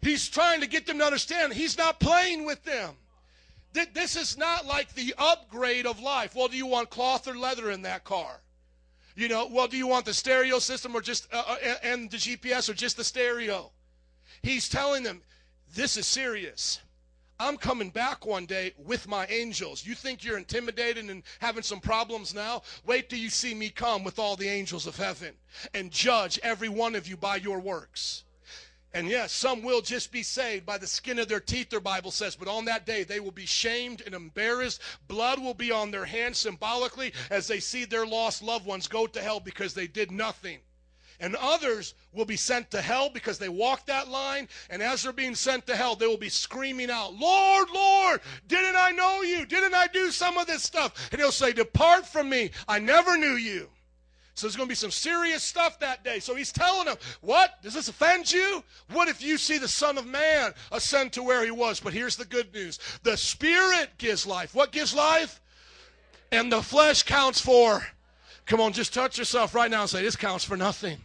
[0.00, 2.94] He's trying to get them to understand he's not playing with them.
[3.92, 6.34] This is not like the upgrade of life.
[6.34, 8.40] Well, do you want cloth or leather in that car?
[9.16, 12.16] You know, well, do you want the stereo system or just uh, uh and the
[12.18, 13.70] GPS or just the stereo?
[14.42, 15.22] He's telling them,
[15.74, 16.80] this is serious.
[17.38, 19.84] I'm coming back one day with my angels.
[19.84, 22.62] You think you're intimidated and having some problems now?
[22.84, 25.34] Wait till you see me come with all the angels of heaven
[25.74, 28.24] and judge every one of you by your works.
[28.94, 32.10] And yes, some will just be saved by the skin of their teeth, their Bible
[32.10, 32.34] says.
[32.34, 34.80] But on that day, they will be shamed and embarrassed.
[35.06, 39.06] Blood will be on their hands symbolically as they see their lost loved ones go
[39.06, 40.60] to hell because they did nothing.
[41.20, 44.48] And others will be sent to hell because they walked that line.
[44.70, 48.76] And as they're being sent to hell, they will be screaming out, Lord, Lord, didn't
[48.76, 49.46] I know you?
[49.46, 51.08] Didn't I do some of this stuff?
[51.10, 52.50] And he'll say, Depart from me.
[52.68, 53.68] I never knew you.
[54.34, 56.20] So there's going to be some serious stuff that day.
[56.20, 57.62] So he's telling them, What?
[57.62, 58.62] Does this offend you?
[58.92, 61.80] What if you see the Son of Man ascend to where he was?
[61.80, 64.54] But here's the good news the Spirit gives life.
[64.54, 65.40] What gives life?
[66.30, 67.86] And the flesh counts for.
[68.46, 70.98] Come on, just touch yourself right now and say, This counts for nothing.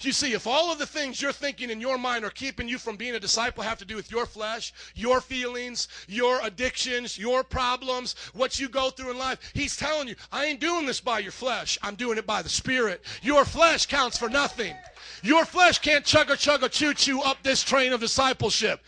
[0.00, 2.78] You see, if all of the things you're thinking in your mind are keeping you
[2.78, 7.42] from being a disciple have to do with your flesh, your feelings, your addictions, your
[7.42, 11.18] problems, what you go through in life, he's telling you, I ain't doing this by
[11.18, 11.78] your flesh.
[11.82, 13.04] I'm doing it by the Spirit.
[13.22, 14.74] Your flesh counts for nothing.
[15.22, 18.80] Your flesh can't chugga chugga choo choo up this train of discipleship.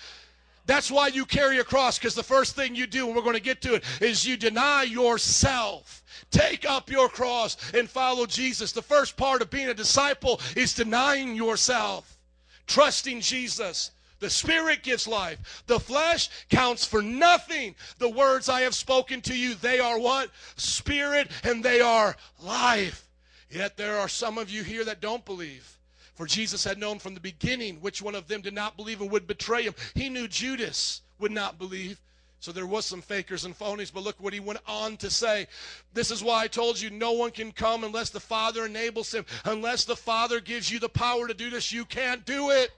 [0.67, 3.35] That's why you carry a cross, because the first thing you do, and we're going
[3.35, 6.00] to get to it, is you deny yourself.
[6.31, 8.73] Take up your cross and follow Jesus.
[8.73, 12.19] The first part of being a disciple is denying yourself,
[12.67, 13.91] trusting Jesus.
[14.21, 15.65] The Spirit gives life.
[15.67, 17.75] The flesh counts for nothing.
[17.99, 20.31] The words I have spoken to you, they are what?
[20.57, 23.09] Spirit and they are life.
[23.51, 25.79] Yet there are some of you here that don't believe.
[26.15, 29.11] For Jesus had known from the beginning which one of them did not believe and
[29.11, 29.75] would betray him.
[29.95, 31.99] He knew Judas would not believe.
[32.41, 35.47] So there was some fakers and phonies, but look what he went on to say.
[35.93, 39.27] This is why I told you no one can come unless the Father enables him.
[39.45, 42.71] Unless the Father gives you the power to do this, you can't do it.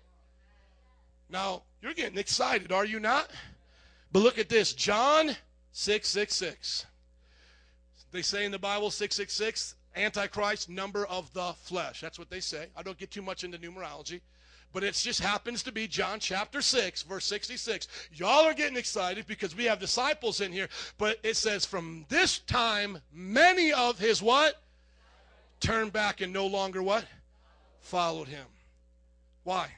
[1.31, 3.31] Now, you're getting excited, are you not?
[4.11, 4.73] But look at this.
[4.73, 5.37] John
[5.71, 6.87] 666.
[8.11, 12.01] They say in the Bible 666, Antichrist, number of the flesh.
[12.01, 12.67] That's what they say.
[12.77, 14.23] I don't get too much into numerology
[14.73, 17.89] but it just happens to be John chapter 6, verse 66.
[18.13, 20.69] Y'all are getting excited because we have disciples in here,
[20.99, 24.63] but it says, From this time, many of his what?
[25.61, 27.05] Turned back and no longer what?
[27.81, 28.47] Followed him.
[29.45, 29.69] Why?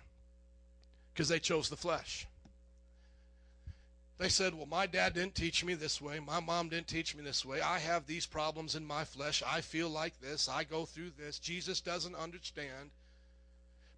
[1.12, 2.26] Because they chose the flesh.
[4.18, 6.20] They said, Well, my dad didn't teach me this way.
[6.20, 7.60] My mom didn't teach me this way.
[7.60, 9.42] I have these problems in my flesh.
[9.44, 10.48] I feel like this.
[10.48, 11.38] I go through this.
[11.38, 12.90] Jesus doesn't understand.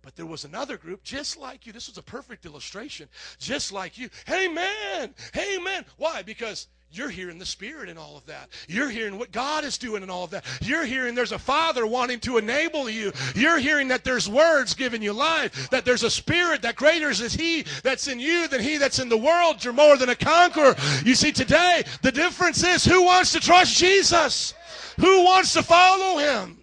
[0.07, 1.73] But there was another group just like you.
[1.73, 3.09] This was a perfect illustration.
[3.41, 4.09] Just like you.
[4.25, 5.13] Hey, man.
[5.35, 5.85] Hey, man.
[5.97, 6.23] Why?
[6.23, 8.51] Because you're hearing the Spirit in all of that.
[8.69, 10.45] You're hearing what God is doing in all of that.
[10.61, 13.11] You're hearing there's a Father wanting to enable you.
[13.35, 17.35] You're hearing that there's words giving you life, that there's a Spirit that greater is
[17.35, 19.65] He that's in you than He that's in the world.
[19.65, 20.77] You're more than a conqueror.
[21.05, 24.55] You see, today, the difference is who wants to trust Jesus?
[25.01, 26.61] Who wants to follow Him?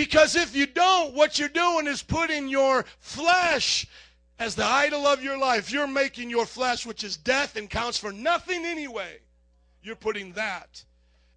[0.00, 3.86] Because if you don't, what you're doing is putting your flesh
[4.38, 5.70] as the idol of your life.
[5.70, 9.18] You're making your flesh, which is death and counts for nothing anyway,
[9.82, 10.82] you're putting that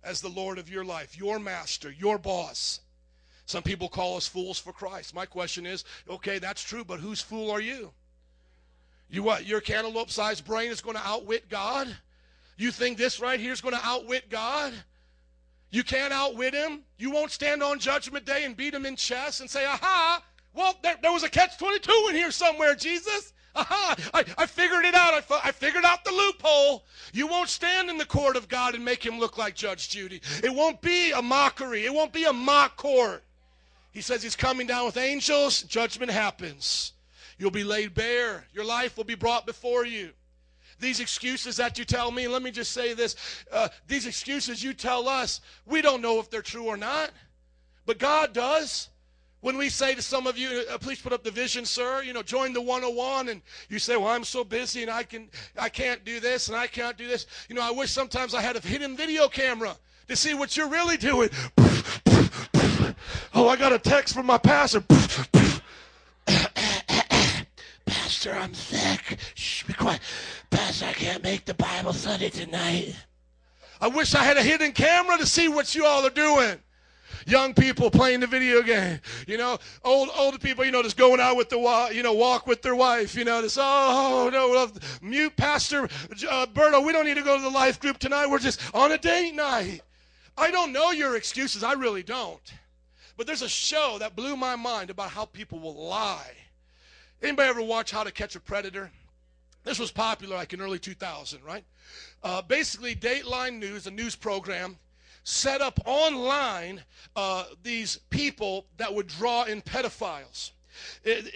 [0.01, 2.79] as the Lord of your life, your master, your boss.
[3.47, 5.13] Some people call us fools for Christ.
[5.13, 7.91] My question is okay, that's true, but whose fool are you?
[9.09, 9.45] You what?
[9.45, 11.93] Your cantaloupe sized brain is going to outwit God?
[12.55, 14.71] You think this right here is going to outwit God?
[15.73, 16.83] You can't outwit him.
[16.99, 20.23] You won't stand on Judgment Day and beat him in chess and say, aha,
[20.53, 23.33] well, there, there was a catch 22 in here somewhere, Jesus.
[23.55, 25.15] Aha, I, I figured it out.
[25.15, 26.85] I, I figured out the loophole.
[27.11, 30.21] You won't stand in the court of God and make him look like Judge Judy.
[30.43, 31.85] It won't be a mockery.
[31.85, 33.23] It won't be a mock court.
[33.91, 35.63] He says he's coming down with angels.
[35.63, 36.93] Judgment happens.
[37.39, 38.45] You'll be laid bare.
[38.53, 40.11] Your life will be brought before you.
[40.79, 43.15] These excuses that you tell me, let me just say this
[43.51, 47.11] uh, these excuses you tell us, we don't know if they're true or not,
[47.85, 48.89] but God does.
[49.41, 52.13] When we say to some of you, uh, please put up the vision, sir, you
[52.13, 55.29] know, join the 101, and you say, well, I'm so busy and I, can,
[55.59, 57.25] I can't do this and I can't do this.
[57.49, 59.75] You know, I wish sometimes I had a hidden video camera
[60.07, 61.29] to see what you're really doing.
[63.35, 64.83] Oh, I got a text from my pastor.
[68.23, 69.17] Pastor, I'm sick.
[69.35, 69.99] Shh, be quiet.
[70.49, 72.95] Pastor, I can't make the Bible study tonight.
[73.81, 76.57] I wish I had a hidden camera to see what you all are doing.
[77.27, 81.19] Young people playing the video game, you know, old older people, you know, just going
[81.19, 84.71] out with the you know walk with their wife, you know, just oh no,
[85.01, 88.27] mute Pastor uh, Berto, we don't need to go to the life group tonight.
[88.27, 89.81] We're just on a date night.
[90.37, 92.53] I don't know your excuses, I really don't.
[93.17, 96.31] But there's a show that blew my mind about how people will lie.
[97.23, 98.91] Anybody ever watch How to Catch a Predator?
[99.63, 101.63] This was popular like in early 2000, right?
[102.21, 104.75] Uh, basically, Dateline News, a news program,
[105.23, 106.83] set up online
[107.15, 110.51] uh, these people that would draw in pedophiles.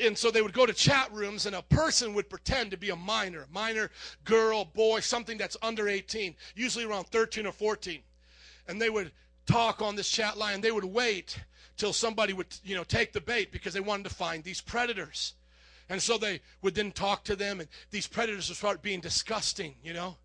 [0.03, 2.89] And so they would go to chat rooms, and a person would pretend to be
[2.89, 3.89] a minor, minor
[4.25, 8.01] girl, boy, something that's under 18, usually around 13 or 14.
[8.67, 9.13] And they would
[9.45, 10.59] talk on this chat line.
[10.59, 11.39] They would wait
[11.77, 15.33] till somebody would, you know, take the bait because they wanted to find these predators.
[15.89, 19.75] And so they would then talk to them, and these predators would start being disgusting,
[19.83, 20.17] you know.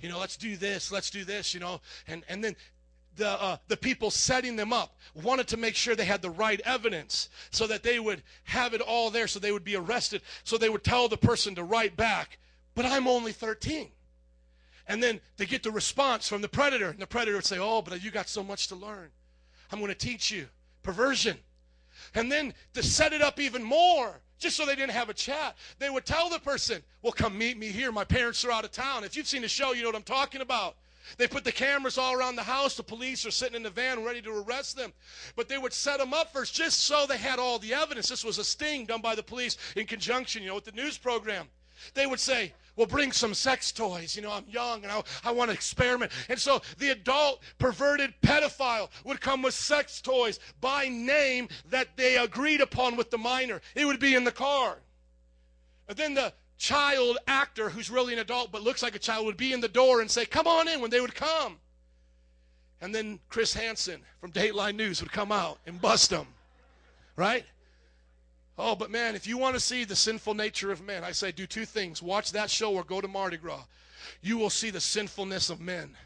[0.00, 1.80] You know, let's do this, let's do this, you know.
[2.06, 2.56] And, and then
[3.16, 6.60] the, uh, the people setting them up wanted to make sure they had the right
[6.64, 10.22] evidence so that they would have it all there so they would be arrested.
[10.44, 12.38] So they would tell the person to write back,
[12.74, 13.88] but I'm only 13.
[14.88, 17.82] And then they get the response from the predator, and the predator would say, Oh,
[17.82, 19.10] but you got so much to learn.
[19.72, 20.46] I'm going to teach you
[20.82, 21.38] perversion.
[22.14, 25.56] And then to set it up even more, just so they didn't have a chat,
[25.78, 27.92] they would tell the person, Well, come meet me here.
[27.92, 29.04] My parents are out of town.
[29.04, 30.76] If you've seen the show, you know what I'm talking about.
[31.18, 32.76] They put the cameras all around the house.
[32.76, 34.92] The police are sitting in the van ready to arrest them.
[35.36, 38.08] But they would set them up first just so they had all the evidence.
[38.08, 40.98] This was a sting done by the police in conjunction, you know, with the news
[40.98, 41.46] program.
[41.94, 44.14] They would say, well, bring some sex toys.
[44.14, 46.12] You know, I'm young and I, I want to experiment.
[46.28, 52.18] And so the adult perverted pedophile would come with sex toys by name that they
[52.18, 53.60] agreed upon with the minor.
[53.74, 54.78] It would be in the car.
[55.88, 59.36] And then the child actor, who's really an adult but looks like a child, would
[59.36, 61.58] be in the door and say, Come on in when they would come.
[62.80, 66.26] And then Chris Hansen from Dateline News would come out and bust them.
[67.16, 67.46] Right?
[68.58, 71.30] Oh, but man, if you want to see the sinful nature of men, I say
[71.30, 72.02] do two things.
[72.02, 73.64] Watch that show or go to Mardi Gras.
[74.22, 75.96] You will see the sinfulness of men.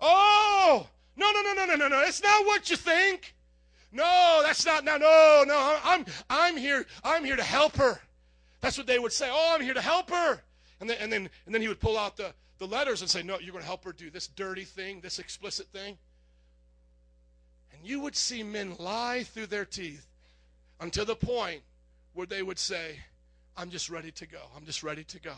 [0.00, 0.86] Oh,
[1.16, 2.00] no, no, no, no, no, no, no.
[2.02, 3.34] It's not what you think.
[3.90, 5.78] No, that's not no, no, no.
[5.82, 7.98] I'm I'm here, I'm here to help her.
[8.60, 9.28] That's what they would say.
[9.30, 10.40] Oh, I'm here to help her.
[10.80, 13.22] And then and then and then he would pull out the, the letters and say,
[13.22, 15.96] No, you're gonna help her do this dirty thing, this explicit thing.
[17.72, 20.06] And you would see men lie through their teeth
[20.80, 21.62] until the point
[22.18, 22.98] where they would say,
[23.56, 24.40] I'm just ready to go.
[24.56, 25.34] I'm just ready to go.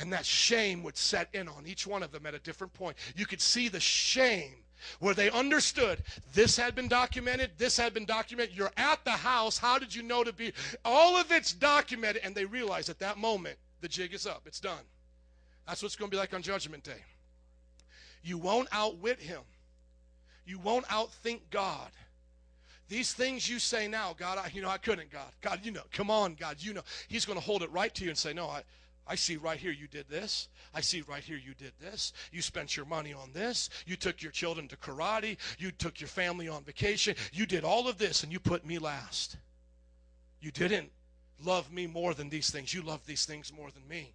[0.00, 2.96] And that shame would set in on each one of them at a different point.
[3.14, 4.64] You could see the shame
[4.98, 6.02] where they understood
[6.34, 8.56] this had been documented, this had been documented.
[8.56, 9.58] You're at the house.
[9.58, 10.52] How did you know to be?
[10.84, 14.42] All of it's documented, and they realize at that moment the jig is up.
[14.44, 14.82] It's done.
[15.68, 17.04] That's what's going to be like on Judgment Day.
[18.24, 19.42] You won't outwit him,
[20.44, 21.92] you won't outthink God.
[22.88, 25.30] These things you say now, God, I, you know, I couldn't, God.
[25.40, 26.82] God, you know, come on, God, you know.
[27.08, 28.62] He's going to hold it right to you and say, no, I,
[29.08, 30.48] I see right here you did this.
[30.74, 32.12] I see right here you did this.
[32.32, 33.70] You spent your money on this.
[33.86, 35.36] You took your children to karate.
[35.58, 37.16] You took your family on vacation.
[37.32, 39.36] You did all of this and you put me last.
[40.40, 40.90] You didn't
[41.44, 42.72] love me more than these things.
[42.72, 44.14] You loved these things more than me.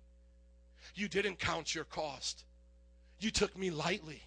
[0.95, 2.45] You didn't count your cost.
[3.19, 4.21] You took me lightly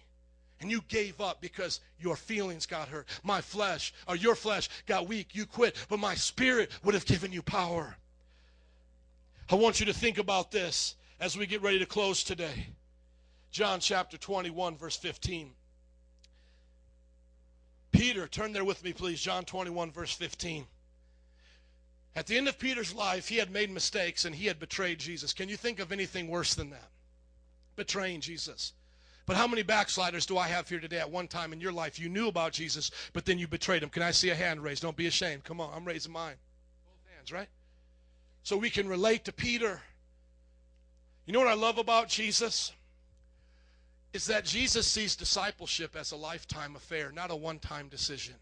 [0.61, 3.07] and you gave up because your feelings got hurt.
[3.23, 5.29] My flesh, or your flesh, got weak.
[5.33, 7.95] You quit, but my spirit would have given you power.
[9.49, 12.67] I want you to think about this as we get ready to close today.
[13.51, 15.51] John chapter 21, verse 15.
[17.91, 19.21] Peter, turn there with me, please.
[19.21, 20.65] John 21, verse 15.
[22.15, 25.33] At the end of Peter's life, he had made mistakes and he had betrayed Jesus.
[25.33, 26.89] Can you think of anything worse than that?
[27.75, 28.73] Betraying Jesus.
[29.25, 31.99] But how many backsliders do I have here today at one time in your life?
[31.99, 33.89] You knew about Jesus, but then you betrayed him.
[33.89, 34.83] Can I see a hand raised?
[34.83, 35.43] Don't be ashamed.
[35.43, 36.35] Come on, I'm raising mine.
[36.85, 37.49] Both hands, right?
[38.43, 39.81] So we can relate to Peter.
[41.25, 42.71] You know what I love about Jesus?
[44.13, 48.35] Is that Jesus sees discipleship as a lifetime affair, not a one time decision.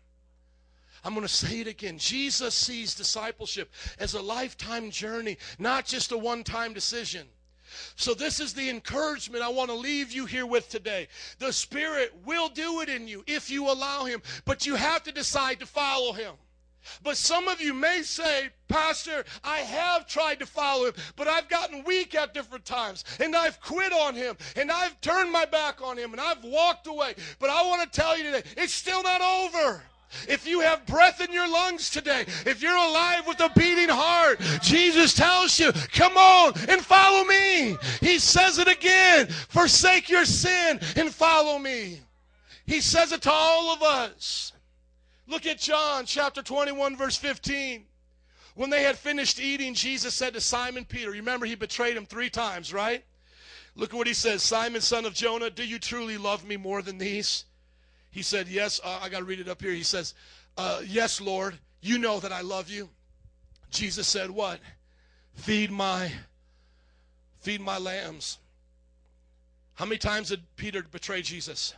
[1.06, 1.98] I'm going to say it again.
[1.98, 7.28] Jesus sees discipleship as a lifetime journey, not just a one time decision.
[7.96, 11.08] So, this is the encouragement I want to leave you here with today.
[11.40, 15.12] The Spirit will do it in you if you allow Him, but you have to
[15.12, 16.34] decide to follow Him.
[17.02, 21.48] But some of you may say, Pastor, I have tried to follow him, but I've
[21.48, 25.82] gotten weak at different times, and I've quit on him, and I've turned my back
[25.82, 27.16] on him, and I've walked away.
[27.40, 29.84] But I want to tell you today, it's still not over.
[30.28, 34.40] If you have breath in your lungs today, if you're alive with a beating heart,
[34.62, 37.78] Jesus tells you, come on and follow me.
[38.00, 42.00] He says it again forsake your sin and follow me.
[42.66, 44.54] He says it to all of us.
[45.28, 47.86] Look at John chapter 21, verse 15.
[48.56, 52.06] When they had finished eating, Jesus said to Simon Peter, you remember he betrayed him
[52.06, 53.04] three times, right?
[53.76, 56.82] Look at what he says Simon, son of Jonah, do you truly love me more
[56.82, 57.46] than these?
[58.14, 59.72] He said, Yes, uh, I got to read it up here.
[59.72, 60.14] He says,
[60.56, 62.88] uh, Yes, Lord, you know that I love you.
[63.72, 64.60] Jesus said, What?
[65.34, 66.12] Feed my
[67.42, 68.38] feed my lambs.
[69.74, 71.74] How many times did Peter betray Jesus?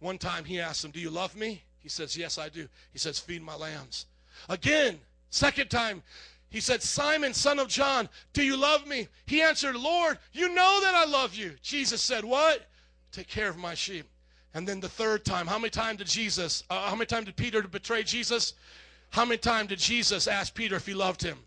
[0.00, 1.62] One time he asked him, Do you love me?
[1.78, 2.66] He says, Yes, I do.
[2.90, 4.06] He says, Feed my lambs.
[4.48, 6.02] Again, second time,
[6.48, 9.08] he said, Simon, son of John, do you love me?
[9.26, 11.52] He answered, Lord, you know that I love you.
[11.60, 12.66] Jesus said, What?
[13.12, 14.06] Take care of my sheep.
[14.54, 17.36] And then the third time, how many times did Jesus, uh, how many times did
[17.36, 18.54] Peter betray Jesus?
[19.10, 21.38] How many times did Jesus ask Peter if he loved him?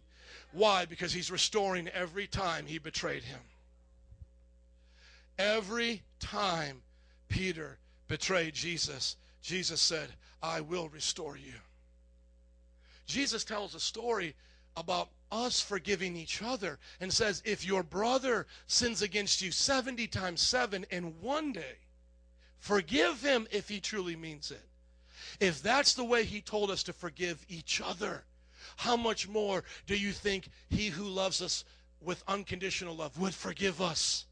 [0.52, 0.86] Why?
[0.86, 3.40] Because he's restoring every time he betrayed him.
[5.40, 6.82] Every time
[7.30, 7.78] Peter
[8.08, 10.10] betrayed Jesus, Jesus said,
[10.44, 11.54] I will restore you.
[13.06, 14.36] Jesus tells a story
[14.76, 20.42] about us forgiving each other and says, if your brother sins against you 70 times
[20.42, 21.78] 7 in one day,
[22.60, 24.64] Forgive him if he truly means it.
[25.40, 28.24] If that's the way he told us to forgive each other,
[28.78, 31.64] how much more do you think he who loves us
[32.02, 34.26] with unconditional love would forgive us?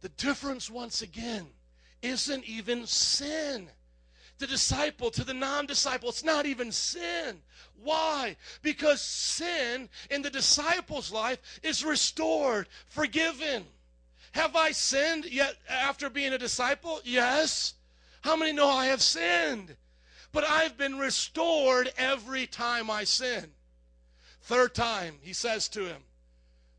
[0.00, 1.46] The difference, once again,
[2.02, 3.68] isn't even sin.
[4.38, 7.40] The disciple to the non disciple, it's not even sin.
[7.80, 8.36] Why?
[8.62, 13.66] Because sin in the disciple's life is restored, forgiven.
[14.32, 17.00] Have I sinned yet after being a disciple?
[17.04, 17.74] Yes.
[18.22, 19.76] How many know I have sinned?
[20.32, 23.52] But I've been restored every time I sin.
[24.40, 26.02] Third time, he says to him,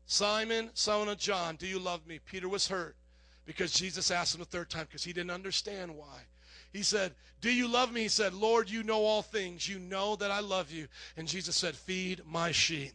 [0.06, 2.18] Simon, son of John, do you love me?
[2.18, 2.96] Peter was hurt
[3.46, 6.24] because Jesus asked him the third time because he didn't understand why.
[6.72, 8.02] He said, Do you love me?
[8.02, 9.68] He said, Lord, you know all things.
[9.68, 10.88] You know that I love you.
[11.16, 12.92] And Jesus said, Feed my sheep.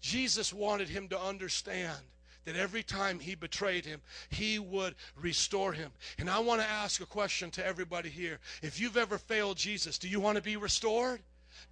[0.00, 1.98] Jesus wanted him to understand
[2.44, 5.90] that every time he betrayed him, he would restore him.
[6.18, 8.38] And I want to ask a question to everybody here.
[8.62, 11.20] If you've ever failed Jesus, do you want to be restored?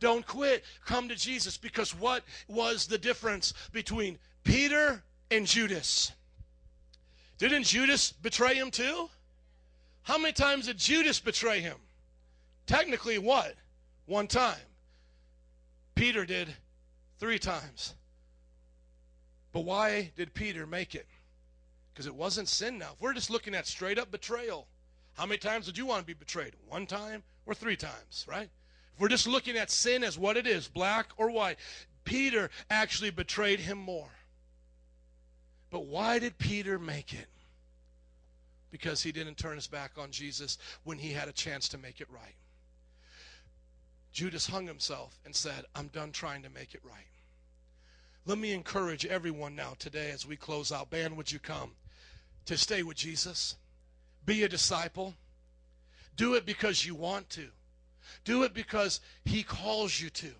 [0.00, 0.64] Don't quit.
[0.84, 6.12] Come to Jesus because what was the difference between Peter and Judas?
[7.38, 9.08] Didn't Judas betray him too?
[10.02, 11.76] How many times did Judas betray him?
[12.66, 13.54] Technically, what?
[14.06, 14.56] One time.
[15.94, 16.54] Peter did
[17.18, 17.94] three times.
[19.52, 21.06] But why did Peter make it?
[21.92, 22.92] Because it wasn't sin now.
[22.94, 24.66] If we're just looking at straight up betrayal,
[25.14, 26.54] how many times did you want to be betrayed?
[26.66, 28.48] One time or three times, right?
[28.94, 31.58] If we're just looking at sin as what it is, black or white,
[32.04, 34.10] Peter actually betrayed him more.
[35.70, 37.28] But why did Peter make it?
[38.70, 42.00] Because he didn't turn his back on Jesus when he had a chance to make
[42.00, 42.36] it right.
[44.12, 47.11] Judas hung himself and said, I'm done trying to make it right.
[48.24, 50.90] Let me encourage everyone now today as we close out.
[50.90, 51.72] Band, would you come
[52.44, 53.56] to stay with Jesus?
[54.24, 55.14] Be a disciple.
[56.14, 57.48] Do it because you want to.
[58.24, 60.30] Do it because he calls you to.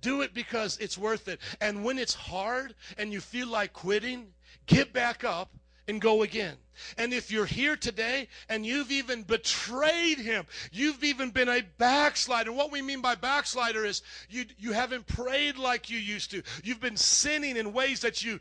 [0.00, 1.38] Do it because it's worth it.
[1.60, 4.28] And when it's hard and you feel like quitting,
[4.66, 5.50] get back up
[5.88, 6.56] and go again.
[6.98, 12.52] And if you're here today and you've even betrayed him, you've even been a backslider.
[12.52, 16.42] What we mean by backslider is you, you haven't prayed like you used to.
[16.62, 18.40] You've been sinning in ways that you,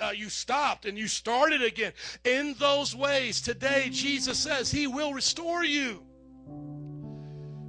[0.00, 1.92] uh, you stopped and you started again.
[2.24, 6.02] In those ways, today, Jesus says he will restore you.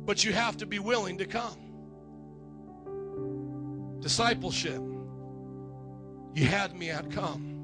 [0.05, 1.57] But you have to be willing to come.
[3.99, 4.81] Discipleship.
[6.33, 7.56] You had me at come.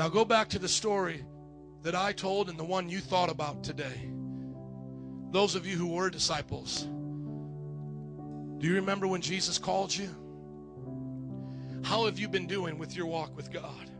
[0.00, 1.22] Now go back to the story
[1.82, 4.10] that I told and the one you thought about today.
[5.30, 10.08] Those of you who were disciples, do you remember when Jesus called you?
[11.84, 13.90] How have you been doing with your walk with God?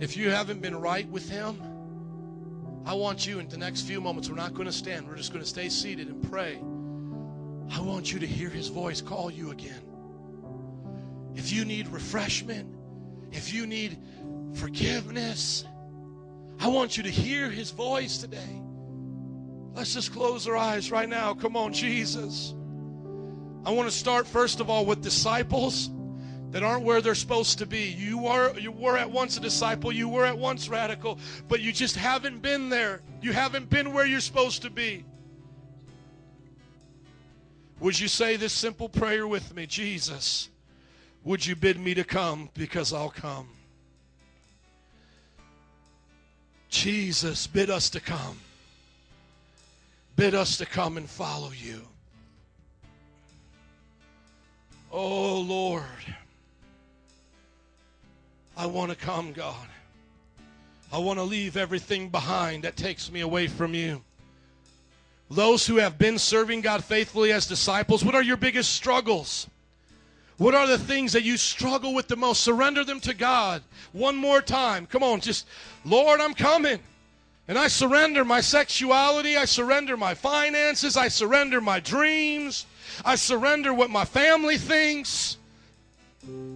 [0.00, 1.60] If you haven't been right with Him,
[2.86, 5.34] I want you in the next few moments, we're not going to stand, we're just
[5.34, 6.56] going to stay seated and pray.
[7.78, 9.82] I want you to hear his voice call you again.
[11.34, 12.74] If you need refreshment,
[13.32, 13.98] if you need
[14.54, 15.64] forgiveness,
[16.58, 18.62] I want you to hear his voice today.
[19.74, 21.34] Let's just close our eyes right now.
[21.34, 22.54] Come on, Jesus.
[23.64, 25.90] I want to start first of all with disciples
[26.50, 27.88] that aren't where they're supposed to be.
[27.90, 31.18] You are you were at once a disciple, you were at once radical,
[31.48, 33.02] but you just haven't been there.
[33.22, 35.04] You haven't been where you're supposed to be.
[37.78, 39.66] Would you say this simple prayer with me?
[39.66, 40.50] Jesus,
[41.24, 43.48] would you bid me to come because I'll come?
[46.70, 48.38] Jesus, bid us to come.
[50.16, 51.82] Bid us to come and follow you.
[54.92, 55.84] Oh Lord,
[58.56, 59.66] I want to come, God.
[60.92, 64.02] I want to leave everything behind that takes me away from you.
[65.30, 69.46] Those who have been serving God faithfully as disciples, what are your biggest struggles?
[70.40, 72.40] What are the things that you struggle with the most?
[72.42, 73.62] Surrender them to God.
[73.92, 74.86] One more time.
[74.86, 75.46] Come on, just,
[75.84, 76.78] Lord, I'm coming.
[77.46, 79.36] And I surrender my sexuality.
[79.36, 80.96] I surrender my finances.
[80.96, 82.64] I surrender my dreams.
[83.04, 85.36] I surrender what my family thinks.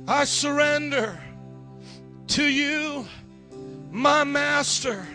[0.09, 1.21] I surrender
[2.29, 3.05] to you,
[3.91, 5.07] my master.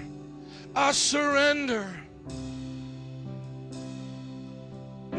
[0.76, 1.99] I surrender.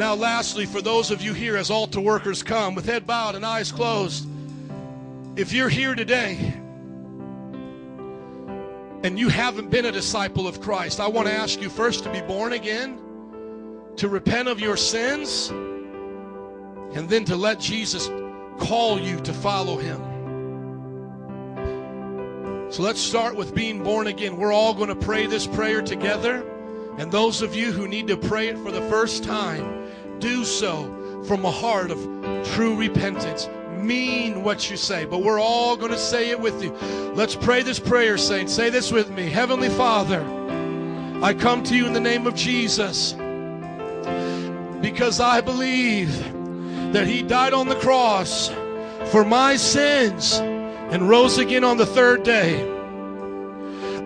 [0.01, 3.45] Now, lastly, for those of you here as altar workers come with head bowed and
[3.45, 4.27] eyes closed,
[5.37, 6.55] if you're here today
[9.05, 12.11] and you haven't been a disciple of Christ, I want to ask you first to
[12.11, 12.99] be born again,
[13.97, 18.09] to repent of your sins, and then to let Jesus
[18.59, 20.01] call you to follow him.
[22.71, 24.39] So let's start with being born again.
[24.39, 26.43] We're all going to pray this prayer together.
[26.97, 29.80] And those of you who need to pray it for the first time,
[30.21, 31.99] do so from a heart of
[32.53, 33.49] true repentance.
[33.79, 36.73] Mean what you say, but we're all going to say it with you.
[37.15, 38.55] Let's pray this prayer, saints.
[38.55, 40.23] Say this with me Heavenly Father,
[41.23, 43.15] I come to you in the name of Jesus
[44.81, 46.13] because I believe
[46.93, 48.49] that He died on the cross
[49.11, 52.61] for my sins and rose again on the third day.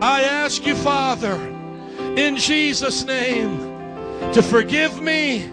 [0.00, 1.34] I ask you, Father,
[2.16, 3.58] in Jesus' name,
[4.32, 5.50] to forgive me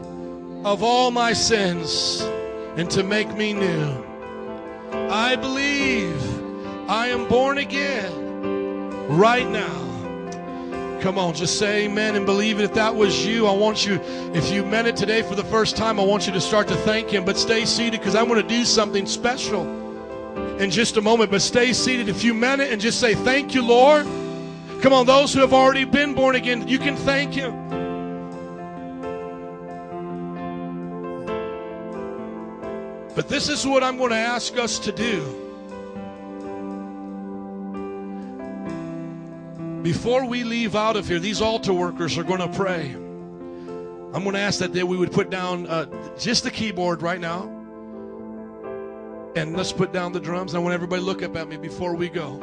[0.64, 2.22] of all my sins
[2.78, 4.06] and to make me new.
[5.10, 6.22] I believe
[6.90, 9.88] I am born again right now.
[11.02, 12.64] Come on, just say amen and believe it.
[12.64, 14.00] If that was you, I want you,
[14.36, 16.76] if you meant it today for the first time, I want you to start to
[16.76, 17.26] thank Him.
[17.26, 19.64] But stay seated because I want to do something special
[20.60, 21.32] in just a moment.
[21.32, 24.06] But stay seated if you meant it and just say, Thank you, Lord.
[24.82, 27.81] Come on, those who have already been born again, you can thank Him.
[33.22, 35.22] But this is what I'm going to ask us to do.
[39.84, 42.90] Before we leave out of here, these altar workers are going to pray.
[42.90, 45.86] I'm going to ask that we would put down uh,
[46.18, 47.44] just the keyboard right now.
[49.36, 50.56] And let's put down the drums.
[50.56, 52.40] I want everybody to look up at me before we go.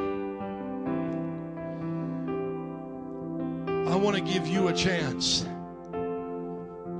[3.89, 5.45] I want to give you a chance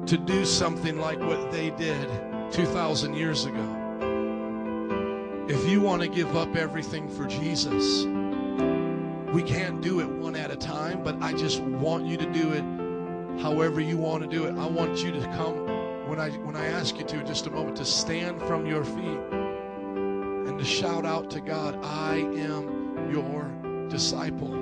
[0.07, 3.75] to do something like what they did 2,000 years ago.
[5.49, 8.05] If you want to give up everything for Jesus,
[9.33, 12.53] we can't do it one at a time, but I just want you to do
[12.53, 12.63] it
[13.41, 14.57] however you want to do it.
[14.57, 15.67] I want you to come
[16.09, 18.85] when I when I ask you to in just a moment to stand from your
[18.85, 23.51] feet and to shout out to God, I am your
[23.89, 24.55] disciple.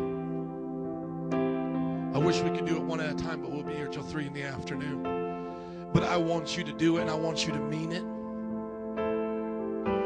[2.14, 4.02] I wish we could do it one at a time, but we'll be here till
[4.02, 5.15] three in the afternoon.
[5.96, 8.02] But I want you to do it and I want you to mean it.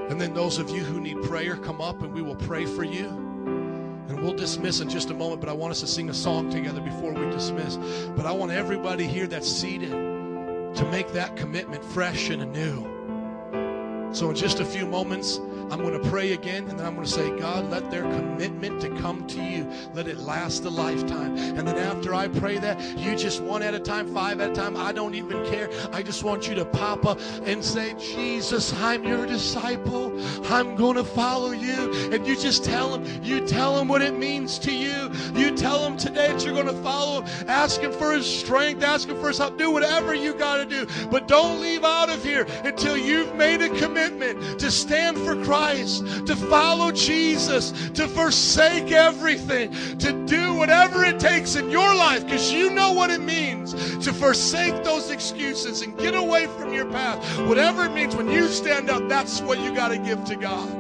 [0.09, 2.85] And then those of you who need prayer, come up and we will pray for
[2.85, 3.09] you.
[3.09, 6.49] And we'll dismiss in just a moment, but I want us to sing a song
[6.49, 7.75] together before we dismiss.
[8.15, 14.15] But I want everybody here that's seated to make that commitment fresh and anew.
[14.15, 15.41] So, in just a few moments,
[15.71, 18.81] I'm going to pray again, and then I'm going to say, God, let their commitment
[18.81, 21.37] to come to you, let it last a lifetime.
[21.37, 24.53] And then after I pray that, you just one at a time, five at a
[24.53, 25.71] time, I don't even care.
[25.93, 30.13] I just want you to pop up and say, Jesus, I'm your disciple.
[30.47, 31.93] I'm going to follow you.
[32.13, 35.13] And you just tell him, you tell him what it means to you.
[35.35, 37.49] You tell him today that you're going to follow him.
[37.49, 39.57] Ask him for his strength, ask him for his help.
[39.57, 40.87] Do whatever you got to do.
[41.11, 45.60] But don't leave out of here until you've made a commitment to stand for Christ
[45.61, 52.25] Christ, to follow Jesus, to forsake everything, to do whatever it takes in your life,
[52.25, 56.87] because you know what it means to forsake those excuses and get away from your
[56.87, 57.19] path.
[57.47, 60.71] Whatever it means, when you stand up, that's what you got to give to God.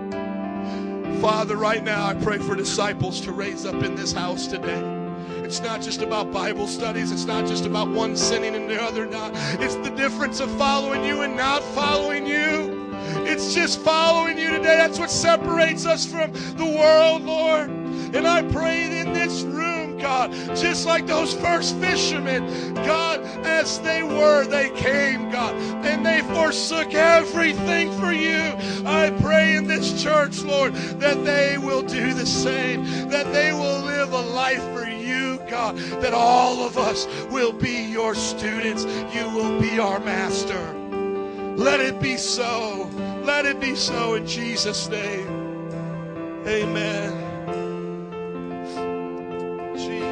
[1.20, 4.82] Father, right now I pray for disciples to raise up in this house today.
[5.44, 7.12] It's not just about Bible studies.
[7.12, 9.32] It's not just about one sinning and the other not.
[9.61, 12.80] It's the difference of following you and not following you.
[13.27, 14.77] It's just following you today.
[14.77, 17.70] That's what separates us from the world, Lord.
[18.12, 24.03] And I pray in this room, God, just like those first fishermen, God, as they
[24.03, 25.55] were, they came, God,
[25.85, 28.53] and they forsook everything for you.
[28.85, 33.81] I pray in this church, Lord, that they will do the same, that they will
[33.82, 38.85] live a life for you, God, that all of us will be your students.
[39.15, 40.80] You will be our master.
[41.61, 42.89] Let it be so.
[43.23, 45.28] Let it be so in Jesus' name.
[46.47, 47.12] Amen.
[49.77, 50.10] Jesus.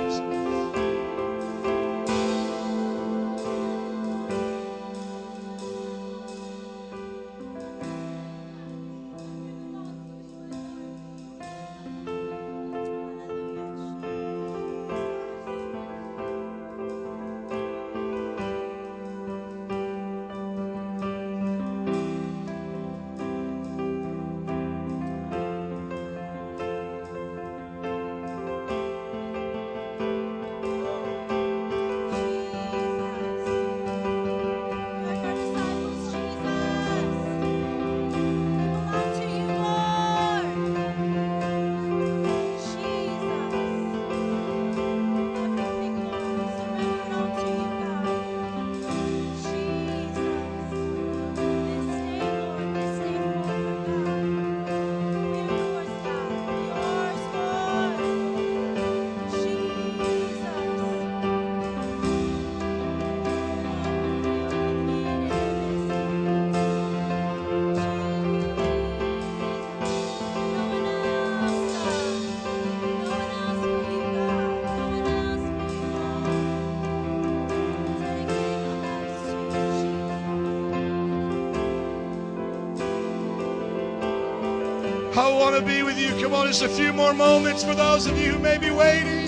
[86.38, 89.26] On, just a few more moments for those of you who may be waiting.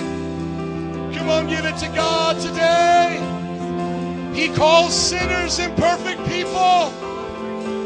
[1.13, 3.19] Come on, give it to God today.
[4.33, 6.93] He calls sinners imperfect people,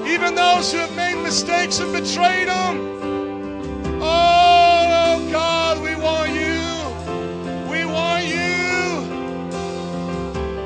[0.06, 4.02] even those who have made mistakes and betrayed Him.
[4.02, 6.60] Oh, oh, God, we want you.
[7.70, 9.08] We want you.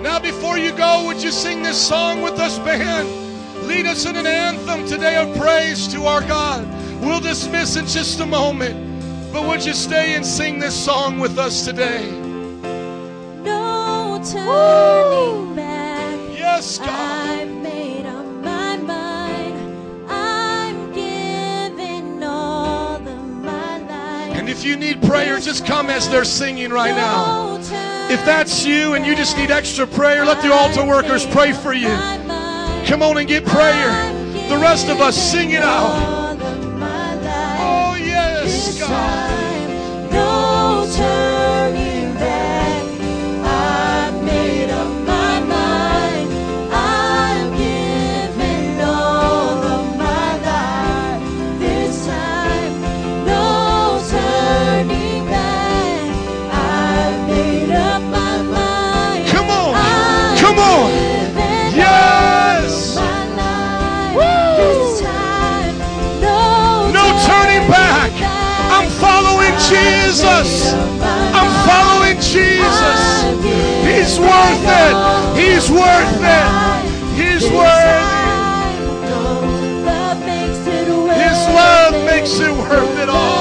[0.03, 3.09] Now, before you go, would you sing this song with us, band?
[3.67, 6.78] Lead us in an anthem today of praise to our God.
[7.01, 11.39] We'll dismiss in just a moment, but would you stay and sing this song with
[11.39, 12.11] us today?
[13.43, 16.19] No turning back.
[16.37, 16.89] Yes, God.
[16.89, 20.11] I've made up my mind.
[20.11, 24.37] I'm giving all of my life.
[24.37, 27.57] And if you need prayer, just come as they're singing right now.
[28.11, 31.75] If that's you and you just need extra prayer, let the altar workers pray for
[31.75, 31.95] you.
[32.87, 34.15] Come on and get prayer.
[34.49, 36.18] The rest of us sing it out.
[38.79, 39.18] God.
[74.39, 74.95] Worth it.
[75.41, 76.47] He's worth it.
[77.19, 78.19] He's worth it.
[81.25, 83.38] His love makes it worth it all.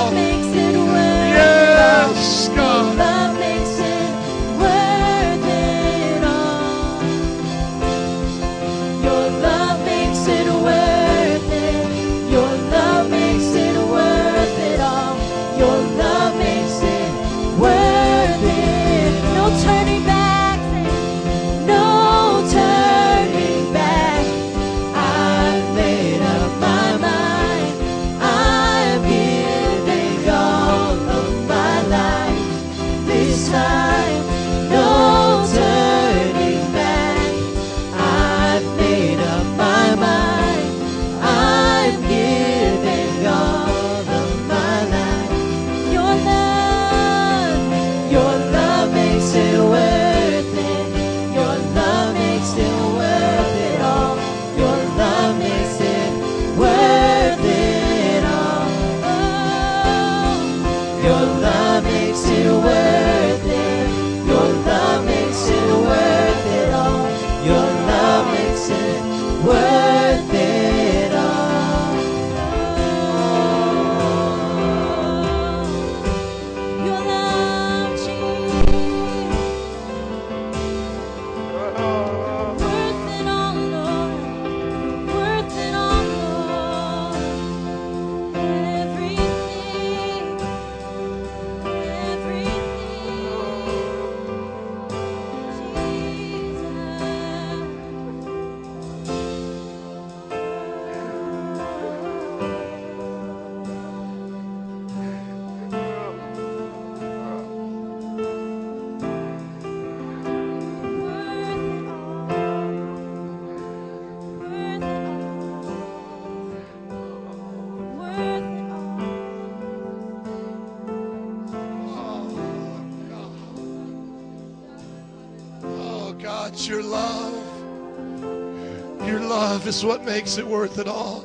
[129.77, 131.23] Is what makes it worth it all.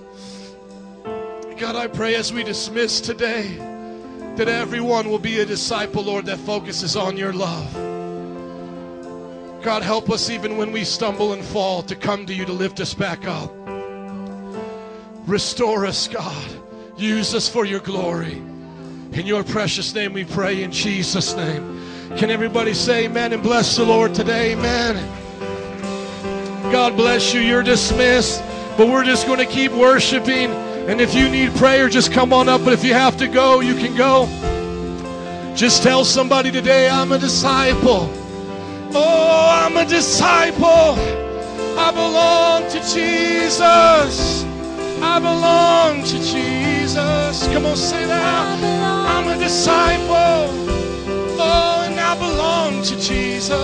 [1.57, 3.57] God, I pray as we dismiss today
[4.37, 7.73] that everyone will be a disciple, Lord, that focuses on your love.
[9.63, 12.79] God, help us even when we stumble and fall to come to you to lift
[12.81, 13.51] us back up.
[15.27, 16.47] Restore us, God.
[16.99, 18.35] Use us for your glory.
[19.13, 21.81] In your precious name we pray in Jesus' name.
[22.19, 24.53] Can everybody say amen and bless the Lord today?
[24.53, 25.22] Amen.
[26.73, 27.41] God bless you.
[27.41, 28.43] You're dismissed.
[28.79, 30.51] But we're just going to keep worshiping.
[30.51, 32.65] And if you need prayer, just come on up.
[32.65, 34.27] But if you have to go, you can go.
[35.55, 38.09] Just tell somebody today, I'm a disciple.
[38.95, 40.97] Oh, I'm a disciple.
[41.79, 44.45] I belong to Jesus.
[45.03, 47.47] I belong to Jesus.
[47.49, 48.59] Come on, say that.
[48.63, 50.49] I'm a disciple.
[51.39, 53.63] Oh, and I belong to Jesus.